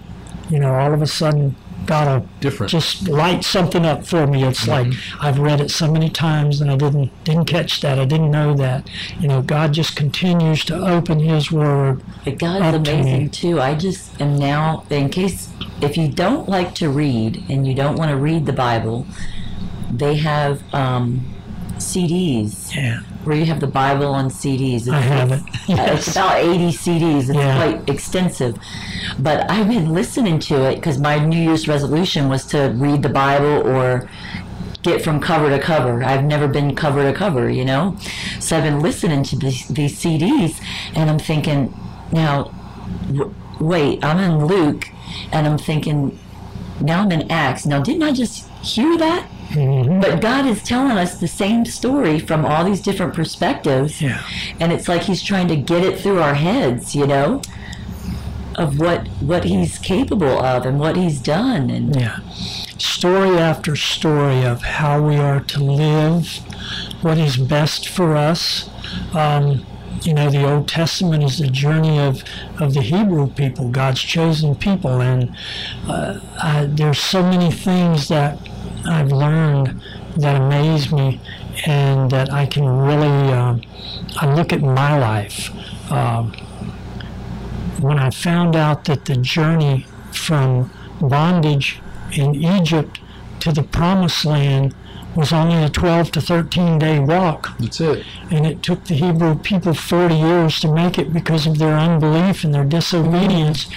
you 0.50 0.60
know, 0.60 0.74
all 0.76 0.94
of 0.94 1.02
a 1.02 1.08
sudden 1.08 1.56
God 1.86 2.08
will 2.22 2.30
Different. 2.40 2.72
just 2.72 3.10
light 3.10 3.44
something 3.44 3.86
up 3.86 4.06
for 4.06 4.26
me. 4.26 4.44
It's 4.46 4.68
like 4.68 4.94
I've 5.20 5.40
read 5.40 5.60
it 5.60 5.70
so 5.70 5.92
many 5.92 6.10
times 6.10 6.62
and 6.62 6.72
I 6.72 6.78
didn't 6.78 7.12
didn't 7.26 7.46
catch 7.46 7.82
that. 7.82 8.00
I 8.00 8.06
didn't 8.06 8.32
know 8.32 8.54
that. 8.54 8.88
You 9.20 9.28
know, 9.28 9.42
God 9.42 9.74
just 9.74 9.96
continues 9.96 10.64
to 10.66 10.76
open 10.76 11.20
His 11.20 11.52
Word. 11.52 12.02
But 12.24 12.38
God's 12.38 12.64
Up 12.76 12.84
to 12.86 12.94
me. 12.94 13.00
amazing 13.02 13.30
too. 13.32 13.60
I 13.60 13.76
just 13.76 14.22
am 14.22 14.38
now, 14.38 14.86
in 14.90 15.10
case, 15.10 15.50
if 15.82 15.98
you 15.98 16.08
don't 16.08 16.48
like 16.48 16.74
to 16.76 16.90
read 16.90 17.44
and 17.50 17.68
you 17.68 17.74
don't 17.76 17.98
want 17.98 18.12
to 18.12 18.18
read 18.18 18.46
the 18.46 18.54
Bible, 18.54 19.06
they 19.92 20.16
have 20.18 20.64
um, 20.74 21.26
CDs 21.80 22.74
Yeah, 22.74 23.02
where 23.24 23.36
you 23.38 23.46
have 23.46 23.60
the 23.60 23.68
Bible 23.68 24.08
on 24.08 24.30
CDs. 24.30 24.82
It's, 24.82 24.90
I 24.90 25.00
have 25.00 25.32
it. 25.32 25.42
uh, 25.70 25.94
it's 25.94 26.12
about 26.12 26.38
80 26.38 26.70
CDs. 26.72 27.18
It's 27.30 27.34
Yeah. 27.36 27.56
quite 27.56 27.90
extensive. 27.90 28.58
But 29.20 29.50
I've 29.50 29.68
been 29.68 29.94
listening 29.94 30.40
to 30.40 30.64
it 30.70 30.76
because 30.76 31.00
my 31.00 31.20
New 31.24 31.40
Year's 31.42 31.68
resolution 31.68 32.30
was 32.30 32.46
to 32.48 32.74
read 32.76 33.02
the 33.04 33.10
Bible 33.10 33.68
or 33.68 34.10
get 34.82 35.02
from 35.02 35.20
cover 35.22 35.50
to 35.50 35.60
cover. 35.60 36.04
I've 36.04 36.26
never 36.26 36.48
been 36.48 36.76
cover 36.76 37.04
to 37.10 37.18
cover, 37.18 37.50
you 37.50 37.64
know? 37.64 37.96
So 38.40 38.58
I've 38.58 38.64
been 38.64 38.82
listening 38.82 39.24
to 39.24 39.36
these, 39.38 39.68
these 39.70 39.98
CDs 39.98 40.60
and 40.94 41.10
I'm 41.10 41.20
thinking, 41.20 41.74
now, 42.12 42.52
w- 43.08 43.34
wait, 43.62 44.04
I'm 44.04 44.20
in 44.20 44.46
Luke 44.46 44.90
and 45.32 45.48
I'm 45.48 45.58
thinking, 45.58 46.20
now 46.82 47.02
I'm 47.02 47.12
in 47.14 47.32
Acts. 47.32 47.66
Now, 47.66 47.82
didn't 47.82 48.04
I 48.04 48.12
just 48.12 48.50
hear 48.60 48.98
that? 48.98 49.26
But 49.54 50.22
God 50.22 50.46
is 50.46 50.64
telling 50.64 50.98
us 50.98 51.20
the 51.20 51.28
same 51.28 51.66
story 51.66 52.20
from 52.20 52.46
all 52.46 52.64
these 52.64 52.82
different 52.82 53.14
perspectives. 53.14 54.02
Yeah. 54.02 54.24
And 54.60 54.72
it's 54.72 54.88
like 54.88 55.04
He's 55.04 55.22
trying 55.22 55.48
to 55.50 55.56
get 55.56 55.84
it 55.84 56.00
through 56.00 56.20
our 56.20 56.34
heads, 56.34 56.96
you 56.96 57.06
know, 57.08 57.42
of 58.56 58.80
what 58.80 59.08
what 59.20 59.44
He's 59.46 59.78
capable 59.78 60.44
of 60.44 60.66
and 60.66 60.80
what 60.80 60.96
He's 60.96 61.20
done. 61.20 61.70
And 61.70 61.96
yeah. 61.96 62.20
Story 62.78 63.38
after 63.38 63.76
story 63.76 64.44
of 64.44 64.62
how 64.64 65.02
we 65.06 65.16
are 65.16 65.40
to 65.40 65.64
live, 65.64 66.28
what 67.02 67.18
is 67.18 67.38
best 67.38 67.88
for 67.88 68.16
us. 68.16 68.70
Um, 69.14 69.66
you 70.02 70.14
know, 70.14 70.30
the 70.30 70.44
Old 70.44 70.68
Testament 70.68 71.24
is 71.24 71.38
the 71.38 71.48
journey 71.48 71.98
of, 72.00 72.24
of 72.60 72.74
the 72.74 72.82
Hebrew 72.82 73.28
people, 73.28 73.70
God's 73.70 74.02
chosen 74.02 74.56
people, 74.56 75.02
and 75.02 75.34
uh, 75.88 76.20
I, 76.42 76.66
there's 76.66 77.00
so 77.00 77.24
many 77.24 77.52
things 77.52 78.10
that 78.10 78.38
I've 78.86 79.12
learned 79.12 79.82
that 80.18 80.36
amaze 80.42 80.92
me, 80.92 81.20
and 81.66 82.10
that 82.12 82.32
I 82.32 82.46
can 82.46 82.66
really. 82.66 83.32
um 83.34 83.62
I 84.18 84.34
look 84.34 84.54
at 84.54 84.62
my 84.62 84.98
life. 84.98 85.50
Um, 85.92 86.34
when 87.80 88.00
I 88.00 88.10
found 88.12 88.56
out 88.56 88.86
that 88.86 89.06
the 89.06 89.16
journey 89.18 89.86
from 90.12 90.72
bondage 91.02 91.80
in 92.14 92.36
Egypt 92.36 93.00
to 93.42 93.52
the 93.52 93.64
promised 93.64 94.24
land 94.26 94.74
was 95.16 95.32
only 95.34 95.62
a 95.64 95.70
12 95.70 96.12
to 96.12 96.22
13 96.22 96.80
day 96.80 97.00
walk, 97.00 97.56
That's 97.60 97.82
it. 97.82 98.06
and 98.32 98.46
it 98.48 98.64
took 98.64 98.86
the 98.86 98.96
Hebrew 98.96 99.36
people 99.38 99.74
40 99.74 100.16
years 100.16 100.60
to 100.62 100.74
make 100.74 100.98
it 100.98 101.12
because 101.14 101.46
of 101.46 101.58
their 101.60 101.76
unbelief 101.78 102.44
and 102.44 102.54
their 102.54 102.64
disobedience. 102.64 103.68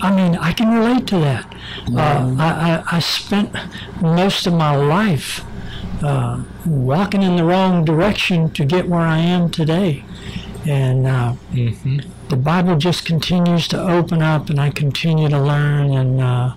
I 0.00 0.14
mean, 0.14 0.36
I 0.36 0.52
can 0.52 0.70
relate 0.72 1.06
to 1.08 1.18
that. 1.20 1.52
Uh, 1.94 2.34
I, 2.38 2.82
I, 2.90 2.96
I 2.96 2.98
spent 3.00 3.54
most 4.00 4.46
of 4.46 4.52
my 4.52 4.74
life 4.74 5.44
uh, 6.02 6.44
walking 6.64 7.22
in 7.22 7.36
the 7.36 7.44
wrong 7.44 7.84
direction 7.84 8.50
to 8.52 8.64
get 8.64 8.88
where 8.88 9.00
I 9.00 9.18
am 9.18 9.50
today. 9.50 10.04
And 10.66 11.06
uh, 11.06 11.34
the 11.52 12.36
Bible 12.36 12.76
just 12.76 13.06
continues 13.06 13.68
to 13.68 13.80
open 13.80 14.20
up, 14.22 14.50
and 14.50 14.60
I 14.60 14.70
continue 14.70 15.28
to 15.28 15.40
learn. 15.40 15.92
And 15.92 16.20
uh, 16.20 16.54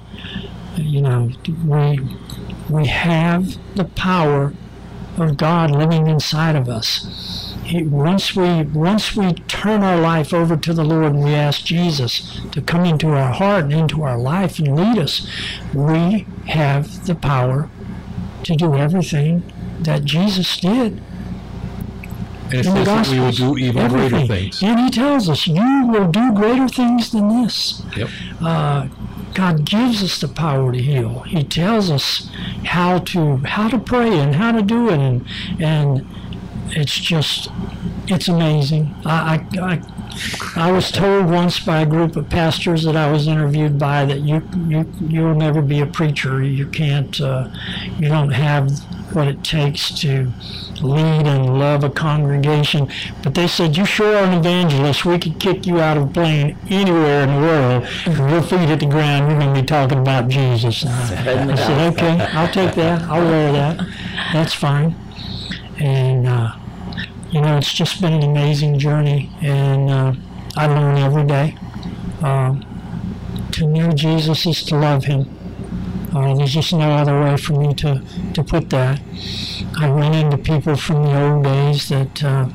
you 0.75 1.01
know, 1.01 1.31
we 1.65 1.99
we 2.69 2.87
have 2.87 3.57
the 3.75 3.85
power 3.85 4.53
of 5.17 5.37
God 5.37 5.71
living 5.71 6.07
inside 6.07 6.55
of 6.55 6.67
us. 6.67 7.40
Once 7.73 8.35
we 8.35 8.63
once 8.63 9.15
we 9.15 9.33
turn 9.47 9.83
our 9.83 9.99
life 9.99 10.33
over 10.33 10.57
to 10.57 10.73
the 10.73 10.83
Lord 10.83 11.13
and 11.13 11.23
we 11.23 11.33
ask 11.33 11.63
Jesus 11.63 12.41
to 12.51 12.61
come 12.61 12.85
into 12.85 13.07
our 13.09 13.31
heart 13.31 13.65
and 13.65 13.73
into 13.73 14.03
our 14.03 14.17
life 14.17 14.59
and 14.59 14.75
lead 14.75 14.97
us, 14.97 15.27
we 15.73 16.25
have 16.47 17.05
the 17.05 17.15
power 17.15 17.69
to 18.43 18.55
do 18.55 18.75
everything 18.75 19.43
that 19.79 20.03
Jesus 20.05 20.57
did 20.59 21.01
And 22.51 22.53
it 22.53 22.65
in 22.65 22.73
the 22.73 22.85
says 22.85 23.09
that 23.09 23.09
we 23.09 23.19
will 23.19 23.31
do 23.31 23.57
even 23.57 23.87
greater 23.87 24.25
things. 24.27 24.61
And 24.61 24.79
he 24.79 24.89
tells 24.89 25.29
us, 25.29 25.47
you 25.47 25.87
will 25.87 26.11
do 26.11 26.33
greater 26.33 26.67
things 26.67 27.11
than 27.11 27.43
this. 27.43 27.81
Yep. 27.95 28.09
Uh, 28.41 28.87
God 29.33 29.65
gives 29.65 30.03
us 30.03 30.19
the 30.19 30.27
power 30.27 30.71
to 30.73 30.81
heal. 30.81 31.21
He 31.21 31.43
tells 31.43 31.89
us 31.89 32.29
how 32.65 32.99
to 32.99 33.37
how 33.37 33.69
to 33.69 33.79
pray 33.79 34.19
and 34.19 34.35
how 34.35 34.51
to 34.51 34.61
do 34.61 34.89
it, 34.89 34.99
and 34.99 35.25
and 35.59 36.05
it's 36.75 36.97
just 36.97 37.49
it's 38.07 38.27
amazing. 38.27 38.93
I 39.05 39.45
I, 39.53 39.59
I 39.61 39.81
I 40.55 40.71
was 40.71 40.91
told 40.91 41.29
once 41.29 41.59
by 41.59 41.81
a 41.81 41.85
group 41.85 42.15
of 42.15 42.29
pastors 42.29 42.83
that 42.83 42.95
I 42.95 43.11
was 43.11 43.27
interviewed 43.27 43.79
by 43.79 44.05
that 44.05 44.19
you 44.19 44.41
you 44.67 44.91
you'll 44.99 45.35
never 45.35 45.61
be 45.61 45.79
a 45.79 45.85
preacher. 45.85 46.43
You 46.43 46.67
can't. 46.67 47.19
Uh, 47.19 47.49
you 47.99 48.09
don't 48.09 48.31
have 48.31 48.71
what 49.13 49.27
it 49.27 49.43
takes 49.43 49.91
to 50.01 50.31
lead 50.81 51.27
and 51.27 51.59
love 51.59 51.83
a 51.83 51.89
congregation. 51.89 52.89
But 53.23 53.35
they 53.35 53.47
said 53.47 53.77
you 53.77 53.85
sure 53.85 54.15
are 54.15 54.23
an 54.23 54.37
evangelist. 54.37 55.05
We 55.05 55.19
could 55.19 55.39
kick 55.39 55.65
you 55.65 55.79
out 55.79 55.97
of 55.97 56.09
a 56.09 56.13
plane 56.13 56.57
anywhere 56.69 57.23
in 57.23 57.35
the 57.35 57.41
world. 57.41 58.31
Your 58.31 58.41
feet 58.41 58.69
hit 58.69 58.79
the 58.79 58.87
ground, 58.87 59.29
you're 59.29 59.39
going 59.39 59.53
to 59.53 59.61
be 59.61 59.65
talking 59.65 59.99
about 59.99 60.27
Jesus. 60.27 60.83
And 60.83 60.91
I, 60.91 61.51
I 61.51 61.55
said, 61.55 61.93
okay, 61.93 62.19
I'll 62.33 62.51
take 62.51 62.75
that. 62.75 63.01
I'll 63.03 63.23
wear 63.23 63.51
that. 63.51 63.87
That's 64.33 64.53
fine. 64.53 64.95
And. 65.79 66.27
Uh, 66.27 66.55
you 67.31 67.41
know, 67.41 67.57
it's 67.57 67.73
just 67.73 68.01
been 68.01 68.13
an 68.13 68.23
amazing 68.23 68.77
journey, 68.77 69.29
and 69.41 69.89
uh, 69.89 70.13
I 70.57 70.67
learn 70.67 70.97
every 70.97 71.25
day. 71.25 71.55
Um, 72.21 72.65
to 73.51 73.65
know 73.65 73.91
Jesus 73.91 74.45
is 74.45 74.63
to 74.63 74.75
love 74.75 75.05
Him. 75.05 75.27
Uh, 76.13 76.35
there's 76.35 76.53
just 76.53 76.73
no 76.73 76.91
other 76.91 77.19
way 77.21 77.37
for 77.37 77.53
me 77.53 77.73
to, 77.75 78.01
to 78.33 78.43
put 78.43 78.69
that. 78.71 79.01
I 79.79 79.89
run 79.89 80.13
into 80.13 80.37
people 80.37 80.75
from 80.75 81.03
the 81.03 81.21
old 81.21 81.43
days 81.45 81.87
that 81.87 82.23
uh, 82.23 82.49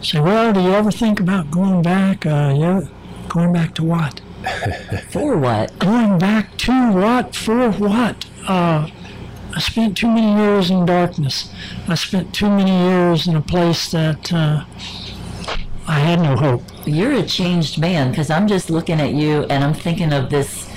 say, 0.00 0.20
"Well, 0.20 0.52
do 0.52 0.60
you 0.60 0.70
ever 0.70 0.92
think 0.92 1.18
about 1.18 1.50
going 1.50 1.82
back? 1.82 2.24
Uh, 2.24 2.54
you 2.56 2.88
going 3.28 3.52
back 3.52 3.74
to 3.74 3.84
what? 3.84 4.20
For 5.10 5.36
what? 5.36 5.78
Going 5.78 6.18
back 6.18 6.56
to 6.58 6.92
what? 6.92 7.34
For 7.34 7.70
what? 7.72 8.24
I 9.54 9.60
spent 9.60 9.96
too 9.96 10.08
many 10.08 10.34
years 10.40 10.70
in 10.70 10.86
darkness. 10.86 11.52
I 11.88 11.94
spent 11.94 12.34
too 12.34 12.48
many 12.48 12.70
years 12.70 13.26
in 13.26 13.36
a 13.36 13.40
place 13.40 13.90
that 13.90 14.32
uh, 14.32 14.64
I 15.86 15.98
had 15.98 16.20
no 16.20 16.36
hope. 16.36 16.62
You're 16.86 17.12
a 17.12 17.22
changed 17.24 17.78
man 17.78 18.10
because 18.10 18.30
I'm 18.30 18.46
just 18.46 18.70
looking 18.70 19.00
at 19.00 19.12
you 19.12 19.42
and 19.44 19.64
I'm 19.64 19.74
thinking 19.74 20.12
of 20.12 20.30
this 20.30 20.70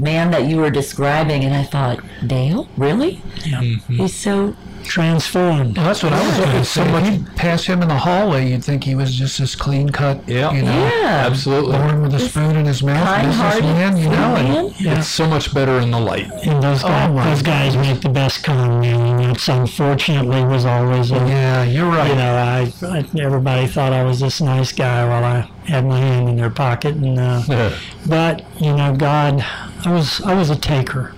man 0.00 0.30
that 0.30 0.44
you 0.44 0.58
were 0.58 0.70
describing, 0.70 1.44
and 1.44 1.54
I 1.54 1.64
thought, 1.64 2.00
Dale, 2.26 2.68
really? 2.76 3.20
Yeah. 3.44 3.60
He's 3.60 4.14
so 4.14 4.54
Transformed. 4.88 5.76
Well, 5.76 5.86
that's 5.86 6.02
what 6.02 6.12
I 6.12 6.26
was 6.26 6.36
going 6.38 6.50
to 6.56 6.64
say. 6.64 6.92
When 6.92 7.12
you 7.12 7.24
pass 7.36 7.64
him 7.64 7.82
in 7.82 7.88
the 7.88 7.94
hallway, 7.98 8.50
you'd 8.50 8.64
think 8.64 8.82
he 8.84 8.94
was 8.94 9.14
just 9.14 9.38
this 9.38 9.54
clean 9.54 9.90
cut, 9.90 10.26
Yeah. 10.26 10.50
you 10.52 10.62
know, 10.62 10.72
yeah. 10.72 11.26
Absolutely. 11.26 11.72
born 11.78 12.02
with 12.02 12.14
a 12.14 12.18
spoon 12.20 12.56
in 12.56 12.64
his 12.66 12.82
mouth, 12.82 13.06
kind-hearted 13.06 13.62
businessman, 13.62 13.96
you 13.98 14.08
know. 14.08 14.34
and- 14.36 14.80
Yeah. 14.80 14.98
It's 14.98 15.08
so 15.08 15.26
much 15.28 15.52
better 15.54 15.78
in 15.78 15.90
the 15.90 16.00
light. 16.00 16.30
And 16.44 16.62
those, 16.62 16.82
guys, 16.82 17.08
Oh, 17.08 17.12
my 17.12 17.30
those 17.30 17.42
guys 17.42 17.76
make 17.76 18.00
the 18.00 18.08
best 18.08 18.42
con 18.42 18.80
men. 18.80 19.00
And 19.00 19.20
that's 19.20 19.46
unfortunately 19.48 20.42
was 20.44 20.64
always 20.64 21.10
a, 21.12 21.16
Yeah, 21.16 21.62
you're 21.64 21.86
right. 21.90 22.08
you 22.08 22.14
know, 22.16 22.34
I, 22.34 22.72
I 22.86 23.04
everybody 23.20 23.66
thought 23.66 23.92
I 23.92 24.02
was 24.04 24.20
this 24.20 24.40
nice 24.40 24.72
guy 24.72 25.06
while 25.08 25.24
I 25.24 25.48
had 25.70 25.84
my 25.86 25.98
hand 25.98 26.28
in 26.30 26.36
their 26.36 26.50
pocket, 26.50 26.94
and 26.96 27.18
uh, 27.18 27.70
but 28.06 28.42
you 28.58 28.74
know, 28.74 28.94
God, 28.96 29.44
I 29.84 29.92
was 29.92 30.20
I 30.22 30.34
was 30.34 30.48
a 30.50 30.56
taker, 30.56 31.12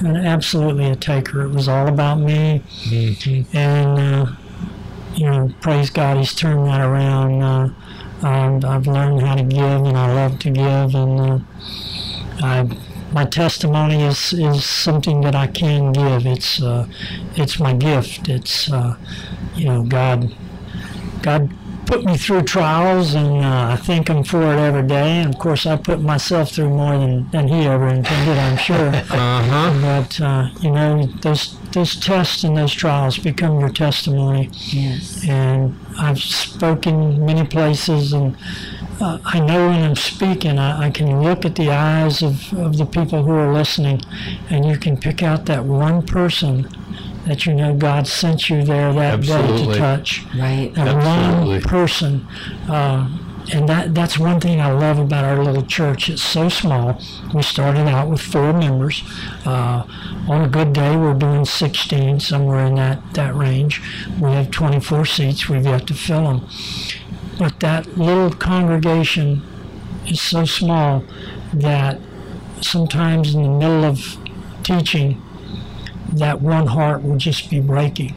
and 0.00 0.16
absolutely 0.16 0.90
a 0.90 0.96
taker. 0.96 1.42
It 1.42 1.50
was 1.50 1.68
all 1.68 1.88
about 1.88 2.18
me, 2.18 2.62
and 3.52 3.98
uh, 3.98 4.26
you 5.14 5.26
know, 5.26 5.52
praise 5.60 5.90
God, 5.90 6.16
He's 6.16 6.34
turned 6.34 6.66
that 6.66 6.80
around. 6.80 7.42
Uh, 7.42 7.74
um, 8.22 8.64
I've 8.64 8.86
learned 8.86 9.22
how 9.22 9.36
to 9.36 9.42
give, 9.42 9.62
and 9.62 9.96
I 9.96 10.12
love 10.12 10.38
to 10.40 10.50
give, 10.50 10.94
and 10.94 11.20
uh, 11.20 11.38
I, 12.42 12.68
my 13.12 13.24
testimony 13.24 14.02
is, 14.02 14.32
is 14.32 14.64
something 14.64 15.22
that 15.22 15.34
I 15.34 15.46
can 15.46 15.92
give. 15.92 16.26
It's 16.26 16.62
uh, 16.62 16.86
it's 17.36 17.58
my 17.58 17.72
gift. 17.72 18.28
It's 18.28 18.70
uh, 18.70 18.96
you 19.54 19.66
know, 19.66 19.82
God 19.82 20.34
God 21.22 21.50
put 21.90 22.04
me 22.04 22.16
through 22.16 22.42
trials, 22.42 23.14
and 23.14 23.44
uh, 23.44 23.72
I 23.72 23.76
thank 23.76 24.08
Him 24.08 24.22
for 24.22 24.40
it 24.42 24.58
every 24.58 24.86
day. 24.86 25.18
And 25.22 25.34
of 25.34 25.40
course, 25.40 25.66
I 25.66 25.76
put 25.76 26.00
myself 26.00 26.52
through 26.52 26.70
more 26.70 26.96
than, 26.96 27.28
than 27.30 27.48
He 27.48 27.66
ever 27.66 27.88
intended. 27.88 28.38
I'm 28.38 28.56
sure. 28.56 28.88
Uh-huh. 28.88 29.80
But 29.82 30.20
uh, 30.20 30.50
you 30.60 30.70
know, 30.70 31.06
those 31.22 31.58
those 31.72 31.96
tests 31.96 32.44
and 32.44 32.56
those 32.56 32.72
trials 32.72 33.18
become 33.18 33.58
your 33.58 33.70
testimony. 33.70 34.50
Yes. 34.52 35.26
And 35.26 35.74
I've 35.98 36.20
spoken 36.20 37.24
many 37.26 37.46
places, 37.46 38.12
and 38.12 38.36
uh, 39.00 39.18
I 39.24 39.40
know 39.40 39.68
when 39.68 39.82
I'm 39.82 39.96
speaking, 39.96 40.58
I, 40.58 40.86
I 40.86 40.90
can 40.90 41.22
look 41.22 41.44
at 41.44 41.56
the 41.56 41.70
eyes 41.70 42.22
of, 42.22 42.52
of 42.52 42.76
the 42.76 42.86
people 42.86 43.24
who 43.24 43.32
are 43.32 43.52
listening, 43.52 44.00
and 44.48 44.64
you 44.64 44.76
can 44.78 44.96
pick 44.96 45.22
out 45.22 45.46
that 45.46 45.64
one 45.64 46.06
person 46.06 46.68
that 47.26 47.46
you 47.46 47.54
know 47.54 47.74
God 47.74 48.06
sent 48.06 48.48
you 48.48 48.64
there 48.64 48.92
that 48.92 49.20
day 49.20 49.64
to 49.64 49.74
touch. 49.74 50.24
Right. 50.36 50.72
That 50.74 50.88
Absolutely. 50.88 51.58
one 51.58 51.62
person. 51.62 52.26
Uh, 52.68 53.18
and 53.52 53.68
that, 53.68 53.94
that's 53.94 54.18
one 54.18 54.40
thing 54.40 54.60
I 54.60 54.70
love 54.70 54.98
about 54.98 55.24
our 55.24 55.42
little 55.42 55.64
church. 55.64 56.08
It's 56.08 56.22
so 56.22 56.48
small. 56.48 57.00
We 57.34 57.42
started 57.42 57.88
out 57.88 58.08
with 58.08 58.20
four 58.20 58.52
members. 58.52 59.02
Uh, 59.44 59.84
on 60.28 60.42
a 60.42 60.48
good 60.48 60.72
day, 60.72 60.96
we're 60.96 61.14
doing 61.14 61.44
16, 61.44 62.20
somewhere 62.20 62.66
in 62.66 62.76
that, 62.76 63.14
that 63.14 63.34
range. 63.34 63.82
We 64.20 64.30
have 64.32 64.50
24 64.50 65.04
seats. 65.04 65.48
We've 65.48 65.64
yet 65.64 65.86
to 65.88 65.94
fill 65.94 66.24
them. 66.24 66.48
But 67.38 67.60
that 67.60 67.96
little 67.96 68.30
congregation 68.30 69.42
is 70.06 70.20
so 70.20 70.44
small 70.44 71.04
that 71.52 71.98
sometimes 72.60 73.34
in 73.34 73.42
the 73.42 73.48
middle 73.48 73.84
of 73.84 74.16
teaching, 74.62 75.20
that 76.18 76.40
one 76.40 76.66
heart 76.66 77.02
will 77.02 77.16
just 77.16 77.50
be 77.50 77.60
breaking. 77.60 78.14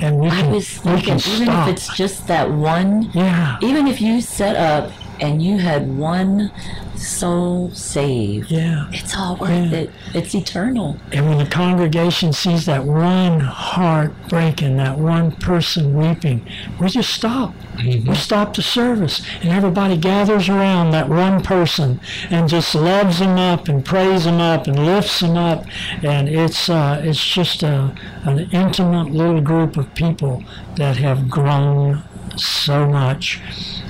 And 0.00 0.18
we 0.20 0.28
I 0.28 0.42
can, 0.42 0.52
was 0.52 0.84
we 0.84 0.92
thinking, 1.00 1.14
even 1.32 1.46
stop. 1.46 1.68
if 1.68 1.74
it's 1.74 1.96
just 1.96 2.26
that 2.28 2.50
one, 2.50 3.10
yeah. 3.12 3.58
even 3.62 3.86
if 3.86 4.00
you 4.00 4.20
set 4.20 4.56
up 4.56 4.92
and 5.20 5.42
you 5.42 5.58
had 5.58 5.96
one 5.96 6.52
soul 6.98 7.70
saved, 7.72 8.50
Yeah. 8.50 8.86
it's 8.92 9.16
all 9.16 9.36
worth 9.36 9.50
Yeah. 9.72 9.78
it. 9.78 9.90
It's 10.14 10.34
eternal. 10.34 10.96
And 11.12 11.28
when 11.28 11.38
the 11.38 11.46
congregation 11.46 12.32
sees 12.32 12.66
that 12.66 12.84
one 12.84 13.40
heart 13.40 14.12
breaking, 14.28 14.76
that 14.78 14.98
one 14.98 15.32
person 15.32 15.94
weeping, 15.96 16.42
we 16.78 16.88
just 16.88 17.10
stop. 17.10 17.54
We 17.78 18.14
stop 18.14 18.54
the 18.54 18.62
service, 18.62 19.22
and 19.40 19.50
everybody 19.50 19.96
gathers 19.96 20.48
around 20.48 20.90
that 20.90 21.08
one 21.08 21.42
person 21.42 22.00
and 22.28 22.48
just 22.48 22.74
loves 22.74 23.20
them 23.20 23.38
up 23.38 23.68
and 23.68 23.84
prays 23.84 24.24
them 24.24 24.40
up 24.40 24.66
and 24.66 24.84
lifts 24.84 25.20
them 25.20 25.36
up. 25.36 25.64
And 26.02 26.28
it's 26.28 26.68
uh, 26.68 27.00
it's 27.04 27.24
just 27.24 27.62
a, 27.62 27.92
an 28.24 28.48
intimate 28.50 29.12
little 29.12 29.40
group 29.40 29.76
of 29.76 29.94
people 29.94 30.42
that 30.76 30.96
have 30.96 31.30
grown 31.30 32.02
so 32.36 32.88
much 32.88 33.40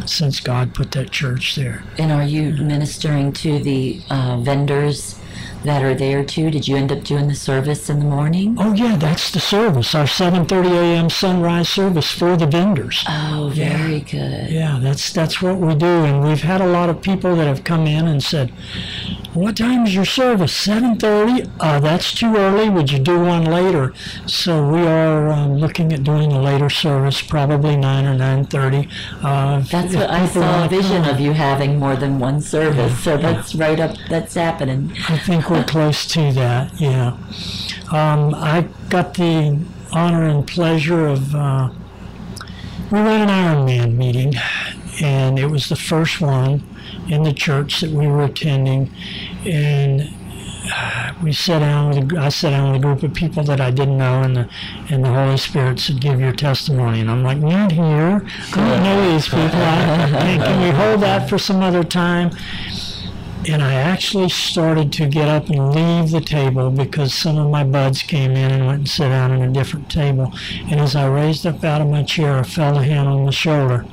since 0.09 0.41
God 0.41 0.75
put 0.75 0.93
that 0.93 1.11
church 1.11 1.57
there. 1.57 1.83
And 1.99 2.11
are 2.13 2.25
you 2.25 2.53
ministering 2.53 3.33
to 3.35 3.59
the 3.59 4.01
uh, 4.11 4.39
vendors 4.41 5.18
that 5.65 5.83
are 5.83 5.95
there 5.95 6.25
too? 6.25 6.51
Did 6.51 6.69
you 6.69 6.77
end 6.77 6.93
up 6.93 7.03
doing 7.05 7.29
the 7.29 7.35
service 7.35 7.91
in 7.91 7.99
the 7.99 8.05
morning? 8.05 8.57
Oh 8.59 8.73
yeah, 8.73 8.97
that's 8.97 9.31
the 9.31 9.41
service. 9.41 9.95
Our 9.95 10.05
7:30 10.07 10.71
a.m. 10.71 11.11
sunrise 11.11 11.69
service 11.69 12.11
for 12.13 12.37
the 12.37 12.47
vendors. 12.47 13.05
Oh, 13.09 13.51
very 13.55 14.01
good. 14.01 14.51
Yeah, 14.51 14.79
that's 14.81 15.13
that's 15.13 15.43
what 15.43 15.57
we 15.59 15.75
do, 15.75 15.87
and 16.05 16.23
we've 16.25 16.43
had 16.43 16.61
a 16.61 16.67
lot 16.67 16.89
of 16.89 17.03
people 17.03 17.37
that 17.37 17.47
have 17.47 17.65
come 17.65 17.87
in 17.87 18.07
and 18.07 18.23
said, 18.23 18.51
"What 19.35 19.57
time 19.57 19.85
is 19.87 19.95
your 19.95 20.05
service? 20.05 20.53
7:30? 20.53 21.51
Uh, 21.61 21.81
that's 21.81 22.13
too 22.15 22.35
early. 22.37 22.69
Would 22.71 22.91
you 22.93 22.99
do 22.99 23.19
one 23.21 23.45
later?" 23.45 23.93
So 24.27 24.67
we 24.69 24.81
are 24.87 25.29
um, 25.31 25.57
looking 25.59 25.93
at 25.93 26.05
doing 26.05 26.33
a 26.33 26.41
later 26.41 26.71
service, 26.71 27.21
probably 27.21 27.77
9 27.77 28.07
or 28.07 28.15
9:30. 28.17 28.89
Uh, 29.23 29.61
That's 29.71 29.95
what 29.95 30.11
I 30.11 30.27
saw 30.27 30.65
a 30.65 30.69
vision 30.69 31.03
come. 31.03 31.15
of 31.15 31.21
you 31.21 31.33
having 31.33 31.79
more 31.79 31.97
than 31.97 32.19
one 32.19 32.41
service. 32.41 32.97
So 33.03 33.17
Yeah. 33.17 33.33
that's 33.33 33.55
right 33.55 33.81
up. 33.81 33.97
That's 34.09 34.35
happening. 34.35 34.93
I 35.09 35.19
think 35.19 35.48
we're 35.51 35.65
close 35.65 36.07
to 36.07 36.33
that. 36.33 36.81
Yeah. 36.81 37.17
Um, 37.93 38.35
I 38.35 38.69
got 38.89 39.15
the 39.15 39.59
honor 39.93 40.25
and 40.25 40.47
pleasure 40.47 41.07
of. 41.07 41.35
Uh, 41.35 41.71
we 42.91 42.99
ran 42.99 43.29
an 43.29 43.67
Ironman 43.69 43.97
meeting, 43.97 44.35
and 45.03 45.39
it 45.39 45.47
was 45.47 45.69
the 45.69 45.77
first 45.77 46.21
one 46.21 46.63
in 47.09 47.23
the 47.23 47.33
church 47.33 47.81
that 47.81 47.91
we 47.91 48.07
were 48.07 48.25
attending, 48.25 48.91
and 49.45 50.09
uh, 50.75 51.13
we 51.23 51.33
sat 51.33 51.61
down 51.61 51.89
with. 51.89 52.13
A, 52.13 52.21
I 52.21 52.29
sat 52.29 52.51
down 52.51 52.73
with 52.73 52.81
a 52.81 52.83
group 52.83 53.03
of 53.03 53.15
people 53.15 53.43
that 53.45 53.61
I 53.61 53.71
didn't 53.71 53.99
know, 53.99 54.23
and 54.23 54.37
the 54.37 54.49
and 54.91 55.05
the 55.05 55.13
Holy 55.13 55.37
Spirit 55.37 55.81
said, 55.81 56.01
"Give 56.01 56.21
your 56.21 56.33
testimony." 56.33 57.01
And 57.01 57.11
I'm 57.11 57.23
like, 57.23 57.39
"Not 57.39 57.73
here. 57.73 58.27
I 58.53 58.57
don't 58.57 58.83
know 58.83 59.13
these 59.13 59.27
people. 59.27 59.45
I, 59.45 60.09
can, 60.11 60.41
can 60.41 60.63
we 60.63 60.71
hold 60.71 61.01
that 61.03 61.29
for 61.29 61.39
some 61.39 61.63
other 61.63 61.85
time?" 61.85 62.31
And 63.47 63.63
I 63.63 63.75
actually 63.75 64.29
started 64.29 64.93
to 64.95 65.07
get 65.07 65.29
up 65.29 65.49
and 65.49 65.75
leave 65.75 66.11
the 66.11 66.21
table 66.21 66.71
because 66.71 67.15
some 67.15 67.39
of 67.39 67.51
my 67.51 67.65
buds 67.65 68.03
came 68.03 68.33
in 68.33 68.51
and 68.51 68.67
went 68.67 68.79
and 68.81 68.89
sat 68.89 69.09
down 69.11 69.33
at 69.33 69.49
a 69.49 69.53
different 69.53 69.91
table. 69.91 70.33
And 70.71 70.81
as 70.81 70.97
I 70.97 71.07
raised 71.07 71.47
up 71.47 71.63
out 71.63 71.81
of 71.81 71.89
my 71.89 72.03
chair, 72.03 72.39
I 72.39 72.43
felt 72.43 72.77
a 72.77 72.83
hand 72.83 73.09
on 73.09 73.27
the 73.27 73.33
shoulder. 73.33 73.85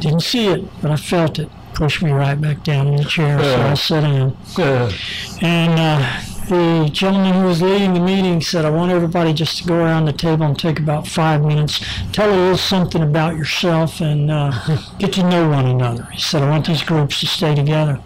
Didn't 0.00 0.20
see 0.22 0.46
it, 0.48 0.64
but 0.80 0.90
I 0.90 0.96
felt 0.96 1.38
it. 1.38 1.48
Pushed 1.74 2.02
me 2.02 2.10
right 2.10 2.38
back 2.38 2.62
down 2.64 2.86
in 2.88 2.96
the 2.96 3.04
chair, 3.04 3.38
so 3.38 3.60
I 3.62 3.74
sat 3.74 4.00
down. 4.02 4.36
Uh, 4.58 4.92
And 5.40 5.78
uh, 5.78 6.20
the 6.48 6.90
gentleman 6.92 7.32
who 7.32 7.46
was 7.46 7.62
leading 7.62 7.94
the 7.94 8.00
meeting 8.00 8.42
said, 8.42 8.66
I 8.66 8.70
want 8.70 8.92
everybody 8.92 9.32
just 9.32 9.58
to 9.58 9.64
go 9.68 9.76
around 9.76 10.04
the 10.04 10.12
table 10.12 10.44
and 10.44 10.58
take 10.58 10.78
about 10.78 11.06
five 11.08 11.42
minutes, 11.42 11.80
tell 12.12 12.28
a 12.28 12.36
little 12.36 12.56
something 12.58 13.02
about 13.02 13.36
yourself, 13.36 14.00
and 14.02 14.30
uh, 14.30 14.52
get 14.98 15.14
to 15.14 15.22
know 15.22 15.48
one 15.48 15.64
another. 15.66 16.04
He 16.12 16.20
said, 16.20 16.42
I 16.42 16.50
want 16.50 16.66
these 16.66 16.82
groups 16.82 17.20
to 17.20 17.26
stay 17.26 17.54
together. 17.54 18.00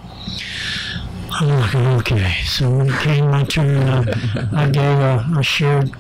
Okay. 1.43 2.33
So 2.45 2.71
when 2.71 2.89
it 2.89 3.01
came 3.01 3.31
my 3.31 3.45
turn, 3.45 4.09
I 4.53 4.71
gave 4.71 4.99
a, 4.99 5.27
I 5.37 5.43
shared 5.43 5.91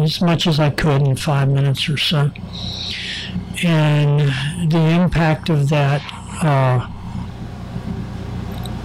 as 0.00 0.20
much 0.20 0.46
as 0.46 0.58
I 0.58 0.70
could 0.70 1.02
in 1.02 1.16
five 1.16 1.48
minutes 1.48 1.88
or 1.88 1.96
so. 1.96 2.30
And 3.62 4.20
the 4.70 4.78
impact 4.78 5.48
of 5.48 5.68
that 5.68 6.02
uh, 6.42 6.88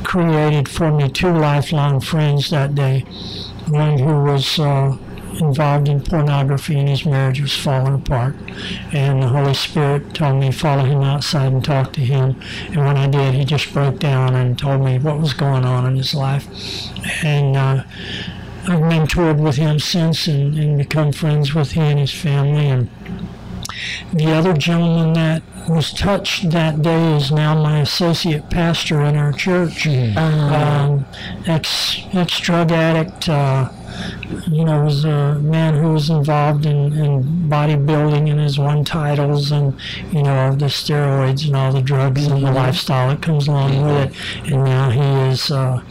created 0.04 0.70
for 0.70 0.92
me 0.92 1.10
two 1.10 1.32
lifelong 1.32 2.00
friends 2.02 2.50
that 2.50 2.76
day. 2.76 3.02
One 3.68 3.98
who 3.98 4.24
was 4.24 4.60
uh, 4.60 4.98
involved 5.40 5.88
in 5.88 6.02
pornography 6.02 6.80
and 6.80 6.90
his 6.90 7.06
marriage 7.06 7.42
was 7.42 7.56
falling 7.56 7.94
apart. 7.94 8.36
And 8.94 9.24
the 9.24 9.28
Holy 9.28 9.54
Spirit 9.54 10.14
told 10.14 10.40
me 10.40 10.52
follow 10.52 10.86
him 10.86 11.02
outside 11.02 11.52
and 11.52 11.64
talk 11.64 11.94
to 11.94 12.02
him. 12.02 12.42
And 12.68 12.78
when 12.78 12.98
I 12.98 13.08
did, 13.08 13.34
he 13.34 13.46
just 13.46 13.72
broke 13.74 14.00
down 14.00 14.36
and 14.36 14.58
told 14.58 14.82
me 14.82 15.00
what 15.00 15.20
was 15.20 15.34
going 15.34 15.66
on 15.66 15.86
in 15.86 15.96
his 15.96 16.14
life. 16.14 16.48
And 17.24 17.56
uh, 17.56 17.84
I've 18.68 18.80
mentored 18.82 19.42
with 19.42 19.58
him 19.58 19.80
since 19.80 20.28
and, 20.28 20.58
and 20.58 20.78
become 20.78 21.12
friends 21.12 21.54
with 21.54 21.72
he 21.72 21.82
and 21.82 22.00
his 22.00 22.14
family. 22.14 22.68
And 22.68 22.90
the 24.14 24.32
other 24.32 24.54
gentleman 24.54 25.14
that 25.14 25.44
was 25.68 25.92
touched 25.94 26.52
that 26.52 26.82
day 26.82 27.16
is 27.16 27.32
now 27.32 27.62
my 27.62 27.80
associate 27.80 28.50
pastor 28.50 29.02
in 29.02 29.16
our 29.16 29.34
church. 29.34 29.88
Um, 29.88 31.06
ex 31.46 32.02
ex 32.14 32.40
drug 32.40 32.72
addict. 32.72 33.28
Uh, 33.30 33.70
you 34.48 34.64
know, 34.64 34.84
was 34.84 35.06
a 35.06 35.36
man 35.36 35.76
who 35.76 35.94
was 35.94 36.10
involved 36.10 36.66
in, 36.66 36.94
in 36.94 37.24
bodybuilding 37.50 38.30
and 38.30 38.40
has 38.40 38.60
won 38.60 38.84
titles 38.84 39.52
and, 39.52 39.78
you 40.12 40.24
know, 40.24 40.56
the 40.56 40.66
steroids 40.66 41.46
and 41.46 41.56
all 41.56 41.72
the 41.72 41.82
drugs 41.82 42.26
and 42.28 42.44
the 42.44 42.52
lifestyle 42.52 43.10
that 43.10 43.22
comes 43.22 43.48
along 43.48 43.82
with 43.84 44.10
it. 44.10 44.52
And 44.52 44.64
now 44.64 44.90
he 44.90 45.32
is 45.32 45.52
uh, 45.52 45.84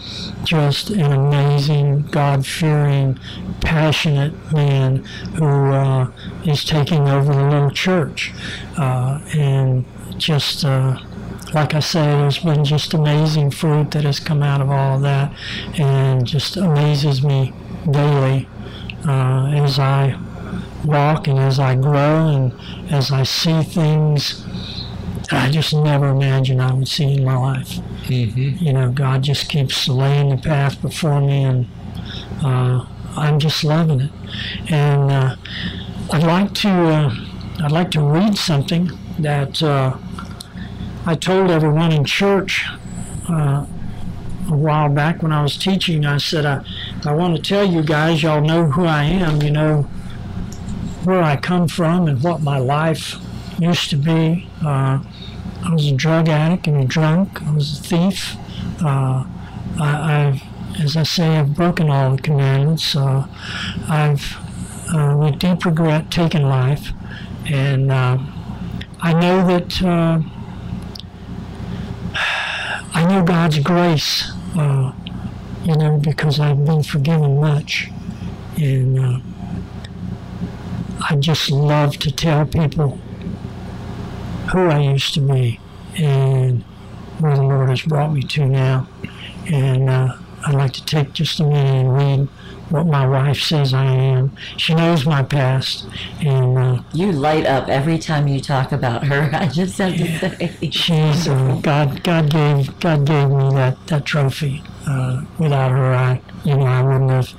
just 0.44 0.90
an 0.90 1.12
amazing, 1.12 2.02
God 2.02 2.46
fearing, 2.46 3.18
passionate 3.60 4.34
man 4.52 5.04
who 5.36 5.46
uh, 5.46 6.10
is 6.44 6.64
taking 6.64 7.08
over 7.08 7.32
the 7.32 7.44
little 7.44 7.70
church. 7.70 8.32
Uh, 8.76 9.20
and 9.34 9.84
just, 10.16 10.64
uh, 10.64 11.00
like 11.52 11.74
I 11.74 11.80
say, 11.80 12.02
there's 12.02 12.38
been 12.38 12.64
just 12.64 12.94
amazing 12.94 13.50
fruit 13.50 13.92
that 13.92 14.04
has 14.04 14.18
come 14.20 14.42
out 14.42 14.60
of 14.60 14.70
all 14.70 14.96
of 14.96 15.02
that 15.02 15.32
and 15.78 16.26
just 16.26 16.56
amazes 16.56 17.22
me 17.22 17.52
daily 17.90 18.48
uh, 19.06 19.46
as 19.54 19.78
I 19.78 20.18
walk 20.84 21.28
and 21.28 21.38
as 21.38 21.58
I 21.58 21.74
grow 21.74 22.28
and 22.28 22.52
as 22.92 23.10
I 23.10 23.22
see 23.22 23.62
things 23.62 24.44
I 25.30 25.50
just 25.50 25.72
never 25.72 26.08
imagined 26.08 26.60
I 26.60 26.72
would 26.72 26.88
see 26.88 27.14
in 27.14 27.24
my 27.24 27.36
life. 27.36 27.78
You 28.60 28.72
know, 28.72 28.90
God 28.90 29.22
just 29.22 29.48
keeps 29.48 29.88
laying 29.88 30.28
the 30.30 30.36
path 30.36 30.80
before 30.82 31.20
me 31.20 31.44
and 31.44 31.66
uh, 32.42 32.84
I'm 33.16 33.38
just 33.38 33.64
loving 33.64 34.00
it. 34.02 34.10
And 34.68 35.10
uh, 35.10 35.36
I'd 36.12 36.22
like 36.22 36.54
to 36.54 36.68
uh, 36.68 37.14
I'd 37.60 37.72
like 37.72 37.90
to 37.92 38.00
read 38.00 38.36
something 38.36 38.90
that 39.18 39.62
uh, 39.62 39.96
I 41.06 41.14
told 41.14 41.50
everyone 41.50 41.92
in 41.92 42.04
church 42.04 42.66
uh, 43.28 43.66
a 44.50 44.56
while 44.56 44.88
back 44.88 45.22
when 45.22 45.32
I 45.32 45.42
was 45.42 45.56
teaching. 45.56 46.04
I 46.04 46.18
said, 46.18 46.44
I, 46.44 46.64
I 47.06 47.12
want 47.12 47.36
to 47.36 47.42
tell 47.42 47.64
you 47.64 47.82
guys, 47.82 48.22
y'all 48.22 48.40
know 48.40 48.64
who 48.64 48.84
I 48.84 49.04
am, 49.04 49.42
you 49.42 49.50
know 49.50 49.82
where 51.04 51.22
I 51.22 51.36
come 51.36 51.68
from 51.68 52.08
and 52.08 52.22
what 52.22 52.40
my 52.40 52.58
life 52.58 53.16
used 53.58 53.90
to 53.90 53.96
be. 53.96 54.48
Uh, 54.64 55.02
I 55.62 55.70
was 55.72 55.86
a 55.86 55.92
drug 55.94 56.28
addict 56.28 56.66
and 56.66 56.82
a 56.82 56.86
drunk. 56.86 57.42
I 57.42 57.52
was 57.52 57.78
a 57.78 57.82
thief. 57.82 58.36
Uh, 58.82 59.24
I, 59.78 60.40
I've, 60.78 60.80
as 60.80 60.96
I 60.96 61.02
say, 61.02 61.36
I've 61.36 61.54
broken 61.54 61.90
all 61.90 62.16
the 62.16 62.22
commandments. 62.22 62.96
Uh, 62.96 63.26
I've, 63.88 64.36
uh, 64.94 65.16
with 65.18 65.38
deep 65.38 65.64
regret, 65.64 66.10
taken 66.10 66.48
life. 66.48 66.92
And 67.46 67.92
uh, 67.92 68.18
I 69.00 69.12
know 69.12 69.46
that 69.46 69.82
uh, 69.82 70.20
I 72.94 73.06
know 73.06 73.22
God's 73.22 73.58
grace, 73.58 74.32
you 75.64 75.76
know, 75.76 75.98
because 75.98 76.38
I've 76.40 76.64
been 76.64 76.82
forgiven 76.82 77.40
much. 77.40 77.90
And 78.56 78.98
uh, 78.98 79.18
I 81.10 81.16
just 81.16 81.50
love 81.50 81.96
to 81.98 82.12
tell 82.12 82.46
people 82.46 82.98
who 84.52 84.68
I 84.68 84.80
used 84.80 85.14
to 85.14 85.20
be 85.20 85.58
and 85.96 86.62
where 87.18 87.36
the 87.36 87.42
Lord 87.42 87.70
has 87.70 87.82
brought 87.82 88.12
me 88.12 88.22
to 88.22 88.46
now. 88.46 88.88
And 89.50 89.88
uh, 89.90 90.16
I'd 90.46 90.54
like 90.54 90.72
to 90.74 90.84
take 90.84 91.12
just 91.12 91.40
a 91.40 91.44
minute 91.44 91.86
and 91.86 91.94
read 91.94 92.28
what 92.70 92.86
my 92.86 93.06
wife 93.06 93.40
says 93.40 93.72
I 93.74 93.84
am. 93.84 94.36
She 94.56 94.74
knows 94.74 95.04
my 95.04 95.22
past, 95.22 95.86
and 96.20 96.58
uh, 96.58 96.82
You 96.92 97.12
light 97.12 97.46
up 97.46 97.68
every 97.68 97.98
time 97.98 98.26
you 98.26 98.40
talk 98.40 98.72
about 98.72 99.04
her. 99.04 99.30
I 99.34 99.48
just 99.48 99.78
have 99.78 99.96
to 99.96 100.18
say. 100.18 100.70
she's 100.70 101.28
uh, 101.28 101.60
God. 101.62 102.02
God 102.02 102.30
gave 102.30 102.78
God 102.80 103.06
gave 103.06 103.28
me 103.28 103.50
that 103.54 103.86
that 103.88 104.04
trophy. 104.06 104.62
Uh, 104.86 105.24
without 105.38 105.70
her, 105.70 105.94
I 105.94 106.20
you 106.44 106.56
know 106.56 106.66
I 106.66 106.82
wouldn't 106.82 107.10
have 107.10 107.34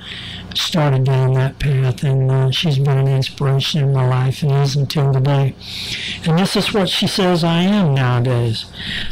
started 0.56 1.04
down 1.04 1.34
that 1.34 1.58
path. 1.58 2.02
And 2.02 2.30
uh, 2.30 2.50
she's 2.50 2.78
been 2.78 2.98
an 2.98 3.08
inspiration 3.08 3.84
in 3.84 3.92
my 3.92 4.06
life 4.06 4.42
and 4.42 4.52
is 4.52 4.76
until 4.76 5.12
today. 5.12 5.54
And 6.24 6.38
this 6.38 6.56
is 6.56 6.72
what 6.72 6.88
she 6.88 7.06
says 7.06 7.44
I 7.44 7.60
am 7.62 7.94
nowadays. 7.94 8.66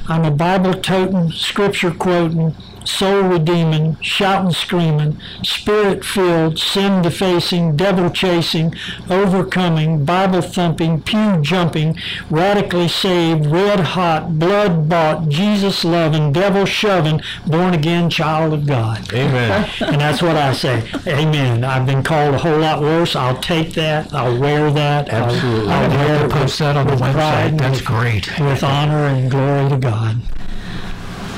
I'm 0.09 0.24
a 0.24 0.30
Bible 0.30 0.74
toting, 0.74 1.30
scripture 1.32 1.93
quoting, 1.93 2.55
soul 2.85 3.22
redeeming, 3.22 3.97
shouting, 4.01 4.53
screaming, 4.53 5.18
spirit 5.43 6.05
filled, 6.05 6.59
sin 6.59 7.03
defacing, 7.03 7.76
devil 7.76 8.11
chasing, 8.11 8.74
overcoming, 9.11 10.05
Bible 10.05 10.43
thumping, 10.43 11.03
pew 11.03 11.41
jumping, 11.41 11.97
radically 12.30 12.89
saved, 12.89 13.47
red 13.47 13.80
hot, 13.80 14.39
blood 14.39 14.89
bought, 14.89 15.28
Jesus 15.28 15.85
loving, 15.85 16.32
devil 16.32 16.64
shoving, 16.64 17.20
born 17.47 17.74
again 17.74 18.11
child 18.11 18.53
of 18.53 18.66
God. 18.66 19.12
Amen. 19.12 19.68
And 19.80 20.01
that's 20.01 20.22
what 20.22 20.37
I 20.37 20.53
say. 20.53 20.89
Amen. 21.07 21.64
I've 21.64 21.87
been 21.87 22.03
called 22.03 22.35
a 22.35 22.39
whole 22.39 22.59
lot 22.59 22.80
worse. 22.80 23.16
I'll 23.16 23.41
take 23.41 23.74
that. 23.74 24.12
I'll 24.12 24.39
wear 24.39 24.70
that. 24.70 25.09
Absolutely. 25.09 25.70
I'll, 25.72 25.91
I'll 25.91 25.99
wear 25.99 26.26
it 26.26 26.30
post 26.30 26.59
that 26.59 26.76
on 26.76 26.87
the 26.87 26.97
website. 26.97 27.59
That's 27.59 27.78
with- 27.78 27.87
great. 27.87 28.41
With 28.41 28.62
honor 28.62 29.07
and 29.07 29.30
glory 29.30 29.70
to 29.70 29.76
God. 29.78 30.16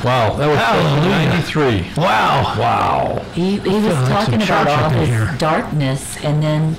Wow, 0.05 0.37
that 0.37 0.47
was 0.47 0.59
Hallelujah. 0.59 1.29
93. 1.31 1.93
Wow. 1.97 2.55
Wow. 2.59 3.25
He, 3.33 3.59
he 3.59 3.59
was 3.59 3.85
like 3.85 4.09
talking 4.09 4.43
about 4.43 4.69
all 4.69 4.85
up 4.85 4.93
in 4.93 4.99
his 4.99 5.09
here. 5.09 5.35
darkness, 5.39 6.17
and 6.23 6.43
then 6.43 6.77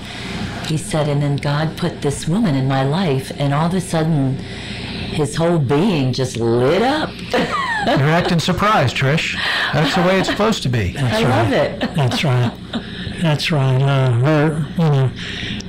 he 0.67 0.77
said, 0.77 1.07
and 1.07 1.21
then 1.21 1.37
God 1.37 1.77
put 1.77 2.01
this 2.01 2.27
woman 2.27 2.55
in 2.55 2.67
my 2.67 2.83
life, 2.83 3.31
and 3.37 3.53
all 3.53 3.67
of 3.67 3.73
a 3.73 3.81
sudden, 3.81 4.35
his 4.35 5.35
whole 5.35 5.59
being 5.59 6.13
just 6.13 6.37
lit 6.37 6.81
up. 6.81 7.09
You're 7.87 8.09
acting 8.09 8.39
surprised, 8.39 8.95
Trish. 8.97 9.35
That's 9.73 9.95
the 9.95 10.01
way 10.01 10.19
it's 10.19 10.29
supposed 10.29 10.63
to 10.63 10.69
be. 10.69 10.95
I 10.97 11.21
love 11.21 11.53
it. 11.53 11.79
That's 11.95 12.23
right. 12.23 12.51
That's 13.21 13.51
right. 13.51 13.81
Uh, 13.81 14.11
her, 14.11 14.65
you 14.77 14.89
know, 14.89 15.07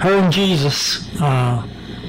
her 0.00 0.18
and 0.18 0.32
Jesus. 0.32 1.08
Uh, 1.20 1.66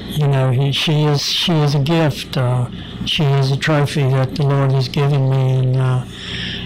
you 0.10 0.28
know, 0.28 0.50
he, 0.52 0.72
she 0.72 1.04
is 1.04 1.22
she 1.24 1.54
is 1.54 1.76
a 1.76 1.80
gift. 1.80 2.36
Uh, 2.38 2.70
she 3.10 3.24
is 3.24 3.52
a 3.52 3.58
trophy 3.58 4.04
that 4.04 4.36
the 4.36 4.44
Lord 4.44 4.72
has 4.72 4.88
given 4.88 5.30
me, 5.30 5.58
and 5.60 5.76
uh, 5.78 6.02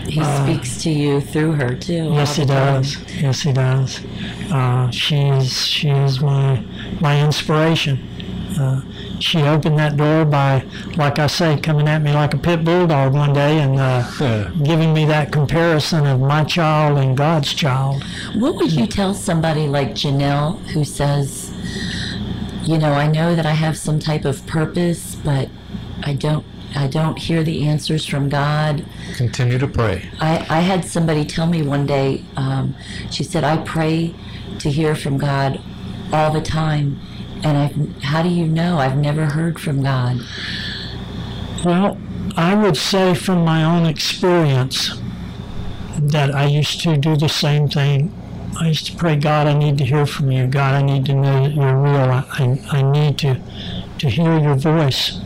He 0.08 0.22
speaks 0.24 0.82
to 0.84 0.90
you 0.92 1.22
through 1.22 1.54
her 1.54 1.74
too. 1.76 2.04
yes, 2.20 2.36
he 2.36 2.46
does. 2.46 2.98
Yes, 3.22 3.42
he 3.42 3.54
does. 3.54 4.02
Uh, 4.52 4.90
she 4.92 5.18
is 5.40 5.66
she 5.66 5.90
is 5.90 6.20
my 6.22 6.62
my 7.00 7.24
inspiration. 7.24 8.10
Uh, 8.60 8.82
she 9.20 9.42
opened 9.42 9.80
that 9.80 9.98
door 9.98 10.26
by, 10.26 10.64
like 10.96 11.18
I 11.18 11.26
say, 11.26 11.60
coming 11.60 11.88
at 11.88 12.04
me 12.04 12.14
like 12.14 12.36
a 12.36 12.38
pit 12.38 12.64
bulldog 12.64 13.14
one 13.14 13.34
day 13.34 13.58
and 13.60 13.80
uh, 13.80 14.04
Yeah. 14.20 14.52
giving 14.64 14.94
me 14.94 15.06
that 15.06 15.32
comparison 15.32 16.06
of 16.06 16.20
my 16.20 16.44
child 16.44 17.00
and 17.00 17.18
God's 17.18 17.52
child. 17.54 18.04
What 18.36 18.54
would 18.58 18.72
you 18.72 18.86
tell 18.86 19.16
somebody 19.16 19.66
like 19.68 19.92
Janelle 19.96 20.60
who 20.74 20.84
says, 20.86 21.52
you 22.64 22.78
know, 22.78 22.92
I 22.94 23.08
know 23.08 23.36
that 23.36 23.46
I 23.48 23.54
have 23.54 23.76
some 23.76 23.98
type 24.00 24.24
of 24.24 24.46
purpose, 24.46 25.16
but 25.16 25.50
I 26.04 26.14
don't 26.14 26.46
I 26.76 26.88
don't 26.88 27.18
hear 27.18 27.44
the 27.44 27.68
answers 27.68 28.06
from 28.06 28.30
God. 28.30 28.86
Continue 29.16 29.58
to 29.60 29.68
pray. 29.68 30.10
I, 30.20 30.46
I 30.50 30.60
had 30.62 30.84
somebody 30.86 31.24
tell 31.26 31.46
me 31.46 31.62
one 31.62 31.86
day, 31.86 32.24
um, 32.36 32.76
she 33.12 33.24
said, 33.24 33.44
I 33.44 33.58
pray 33.58 34.16
to 34.60 34.72
hear 34.72 34.96
from 34.96 35.18
God 35.18 35.62
all 36.12 36.32
the 36.32 36.42
time. 36.42 37.00
And 37.44 37.58
I've, 37.58 38.04
how 38.04 38.24
do 38.24 38.30
you 38.30 38.48
know? 38.48 38.78
I've 38.78 38.98
never 38.98 39.26
heard 39.26 39.60
from 39.60 39.84
God. 39.84 40.20
Well, 41.64 41.98
I 42.36 42.56
would 42.56 42.78
say 42.78 43.14
from 43.14 43.46
my 43.46 43.64
own 43.64 43.86
experience 43.86 45.00
that 46.00 46.34
I 46.34 46.46
used 46.46 46.82
to 46.82 46.98
do 46.98 47.16
the 47.16 47.30
same 47.30 47.68
thing. 47.68 48.12
I 48.60 48.70
used 48.70 48.88
to 48.88 48.96
pray, 48.96 49.16
God, 49.16 49.48
I 49.48 49.54
need 49.54 49.78
to 49.80 49.86
hear 49.86 50.06
from 50.06 50.32
you. 50.32 50.48
God, 50.48 50.76
I 50.76 50.82
need 50.82 51.06
to 51.06 51.14
know 51.14 51.44
that 51.44 51.54
you're 51.54 51.76
real. 51.76 51.96
I, 51.96 52.26
I, 52.32 52.78
I 52.78 52.82
need 52.82 53.18
to, 53.20 53.40
to 54.00 54.10
hear 54.10 54.40
your 54.40 54.56
voice. 54.56 55.20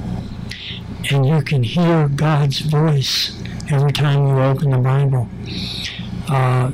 And 1.10 1.26
you 1.26 1.42
can 1.42 1.64
hear 1.64 2.08
God's 2.10 2.60
voice 2.60 3.42
every 3.70 3.92
time 3.92 4.28
you 4.28 4.40
open 4.42 4.72
the 4.72 4.78
Bible. 4.78 5.28
Uh, 6.28 6.72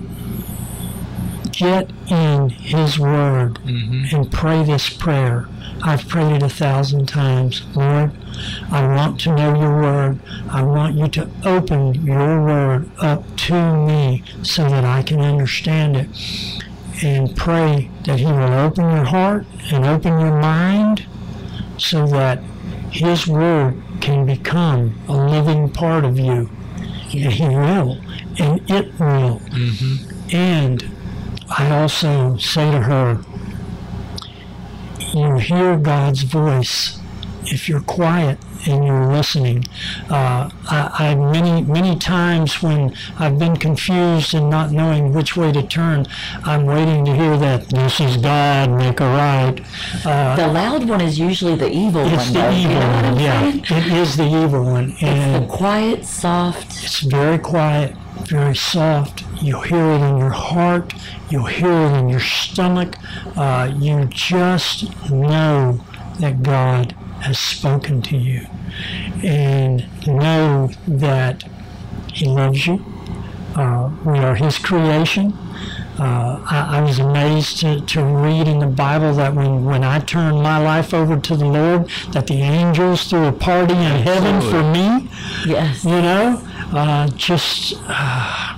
get 1.52 1.92
in 2.10 2.50
His 2.50 2.98
Word 2.98 3.60
and 4.12 4.32
pray 4.32 4.64
this 4.64 4.90
prayer. 4.90 5.48
I've 5.84 6.08
prayed 6.08 6.38
it 6.38 6.44
a 6.44 6.50
thousand 6.50 7.08
times. 7.08 7.64
Lord, 7.76 8.12
I 8.72 8.88
want 8.88 9.20
to 9.22 9.36
know 9.36 9.60
your 9.60 9.82
Word. 9.82 10.20
I 10.50 10.64
want 10.64 10.96
you 10.96 11.08
to 11.10 11.30
open 11.46 11.94
your 12.06 12.44
Word 12.44 12.90
up 13.00 13.24
to 13.48 13.76
me 13.86 14.24
so 14.42 14.68
that 14.70 14.84
I 14.86 15.04
can 15.04 15.20
understand 15.20 15.96
it. 15.98 16.08
And 17.04 17.36
pray 17.36 17.90
that 18.06 18.20
He 18.20 18.26
will 18.26 18.54
open 18.54 18.86
your 18.90 19.04
heart 19.04 19.46
and 19.72 19.86
open 19.86 20.20
your 20.20 20.40
mind 20.40 21.06
so 21.78 22.08
that 22.08 22.40
His 22.92 23.28
Word 23.28 23.82
can 24.04 24.26
become 24.26 24.94
a 25.08 25.14
living 25.14 25.70
part 25.70 26.04
of 26.04 26.20
you. 26.20 26.50
And 27.14 27.32
He 27.32 27.48
will, 27.48 27.98
and 28.38 28.70
it 28.70 28.88
will. 29.00 29.40
Mm-hmm. 29.40 30.36
And 30.36 30.92
I 31.50 31.80
also 31.80 32.36
say 32.36 32.70
to 32.70 32.82
her, 32.82 33.24
you 35.14 35.38
hear 35.38 35.78
God's 35.78 36.24
voice 36.24 37.00
if 37.46 37.70
you're 37.70 37.80
quiet 37.80 38.40
and 38.66 38.86
you're 38.86 39.08
listening. 39.08 39.66
Uh, 40.10 40.50
I, 40.70 41.10
I 41.12 41.16
many 41.16 41.62
many 41.64 41.98
times 41.98 42.62
when 42.62 42.96
I've 43.20 43.38
been 43.40 43.56
confused 43.58 44.34
and 44.34 44.50
not 44.50 44.72
knowing 44.72 45.14
which 45.14 45.36
way 45.36 45.52
to 45.52 45.64
turn, 45.64 46.06
I'm 46.44 46.66
waiting 46.66 47.06
to 47.06 47.16
hear 47.16 47.38
that 47.38 47.70
this 47.70 48.00
is 48.00 48.18
God, 48.18 48.72
make 48.72 49.00
a 49.00 49.06
right. 49.06 49.60
Uh, 50.06 50.36
The 50.36 50.48
loud 50.48 50.88
one 50.88 51.02
is 51.02 51.20
usually 51.20 51.56
the 51.56 51.70
evil 51.72 52.02
it's 52.02 52.12
one. 52.12 52.20
It's 52.20 52.32
the 52.32 52.40
though. 52.40 52.50
You 52.52 52.60
evil 52.70 52.80
know 52.80 53.12
one, 53.12 53.20
yeah. 53.20 53.40
saying? 53.52 53.64
It 53.70 53.94
is 53.94 54.18
the 54.18 54.26
evil 54.44 54.64
one, 54.64 54.90
It's 54.92 55.00
the 55.02 55.08
and 55.08 55.50
quiet, 55.50 56.06
soft. 56.06 56.84
it's 56.84 57.00
very 57.02 57.38
quiet, 57.40 57.96
very 58.28 58.56
soft. 58.56 59.24
You'll 59.42 59.62
hear 59.62 59.86
it 59.96 60.02
in 60.02 60.18
your 60.18 60.30
heart. 60.30 60.94
You'll 61.30 61.46
hear 61.46 61.72
it 61.72 61.98
in 62.00 62.08
your 62.10 62.20
stomach. 62.22 62.96
Uh, 63.36 63.72
you 63.78 64.06
just 64.06 65.10
know 65.12 65.80
that 66.20 66.42
God 66.44 66.96
has 67.24 67.40
spoken 67.40 68.02
to 68.04 68.18
you. 68.18 68.46
And 69.24 69.86
know 70.08 70.70
that 70.88 71.44
He 72.14 72.26
loves 72.26 72.68
you. 72.68 72.84
Uh, 73.56 73.92
we 74.06 74.20
are 74.20 74.36
His 74.36 74.58
creation. 74.58 75.34
Uh, 76.00 76.44
I, 76.50 76.80
I 76.80 76.82
was 76.82 76.98
amazed 76.98 77.60
to, 77.60 77.80
to 77.82 78.04
read 78.04 78.48
in 78.48 78.58
the 78.60 78.66
Bible 78.68 79.14
that 79.14 79.36
when, 79.36 79.64
when 79.64 79.84
I 79.84 80.00
turned 80.00 80.42
my 80.42 80.58
life 80.58 80.92
over 80.94 81.20
to 81.20 81.36
the 81.38 81.46
Lord, 81.46 81.88
that 82.14 82.26
the 82.28 82.42
angels 82.42 83.08
threw 83.08 83.26
a 83.28 83.32
party 83.32 83.76
in 83.76 84.02
heaven 84.02 84.42
for 84.42 84.64
me 84.72 85.08
Yes. 85.46 85.84
you 85.86 86.02
know, 86.02 86.42
uh, 86.74 87.08
just 87.10 87.76
uh, 87.88 88.58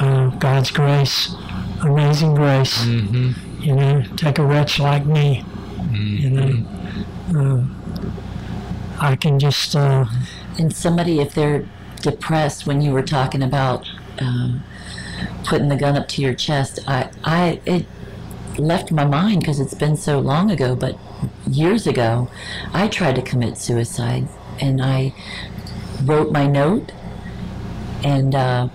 uh, 0.00 0.30
God's 0.38 0.70
grace, 0.70 1.34
amazing 1.82 2.34
grace. 2.34 2.86
You 2.86 3.74
know, 3.76 4.02
take 4.16 4.38
a 4.38 4.42
wretch 4.44 4.80
like 4.80 5.04
me. 5.04 5.44
You 5.92 6.30
know, 6.30 6.66
uh, 7.36 7.64
I 9.00 9.16
can 9.16 9.38
just. 9.38 9.74
Uh, 9.74 10.06
And 10.58 10.74
somebody, 10.74 11.20
if 11.20 11.34
they're 11.34 11.66
depressed, 12.02 12.66
when 12.66 12.82
you 12.82 12.92
were 12.92 13.02
talking 13.02 13.42
about 13.42 13.88
um, 14.18 14.62
putting 15.44 15.68
the 15.68 15.76
gun 15.76 15.96
up 15.96 16.06
to 16.08 16.22
your 16.22 16.34
chest, 16.34 16.78
I, 16.86 17.10
I, 17.24 17.60
it 17.64 17.86
left 18.58 18.92
my 18.92 19.04
mind 19.04 19.40
because 19.40 19.58
it's 19.58 19.74
been 19.74 19.96
so 19.96 20.18
long 20.18 20.50
ago. 20.50 20.76
But 20.76 20.98
years 21.48 21.86
ago, 21.86 22.28
I 22.74 22.88
tried 22.88 23.16
to 23.16 23.22
commit 23.22 23.56
suicide, 23.56 24.28
and 24.60 24.82
I 24.82 25.14
wrote 26.04 26.30
my 26.32 26.46
note 26.46 26.92
and 28.04 28.34
uh, 28.34 28.68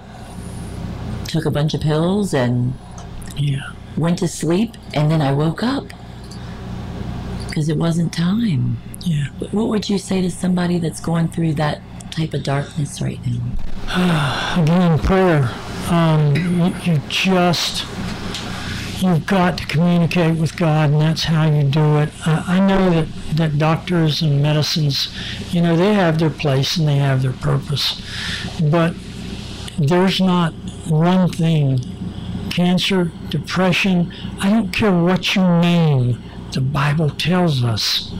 took 1.27 1.45
a 1.45 1.51
bunch 1.51 1.73
of 1.73 1.81
pills 1.81 2.33
and 2.33 2.73
yeah, 3.37 3.71
went 3.97 4.19
to 4.19 4.27
sleep, 4.27 4.75
and 4.93 5.11
then 5.11 5.21
I 5.21 5.33
woke 5.33 5.61
up 5.61 5.85
because 7.47 7.69
it 7.69 7.77
wasn't 7.77 8.13
time. 8.13 8.77
Yeah. 9.05 9.27
What 9.51 9.67
would 9.67 9.89
you 9.89 9.97
say 9.97 10.21
to 10.21 10.31
somebody 10.31 10.79
that's 10.79 10.99
going 10.99 11.29
through 11.29 11.53
that 11.53 11.81
type 12.11 12.33
of 12.33 12.43
darkness 12.43 13.01
right 13.01 13.19
now? 13.25 14.57
Again, 14.63 14.99
prayer. 14.99 15.51
Um, 15.89 16.35
you, 16.35 16.93
you 16.93 17.01
just. 17.07 17.85
You've 19.01 19.27
got 19.27 19.57
to 19.57 19.65
communicate 19.67 20.37
with 20.37 20.55
God, 20.55 20.89
and 20.89 21.01
that's 21.01 21.25
how 21.25 21.49
you 21.49 21.63
do 21.63 21.97
it. 21.97 22.09
I, 22.25 22.57
I 22.57 22.59
know 22.65 22.89
that, 22.89 23.07
that 23.35 23.57
doctors 23.57 24.21
and 24.21 24.41
medicines, 24.41 25.13
you 25.53 25.61
know, 25.61 25.75
they 25.75 25.93
have 25.93 26.17
their 26.17 26.29
place 26.29 26.77
and 26.77 26.87
they 26.87 26.95
have 26.95 27.21
their 27.21 27.33
purpose. 27.33 28.01
But 28.59 28.95
there's 29.77 30.21
not 30.21 30.53
one 30.87 31.29
thing 31.29 31.79
cancer, 32.55 33.11
depression, 33.29 34.13
I 34.39 34.49
don't 34.49 34.71
care 34.71 34.97
what 34.97 35.35
you 35.35 35.41
name, 35.41 36.23
the 36.53 36.61
Bible 36.61 37.09
tells 37.09 37.65
us 37.65 38.13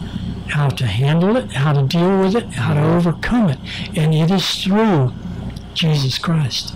how 0.49 0.69
to 0.69 0.85
handle 0.85 1.35
it, 1.37 1.51
how 1.53 1.73
to 1.73 1.83
deal 1.83 2.21
with 2.21 2.35
it, 2.35 2.53
how 2.53 2.73
to 2.73 2.81
overcome 2.81 3.49
it. 3.49 3.59
And 3.95 4.13
it 4.13 4.31
is 4.31 4.63
through 4.63 5.13
Jesus 5.73 6.17
Christ. 6.17 6.73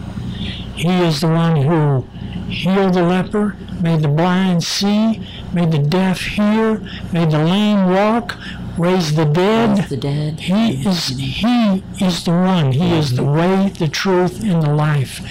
He 0.75 0.89
is 1.03 1.21
the 1.21 1.27
one 1.27 1.57
who 1.57 2.01
healed 2.49 2.93
the 2.93 3.03
leper, 3.03 3.55
made 3.81 4.01
the 4.01 4.07
blind 4.07 4.63
see, 4.63 5.21
made 5.53 5.71
the 5.71 5.79
deaf 5.79 6.21
hear, 6.21 6.79
made 7.11 7.31
the 7.31 7.43
lame 7.43 7.89
walk, 7.89 8.37
raised 8.77 9.15
the 9.15 9.25
dead. 9.25 9.89
The 9.89 9.97
dead. 9.97 10.39
He 10.39 10.87
is 10.87 11.09
he 11.09 11.83
is 11.99 12.23
the 12.23 12.31
one. 12.31 12.71
He 12.71 12.97
is 12.97 13.15
the 13.15 13.23
way, 13.23 13.69
the 13.77 13.87
truth, 13.87 14.41
and 14.41 14.63
the 14.63 14.73
life. 14.73 15.21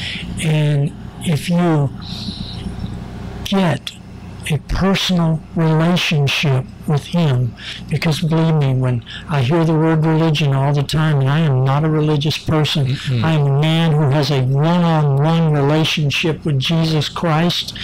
And 0.42 0.92
if 1.20 1.48
you 1.48 1.90
get 3.44 3.92
a 4.50 4.58
personal 4.68 5.40
relationship 5.54 6.64
with 6.88 7.04
him, 7.04 7.54
because 7.88 8.20
believe 8.20 8.54
me, 8.56 8.74
when 8.74 9.04
I 9.28 9.42
hear 9.42 9.64
the 9.64 9.74
word 9.74 10.04
religion 10.04 10.54
all 10.54 10.72
the 10.72 10.82
time, 10.82 11.20
and 11.20 11.28
I 11.28 11.40
am 11.40 11.64
not 11.64 11.84
a 11.84 11.90
religious 11.90 12.38
person, 12.38 12.96
I 13.22 13.32
am 13.32 13.46
a 13.46 13.60
man 13.60 13.92
who 13.92 14.08
has 14.10 14.30
a 14.30 14.42
one-on-one 14.42 15.52
relationship 15.52 16.44
with 16.44 16.58
Jesus 16.58 17.08
Christ, 17.08 17.76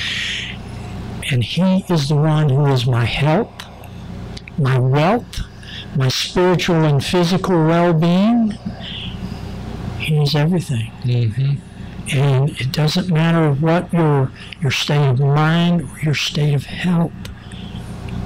and 1.30 1.44
he 1.44 1.84
is 1.88 2.08
the 2.08 2.16
one 2.16 2.48
who 2.48 2.66
is 2.66 2.86
my 2.86 3.04
help, 3.04 3.62
my 4.58 4.78
wealth, 4.78 5.40
my 5.96 6.08
spiritual 6.08 6.84
and 6.84 7.04
physical 7.04 7.64
well-being. 7.66 8.58
He 9.98 10.22
is 10.22 10.34
everything. 10.34 10.90
Mm-hmm. 11.02 11.54
And 12.12 12.50
it 12.60 12.70
doesn't 12.70 13.08
matter 13.08 13.50
what 13.52 13.90
your 13.90 14.30
your 14.60 14.70
state 14.70 15.08
of 15.08 15.18
mind 15.20 15.82
or 15.82 15.98
your 16.00 16.14
state 16.14 16.52
of 16.52 16.66
health. 16.66 17.12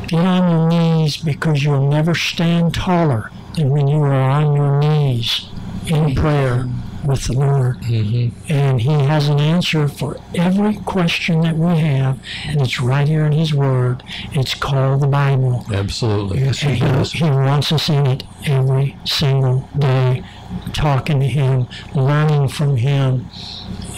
Get 0.09 0.25
on 0.25 0.51
your 0.51 0.69
knees 0.69 1.19
because 1.19 1.63
you'll 1.63 1.89
never 1.89 2.15
stand 2.15 2.75
taller 2.75 3.31
than 3.57 3.69
when 3.69 3.89
you 3.89 3.99
are 3.99 4.15
on 4.15 4.57
your 4.57 4.79
knees 4.81 5.51
in 5.87 6.07
mm-hmm. 6.07 6.21
prayer 6.21 6.67
with 7.05 7.25
the 7.25 7.35
Lord. 7.35 7.79
Mm-hmm. 7.83 8.53
And 8.53 8.81
He 8.81 8.91
has 8.91 9.29
an 9.29 9.39
answer 9.39 9.87
for 9.87 10.19
every 10.35 10.77
question 10.77 11.43
that 11.43 11.57
we 11.57 11.79
have, 11.79 12.19
and 12.47 12.61
it's 12.63 12.81
right 12.81 13.07
here 13.07 13.27
in 13.27 13.33
His 13.33 13.53
Word. 13.53 14.03
It's 14.33 14.55
called 14.55 15.03
the 15.03 15.07
Bible. 15.07 15.67
Absolutely. 15.73 16.43
And 16.43 16.57
he, 16.57 16.75
he 16.75 17.25
wants 17.25 17.71
us 17.71 17.89
in 17.91 18.07
it 18.07 18.25
every 18.47 18.97
single 19.05 19.69
day, 19.79 20.25
talking 20.73 21.21
to 21.21 21.27
him, 21.27 21.67
learning 21.95 22.49
from 22.49 22.77
him, 22.77 23.27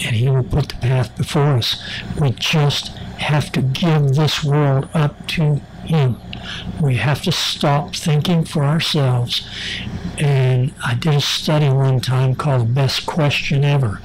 and 0.05 0.17
he 0.17 0.29
will 0.29 0.43
put 0.43 0.71
the 0.71 0.77
path 0.77 1.17
before 1.17 1.55
us. 1.57 1.81
We 2.21 2.31
just 2.33 2.89
have 3.19 3.53
to 3.53 3.63
give 3.63 4.15
this 4.15 4.43
world 4.43 4.89
up 4.95 5.27
to 5.29 5.61
him. 5.91 6.17
We 6.81 6.97
have 6.97 7.23
to 7.23 7.33
stop 7.33 7.95
thinking 7.95 8.45
for 8.45 8.65
ourselves. 8.65 9.49
And 10.19 10.73
I 10.85 10.95
did 10.95 11.15
a 11.15 11.21
study 11.21 11.69
one 11.69 12.01
time 12.01 12.35
called 12.35 12.75
Best 12.75 13.07
Question 13.07 13.65
Ever. 13.65 14.01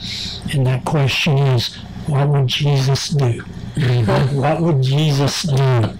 And 0.53 0.65
that 0.67 0.85
question 0.85 1.37
is, 1.37 1.75
what 2.07 2.27
would 2.29 2.47
Jesus 2.47 3.09
do? 3.09 3.41
Mm-hmm. 3.75 4.37
what 4.41 4.61
would 4.61 4.81
Jesus 4.81 5.43
do? 5.43 5.97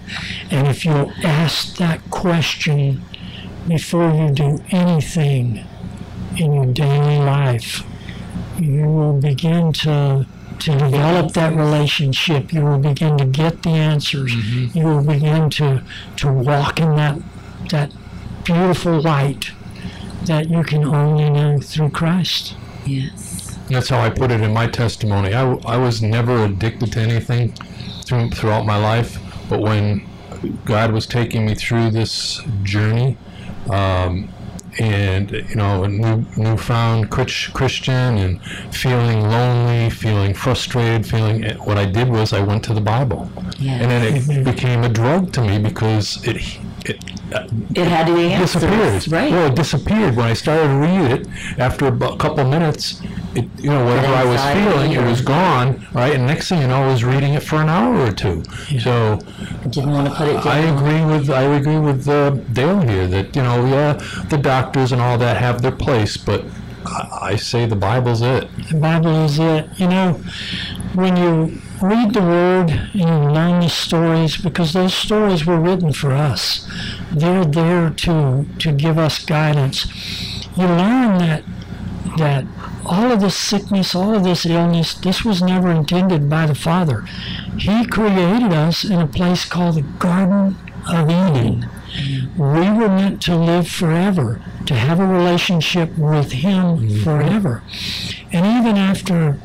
And 0.50 0.66
if 0.68 0.84
you'll 0.84 1.12
ask 1.24 1.76
that 1.76 2.00
question 2.10 3.02
before 3.68 4.14
you 4.14 4.30
do 4.30 4.60
anything 4.70 5.66
in 6.38 6.52
your 6.52 6.66
daily 6.66 7.18
life, 7.18 7.82
you 8.58 8.86
will 8.86 9.20
begin 9.20 9.72
to 9.72 10.26
to 10.60 10.78
develop 10.78 11.32
that 11.32 11.54
relationship. 11.54 12.52
You 12.52 12.64
will 12.64 12.78
begin 12.78 13.18
to 13.18 13.24
get 13.24 13.62
the 13.62 13.70
answers. 13.70 14.34
You 14.74 14.84
will 14.84 15.04
begin 15.04 15.50
to 15.50 15.82
to 16.16 16.32
walk 16.32 16.80
in 16.80 16.96
that 16.96 17.18
that 17.70 17.92
beautiful 18.44 19.00
light 19.00 19.50
that 20.26 20.48
you 20.48 20.62
can 20.62 20.84
only 20.84 21.28
know 21.30 21.58
through 21.58 21.90
Christ. 21.90 22.56
Yes. 22.84 23.58
That's 23.68 23.88
how 23.88 24.00
I 24.00 24.10
put 24.10 24.30
it 24.30 24.40
in 24.40 24.52
my 24.52 24.68
testimony. 24.68 25.34
I, 25.34 25.54
I 25.64 25.76
was 25.76 26.02
never 26.02 26.44
addicted 26.44 26.92
to 26.92 27.00
anything 27.00 27.52
through, 28.04 28.30
throughout 28.30 28.64
my 28.64 28.76
life, 28.76 29.18
but 29.48 29.60
when 29.60 30.06
God 30.64 30.92
was 30.92 31.06
taking 31.06 31.46
me 31.46 31.54
through 31.54 31.90
this 31.90 32.40
journey, 32.62 33.16
um, 33.70 34.28
and 34.78 35.30
you 35.30 35.54
know, 35.56 35.84
a 35.84 35.88
new 35.88 36.24
newfound 36.36 37.10
Christian, 37.10 38.18
and 38.18 38.40
feeling 38.74 39.20
lonely, 39.22 39.90
feeling 39.90 40.34
frustrated, 40.34 41.06
feeling 41.06 41.44
eh, 41.44 41.54
what 41.56 41.78
I 41.78 41.86
did 41.86 42.08
was 42.08 42.32
I 42.32 42.40
went 42.40 42.62
to 42.64 42.74
the 42.74 42.80
Bible, 42.80 43.30
Yeah. 43.58 43.72
and 43.80 43.90
then 43.90 44.02
it 44.14 44.22
mm-hmm. 44.22 44.44
became 44.44 44.84
a 44.84 44.88
drug 44.88 45.32
to 45.34 45.40
me 45.42 45.58
because 45.58 46.22
it 46.26 46.36
it 46.84 46.98
uh, 47.34 47.46
It 47.74 47.86
had 47.88 48.06
the 48.06 48.12
answers, 48.20 48.62
disappeared. 48.62 49.12
right? 49.12 49.32
Well, 49.32 49.46
it 49.46 49.56
disappeared 49.56 50.16
when 50.16 50.26
I 50.26 50.34
started 50.34 50.68
to 50.68 50.74
read 50.76 51.10
it. 51.20 51.26
After 51.58 51.86
a 51.86 51.90
bu- 51.92 52.16
couple 52.16 52.44
minutes, 52.44 53.02
it, 53.36 53.44
you 53.58 53.70
know, 53.70 53.84
whatever 53.84 54.14
I 54.14 54.24
was 54.24 54.40
feeling, 54.52 54.92
it 54.92 55.04
was 55.04 55.20
gone, 55.20 55.86
right? 55.92 56.14
And 56.14 56.26
next 56.26 56.48
thing 56.48 56.60
you 56.60 56.68
know, 56.68 56.82
I 56.82 56.86
was 56.86 57.04
reading 57.04 57.34
it 57.34 57.42
for 57.42 57.56
an 57.56 57.68
hour 57.68 57.96
or 58.06 58.12
two. 58.12 58.42
So 58.80 59.18
Didn't 59.68 59.92
want 59.92 60.08
to 60.08 60.14
put 60.14 60.28
it 60.28 60.36
I 60.46 60.58
agree 60.58 61.04
with 61.04 61.30
I 61.30 61.42
agree 61.42 61.78
with 61.78 62.08
uh, 62.08 62.30
Dale 62.30 62.80
here 62.80 63.06
that 63.06 63.36
you 63.36 63.42
know, 63.42 63.66
yeah, 63.66 63.92
the 64.30 64.38
doctors 64.38 64.92
and 64.92 65.00
all 65.00 65.18
that 65.18 65.36
have 65.36 65.62
their 65.62 65.72
place, 65.72 66.16
but 66.16 66.44
I, 66.86 67.18
I 67.32 67.36
say 67.36 67.66
the 67.66 67.76
Bible's 67.76 68.22
it. 68.22 68.48
The 68.70 68.78
Bible 68.78 69.24
is 69.24 69.38
it. 69.38 69.68
You 69.78 69.88
know, 69.88 70.20
when 70.94 71.16
you 71.16 71.60
read 71.82 72.14
the 72.14 72.22
Word 72.22 72.70
and 72.70 72.94
you 72.94 73.30
learn 73.30 73.60
the 73.60 73.68
stories, 73.68 74.36
because 74.36 74.72
those 74.72 74.94
stories 74.94 75.44
were 75.44 75.60
written 75.60 75.92
for 75.92 76.12
us, 76.12 76.68
they're 77.12 77.44
there 77.44 77.90
to 77.90 78.46
to 78.58 78.72
give 78.72 78.98
us 78.98 79.24
guidance. 79.24 79.86
You 80.56 80.66
learn 80.66 81.18
that 81.18 81.42
that 82.18 82.44
all 82.84 83.10
of 83.12 83.20
this 83.20 83.36
sickness, 83.36 83.94
all 83.94 84.14
of 84.14 84.24
this 84.24 84.46
illness, 84.46 84.94
this 84.94 85.24
was 85.24 85.42
never 85.42 85.70
intended 85.70 86.28
by 86.30 86.46
the 86.46 86.54
Father. 86.54 87.02
He 87.58 87.86
created 87.86 88.52
us 88.52 88.84
in 88.84 89.00
a 89.00 89.06
place 89.06 89.44
called 89.44 89.76
the 89.76 89.82
Garden 89.82 90.56
of 90.88 91.10
Eden. 91.10 91.68
We 92.36 92.70
were 92.70 92.88
meant 92.88 93.22
to 93.22 93.36
live 93.36 93.68
forever, 93.68 94.40
to 94.66 94.74
have 94.74 95.00
a 95.00 95.06
relationship 95.06 95.96
with 95.96 96.32
Him 96.32 97.00
forever. 97.00 97.62
And 98.32 98.46
even 98.46 98.76
after 98.76 99.38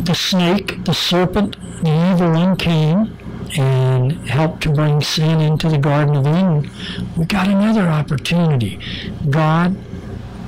the 0.00 0.14
snake, 0.14 0.84
the 0.84 0.94
serpent, 0.94 1.56
the 1.82 2.12
evil 2.12 2.32
one 2.32 2.56
came 2.56 3.18
and 3.56 4.12
helped 4.28 4.62
to 4.62 4.70
bring 4.70 5.00
sin 5.00 5.40
into 5.40 5.68
the 5.68 5.78
Garden 5.78 6.16
of 6.16 6.26
Eden, 6.26 6.70
we 7.16 7.24
got 7.24 7.48
another 7.48 7.88
opportunity. 7.88 8.78
God 9.28 9.76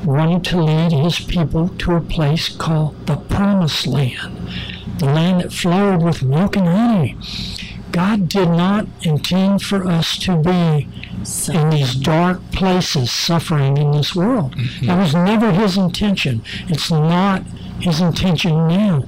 wanted 0.04 0.44
to 0.44 0.62
lead 0.62 0.92
his 0.92 1.18
people 1.18 1.68
to 1.68 1.94
a 1.94 2.00
place 2.00 2.48
called 2.48 3.06
the 3.06 3.16
Promised 3.16 3.86
Land, 3.86 4.50
the 4.98 5.06
land 5.06 5.40
that 5.40 5.52
flowed 5.52 6.02
with 6.02 6.22
milk 6.22 6.56
and 6.56 6.68
honey. 6.68 7.16
God 7.90 8.28
did 8.28 8.48
not 8.48 8.88
intend 9.02 9.62
for 9.62 9.86
us 9.86 10.18
to 10.18 10.36
be 10.36 10.88
in 11.52 11.70
these 11.70 11.94
dark 11.94 12.40
places 12.50 13.10
suffering 13.10 13.76
in 13.76 13.92
this 13.92 14.16
world. 14.16 14.56
Mm-hmm. 14.56 14.86
That 14.86 14.98
was 14.98 15.14
never 15.14 15.52
his 15.52 15.76
intention. 15.76 16.42
It's 16.68 16.90
not 16.90 17.42
his 17.80 18.00
intention 18.00 18.66
now. 18.66 19.04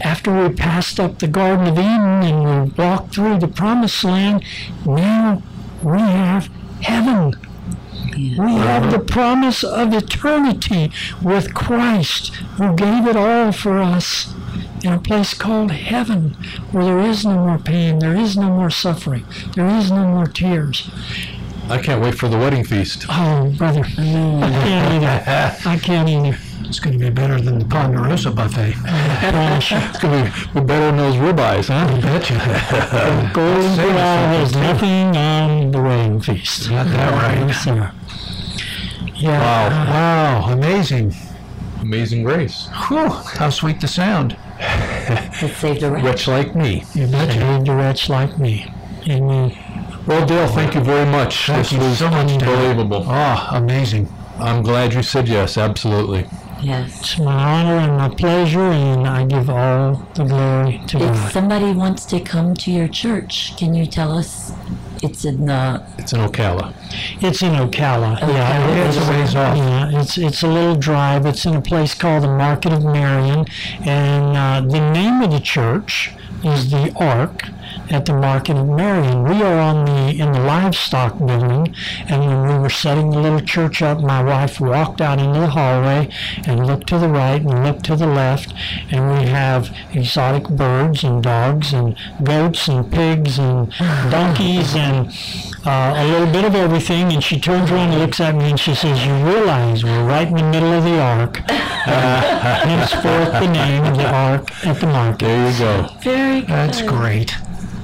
After 0.00 0.48
we 0.48 0.54
passed 0.54 0.98
up 0.98 1.20
the 1.20 1.28
Garden 1.28 1.68
of 1.68 1.78
Eden 1.78 2.22
and 2.22 2.44
we 2.44 2.70
walked 2.72 3.14
through 3.14 3.38
the 3.38 3.48
Promised 3.48 4.02
Land, 4.04 4.44
now 4.84 5.42
we 5.82 5.98
have 5.98 6.50
heaven. 6.82 7.34
We 8.16 8.32
have 8.34 8.90
the 8.90 8.98
promise 8.98 9.62
of 9.62 9.92
eternity 9.92 10.90
with 11.22 11.52
Christ, 11.52 12.34
who 12.56 12.74
gave 12.74 13.06
it 13.06 13.14
all 13.16 13.52
for 13.52 13.78
us 13.78 14.32
in 14.82 14.92
a 14.92 14.98
place 14.98 15.34
called 15.34 15.72
heaven, 15.72 16.30
where 16.72 16.84
there 16.84 17.00
is 17.00 17.26
no 17.26 17.34
more 17.34 17.58
pain, 17.58 17.98
there 17.98 18.16
is 18.16 18.36
no 18.36 18.48
more 18.48 18.70
suffering, 18.70 19.26
there 19.54 19.68
is 19.68 19.90
no 19.90 20.06
more 20.08 20.26
tears. 20.26 20.90
I 21.68 21.78
can't 21.82 22.00
wait 22.00 22.14
for 22.14 22.28
the 22.28 22.38
wedding 22.38 22.64
feast. 22.64 23.04
Oh, 23.08 23.52
brother, 23.58 23.80
I 23.80 23.90
can't 23.90 24.94
either. 24.94 25.56
I 25.68 25.78
can't 25.78 26.08
either. 26.08 26.38
It's 26.68 26.80
going 26.80 26.98
to 26.98 27.04
be 27.04 27.10
better 27.10 27.40
than 27.40 27.58
the 27.58 27.64
Ponderosa 27.64 28.30
buffet. 28.30 28.74
It's 28.76 29.98
gonna 30.00 30.32
be 30.54 30.60
better 30.60 30.86
than 30.86 30.96
those 30.96 31.14
ribeyes, 31.14 31.68
huh? 31.68 31.86
I 31.94 32.00
bet 32.00 32.28
you. 32.30 32.36
Golden 33.32 33.76
Corral 33.76 34.26
has 34.28 34.54
nothing 34.54 35.16
on 35.16 35.70
the 35.70 35.80
wedding 35.80 36.20
feast. 36.20 36.68
Got 36.68 36.88
that 36.88 37.12
right. 37.12 37.52
So, 37.52 37.88
yeah. 39.16 39.68
Wow. 39.68 40.44
Wow, 40.46 40.52
amazing. 40.52 41.14
Amazing 41.80 42.22
grace. 42.24 42.68
Whew, 42.88 43.08
how 43.08 43.50
sweet 43.50 43.80
the 43.80 43.88
sound. 43.88 44.36
It 44.58 45.54
saved 45.56 45.82
a 45.82 45.90
wretch. 45.90 46.04
Wretch 46.04 46.28
like 46.28 46.56
me. 46.56 46.84
You 46.94 47.06
saved 47.06 47.68
a 47.68 47.74
wretch 47.76 48.08
like 48.08 48.38
me. 48.38 48.72
Amen. 49.08 49.56
Well, 50.06 50.26
Dale, 50.26 50.48
thank 50.48 50.74
you 50.74 50.80
very 50.80 51.08
much. 51.10 51.46
Thank 51.46 51.68
this 51.68 51.72
you 51.72 51.78
was 51.78 51.98
so 51.98 52.10
much, 52.10 52.38
Dale. 52.38 52.48
unbelievable. 52.48 53.04
Oh, 53.06 53.48
amazing. 53.52 54.08
I'm 54.38 54.62
glad 54.62 54.94
you 54.94 55.02
said 55.02 55.28
yes, 55.28 55.56
absolutely. 55.58 56.26
Yes. 56.62 57.00
It's 57.00 57.18
my 57.18 57.32
honor 57.34 57.78
and 57.78 57.96
my 57.96 58.08
pleasure, 58.08 58.60
and 58.60 59.06
I 59.06 59.24
give 59.26 59.50
all 59.50 60.06
the 60.14 60.24
glory 60.24 60.80
to 60.88 60.96
If 60.96 61.02
God. 61.02 61.26
If 61.26 61.32
somebody 61.32 61.72
wants 61.72 62.04
to 62.06 62.20
come 62.20 62.54
to 62.54 62.70
your 62.70 62.88
church, 62.88 63.56
can 63.56 63.74
you 63.74 63.86
tell 63.86 64.16
us? 64.16 64.52
It's 65.02 65.24
in 65.24 65.46
the 65.46 65.82
It's 65.98 66.12
in 66.12 66.20
Ocala. 66.20 66.74
It's 67.20 67.42
in 67.42 67.52
Ocala. 67.52 68.20
Yeah. 68.20 68.88
It's 68.88 68.96
a 68.96 69.10
ways 69.10 69.34
off. 69.34 69.56
Yeah, 69.56 70.00
it's 70.00 70.18
it's 70.18 70.42
a 70.42 70.48
little 70.48 70.76
drive. 70.76 71.26
It's 71.26 71.44
in 71.44 71.54
a 71.54 71.60
place 71.60 71.94
called 71.94 72.24
the 72.24 72.28
Market 72.28 72.72
of 72.72 72.84
Marion, 72.84 73.46
and 73.80 74.36
uh, 74.36 74.60
the 74.60 74.92
name 74.92 75.22
of 75.22 75.30
the 75.30 75.40
church 75.40 76.12
is 76.44 76.70
the 76.70 76.92
Ark 76.96 77.42
at 77.90 78.06
the 78.06 78.12
Market 78.12 78.56
of 78.56 78.68
Marion. 78.68 79.24
We 79.24 79.42
are 79.42 79.58
on 79.58 79.84
the 79.84 80.22
in 80.22 80.32
the 80.32 80.40
livestock 80.40 81.18
building, 81.18 81.74
and 82.08 82.20
when 82.26 82.48
we 82.48 82.58
were 82.58 82.70
setting 82.70 83.10
the 83.10 83.20
little 83.20 83.40
church 83.40 83.82
up, 83.82 84.00
my 84.00 84.22
wife 84.22 84.60
walked 84.60 85.00
out 85.00 85.18
into 85.18 85.40
the 85.40 85.48
hallway 85.48 86.08
and 86.46 86.66
looked 86.66 86.88
to 86.88 86.98
the 86.98 87.08
right 87.08 87.40
and 87.40 87.64
looked 87.64 87.84
to 87.86 87.96
the 87.96 88.06
left, 88.06 88.52
and 88.90 89.18
we 89.18 89.28
have 89.28 89.74
exotic 89.92 90.48
birds 90.48 91.04
and 91.04 91.22
dogs 91.22 91.72
and 91.72 91.96
goats 92.22 92.68
and 92.68 92.90
pigs 92.92 93.38
and 93.38 93.70
donkeys 94.10 94.74
and 94.74 95.08
uh, 95.64 95.94
a 95.96 96.06
little 96.06 96.32
bit 96.32 96.44
of 96.44 96.54
everything. 96.54 97.12
And 97.12 97.22
she 97.22 97.38
turns 97.40 97.70
around 97.70 97.90
and 97.90 98.00
looks 98.00 98.20
at 98.20 98.34
me 98.34 98.50
and 98.50 98.60
she 98.60 98.74
says, 98.74 99.04
"You 99.04 99.14
realize 99.24 99.84
we're 99.84 100.06
right 100.06 100.28
in 100.28 100.36
the 100.36 100.50
middle 100.50 100.72
of 100.72 100.84
the 100.84 100.98
ark." 101.00 101.40
Uh, 101.48 102.60
henceforth, 102.66 103.32
the 103.40 103.48
name 103.48 103.84
of 103.84 103.96
the 103.96 104.08
ark 104.08 104.66
at 104.66 104.80
the 104.80 104.86
market. 104.86 105.26
There 105.26 105.50
you 105.50 105.58
go. 105.58 105.88
very 106.00 106.40
good. 106.40 106.48
That's 106.48 106.82
great. 106.82 107.36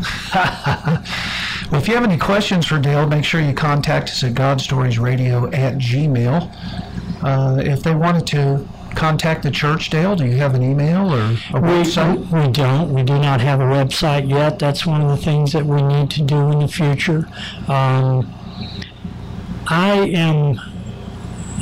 well, 0.35 1.81
if 1.81 1.89
you 1.89 1.95
have 1.95 2.05
any 2.05 2.19
questions 2.19 2.67
for 2.67 2.79
Dale, 2.79 3.07
make 3.07 3.25
sure 3.25 3.41
you 3.41 3.55
contact 3.55 4.11
us 4.11 4.23
at 4.25 4.33
godstoriesradio 4.35 5.55
at 5.55 5.75
gmail. 5.79 6.51
Uh, 7.23 7.61
if 7.63 7.83
they 7.83 7.95
wanted 7.95 8.27
to 8.29 8.67
contact 8.95 9.43
the 9.43 9.51
church, 9.51 9.91
Dale, 9.91 10.17
do 10.17 10.27
you 10.27 10.37
have 10.37 10.55
an 10.55 10.63
email 10.63 11.13
or 11.13 11.21
a 11.21 11.61
We, 11.61 11.69
website? 11.85 12.47
we 12.47 12.53
don't. 12.53 12.93
We 12.93 13.03
do 13.03 13.19
not 13.19 13.41
have 13.41 13.61
a 13.61 13.65
website 13.65 14.29
yet. 14.29 14.59
That's 14.59 14.85
one 14.85 15.01
of 15.01 15.09
the 15.09 15.17
things 15.17 15.53
that 15.53 15.65
we 15.65 15.81
need 15.83 16.11
to 16.11 16.23
do 16.23 16.51
in 16.51 16.59
the 16.61 16.69
future. 16.69 17.29
Um, 17.69 18.33
I 19.69 19.93
am 20.13 20.61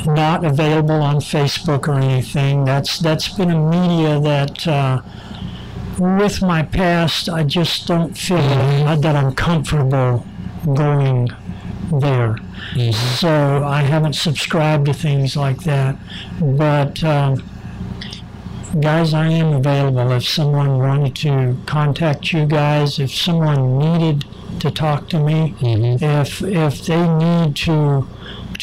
not 0.05 0.43
available 0.43 0.95
on 1.01 1.17
Facebook 1.17 1.87
or 1.87 1.99
anything. 1.99 2.65
That's 2.65 2.97
that's 2.99 3.27
been 3.29 3.51
a 3.51 3.59
media 3.59 4.19
that, 4.19 4.67
uh, 4.67 5.01
with 5.99 6.41
my 6.41 6.63
past, 6.63 7.29
I 7.29 7.43
just 7.43 7.87
don't 7.87 8.17
feel 8.17 8.37
mm-hmm. 8.37 9.01
that 9.01 9.15
I'm 9.15 9.33
comfortable 9.33 10.25
going 10.65 11.27
there. 11.99 12.35
Mm-hmm. 12.73 12.91
So 12.91 13.63
I 13.63 13.81
haven't 13.81 14.13
subscribed 14.13 14.85
to 14.85 14.93
things 14.93 15.35
like 15.35 15.63
that. 15.63 15.97
But 16.39 17.03
um, 17.03 17.43
guys, 18.79 19.13
I 19.13 19.27
am 19.27 19.53
available 19.53 20.11
if 20.11 20.27
someone 20.27 20.77
wanted 20.79 21.15
to 21.17 21.57
contact 21.65 22.31
you 22.31 22.45
guys, 22.45 22.99
if 22.99 23.13
someone 23.13 23.77
needed 23.77 24.25
to 24.61 24.71
talk 24.71 25.09
to 25.09 25.19
me, 25.19 25.55
mm-hmm. 25.59 26.03
if 26.03 26.41
if 26.41 26.85
they 26.85 27.07
need 27.07 27.55
to 27.57 28.07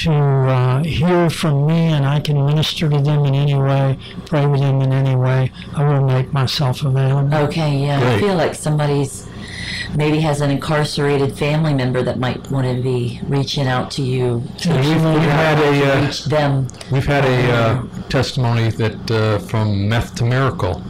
to 0.04 0.12
uh, 0.12 0.82
hear 0.84 1.28
from 1.28 1.66
me 1.66 1.92
and 1.92 2.06
I 2.06 2.20
can 2.20 2.44
minister 2.46 2.88
to 2.88 3.00
them 3.00 3.24
in 3.26 3.34
any 3.34 3.54
way, 3.54 3.98
pray 4.26 4.46
with 4.46 4.60
them 4.60 4.80
in 4.80 4.92
any 4.92 5.16
way, 5.16 5.50
I 5.74 5.84
will 5.84 6.06
make 6.06 6.32
myself 6.32 6.84
available. 6.84 7.34
Okay, 7.34 7.76
yeah. 7.76 8.00
I 8.00 8.18
feel 8.20 8.34
like 8.34 8.54
somebody's 8.54 9.27
maybe 9.96 10.20
has 10.20 10.40
an 10.40 10.50
incarcerated 10.50 11.36
family 11.36 11.74
member 11.74 12.02
that 12.02 12.18
might 12.18 12.50
want 12.50 12.66
to 12.66 12.82
be 12.82 13.20
reaching 13.26 13.66
out 13.66 13.90
to 13.92 14.02
you 14.02 14.42
to 14.58 14.70
And 14.70 14.78
we've- 14.86 14.94
we've 15.18 15.30
had 15.30 15.58
a, 15.58 15.70
to 15.72 16.06
uh, 16.08 16.28
them. 16.28 16.66
We've 16.90 17.06
had 17.06 17.24
a 17.24 17.52
uh, 17.52 17.82
testimony 18.08 18.70
that 18.70 19.10
uh, 19.10 19.38
from 19.38 19.88
Meth 19.88 20.14
to 20.16 20.24
Miracle 20.24 20.82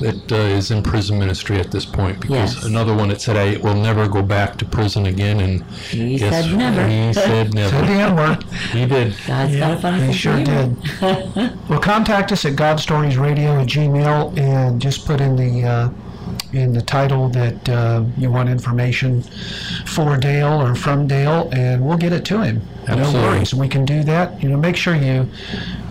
that 0.00 0.28
uh, 0.32 0.34
is 0.36 0.70
in 0.70 0.82
prison 0.82 1.18
ministry 1.18 1.58
at 1.58 1.70
this 1.70 1.84
point 1.84 2.20
because 2.20 2.54
Yes. 2.56 2.64
another 2.64 2.94
one 2.94 3.08
that 3.08 3.20
said 3.20 3.36
I 3.36 3.56
will 3.58 3.74
never 3.74 4.08
go 4.08 4.22
back 4.22 4.56
to 4.58 4.64
prison 4.64 5.06
again 5.06 5.40
and 5.40 5.62
He 5.90 6.18
said 6.18 6.56
never. 6.56 6.86
He 6.88 7.12
said 7.12 7.54
never. 7.60 7.70
Said 7.70 7.84
the 7.88 7.94
never. 7.94 8.10
N 8.10 8.16
word. 8.16 8.44
he 8.72 8.86
did. 8.86 9.14
God's 9.26 9.56
got 9.56 9.76
a 9.76 9.80
funny 9.80 9.98
He 9.98 10.04
sense 10.12 10.16
sure 10.16 10.38
of 10.38 10.44
did. 10.44 11.58
well, 11.68 11.80
contact 11.80 12.32
us 12.32 12.44
at 12.44 12.54
GodStoriesRadio 12.54 13.62
at 13.62 13.68
Gmail 13.68 14.38
and 14.38 14.80
just 14.80 15.06
put 15.06 15.20
in 15.20 15.36
the 15.36 15.66
uh, 15.68 15.88
in 16.54 16.72
the 16.72 16.82
title 16.82 17.28
that 17.30 17.68
uh, 17.68 18.04
you 18.16 18.30
want 18.30 18.48
information 18.48 19.22
for 19.86 20.16
Dale 20.16 20.60
or 20.62 20.74
from 20.74 21.06
Dale, 21.06 21.48
and 21.52 21.84
we'll 21.84 21.98
get 21.98 22.12
it 22.12 22.24
to 22.26 22.42
him. 22.42 22.62
No 22.88 22.94
Absolutely. 22.94 23.20
worries. 23.22 23.54
We 23.54 23.68
can 23.68 23.84
do 23.84 24.02
that. 24.04 24.42
You 24.42 24.50
know, 24.50 24.56
make 24.56 24.76
sure 24.76 24.94
you 24.94 25.28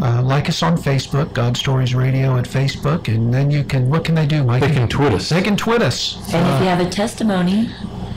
uh, 0.02 0.22
like 0.22 0.48
us 0.50 0.62
on 0.64 0.78
Facebook, 0.78 1.34
God 1.34 1.58
Stories 1.58 1.96
Radio 1.96 2.38
at 2.38 2.46
Facebook, 2.46 3.08
and 3.14 3.34
then 3.34 3.52
you 3.52 3.64
can. 3.64 3.90
What 3.90 4.06
can 4.06 4.16
they 4.16 4.26
do, 4.26 4.44
Mike? 4.44 4.62
They 4.62 4.72
can 4.72 4.88
tweet 4.88 5.14
us. 5.14 5.30
They 5.30 5.42
can 5.42 5.58
tweet 5.58 5.82
us. 5.82 6.18
And 6.34 6.48
if 6.56 6.62
you 6.62 6.68
have 6.68 6.80
a 6.80 6.90
testimony, 6.90 7.70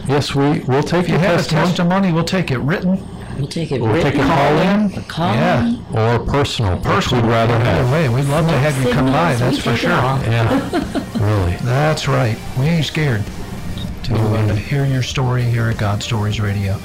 Yes, 0.08 0.34
we 0.36 0.60
will 0.60 0.84
take 0.84 1.04
If 1.04 1.08
you 1.08 1.14
your 1.14 1.22
have 1.22 1.40
a 1.40 1.42
testimony 1.42 1.66
testimony, 1.66 2.12
we'll 2.12 2.24
take 2.24 2.50
it 2.52 2.58
written. 2.58 3.04
We'll 3.38 3.46
take 3.46 3.72
it 3.72 3.80
We'll 3.80 3.92
written. 3.92 4.12
take 4.12 4.20
a 4.20 4.24
call 4.26 4.58
in. 4.58 4.94
a 4.94 5.02
call 5.02 5.34
Yeah. 5.34 5.66
in. 5.66 5.84
or 5.92 6.18
personal. 6.20 6.78
Personal, 6.78 7.22
we'd 7.24 7.30
rather 7.30 7.54
Either 7.54 7.64
have. 7.64 7.92
way, 7.92 8.08
we'd 8.08 8.24
love 8.26 8.46
to 8.48 8.58
have 8.58 8.82
you 8.84 8.92
come 8.92 9.06
by. 9.06 9.34
Signals, 9.34 9.40
That's 9.40 9.58
for 9.58 9.70
take 9.70 9.74
it 9.74 9.86
sure. 9.86 9.92
all. 9.92 10.18
Yeah, 10.22 11.20
really. 11.26 11.56
That's 11.62 12.08
right. 12.08 12.36
We 12.58 12.66
ain't 12.66 12.86
scared 12.86 13.24
to 14.04 14.14
uh, 14.14 14.54
hear 14.54 14.84
your 14.86 15.02
story 15.02 15.42
here 15.42 15.68
at 15.68 15.78
God 15.78 16.02
Stories 16.02 16.40
Radio. 16.40 16.78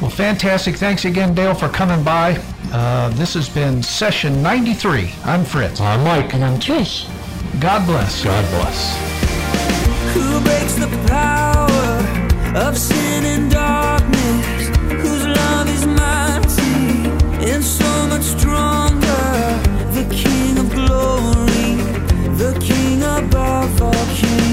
Well, 0.00 0.10
fantastic. 0.10 0.76
Thanks 0.76 1.04
again, 1.06 1.34
Dale, 1.34 1.54
for 1.54 1.68
coming 1.68 2.02
by. 2.02 2.38
Uh, 2.72 3.08
this 3.10 3.34
has 3.34 3.48
been 3.48 3.82
session 3.82 4.42
93. 4.42 5.10
I'm 5.24 5.44
Fritz. 5.44 5.80
I'm 5.80 6.02
Mike. 6.04 6.34
And 6.34 6.44
I'm 6.44 6.58
Trish. 6.58 7.06
God 7.60 7.86
bless. 7.86 8.22
God 8.24 8.44
bless. 8.50 8.96
Who 10.14 10.40
breaks 10.42 10.74
the 10.74 10.88
power 11.08 12.58
of 12.58 12.76
sin 12.76 13.24
and 13.24 13.50
darkness? 13.50 14.55
King 20.10 20.58
of 20.58 20.70
glory, 20.70 21.76
the 22.36 22.56
King 22.60 23.02
above 23.02 23.82
all 23.82 24.06
kings. 24.14 24.45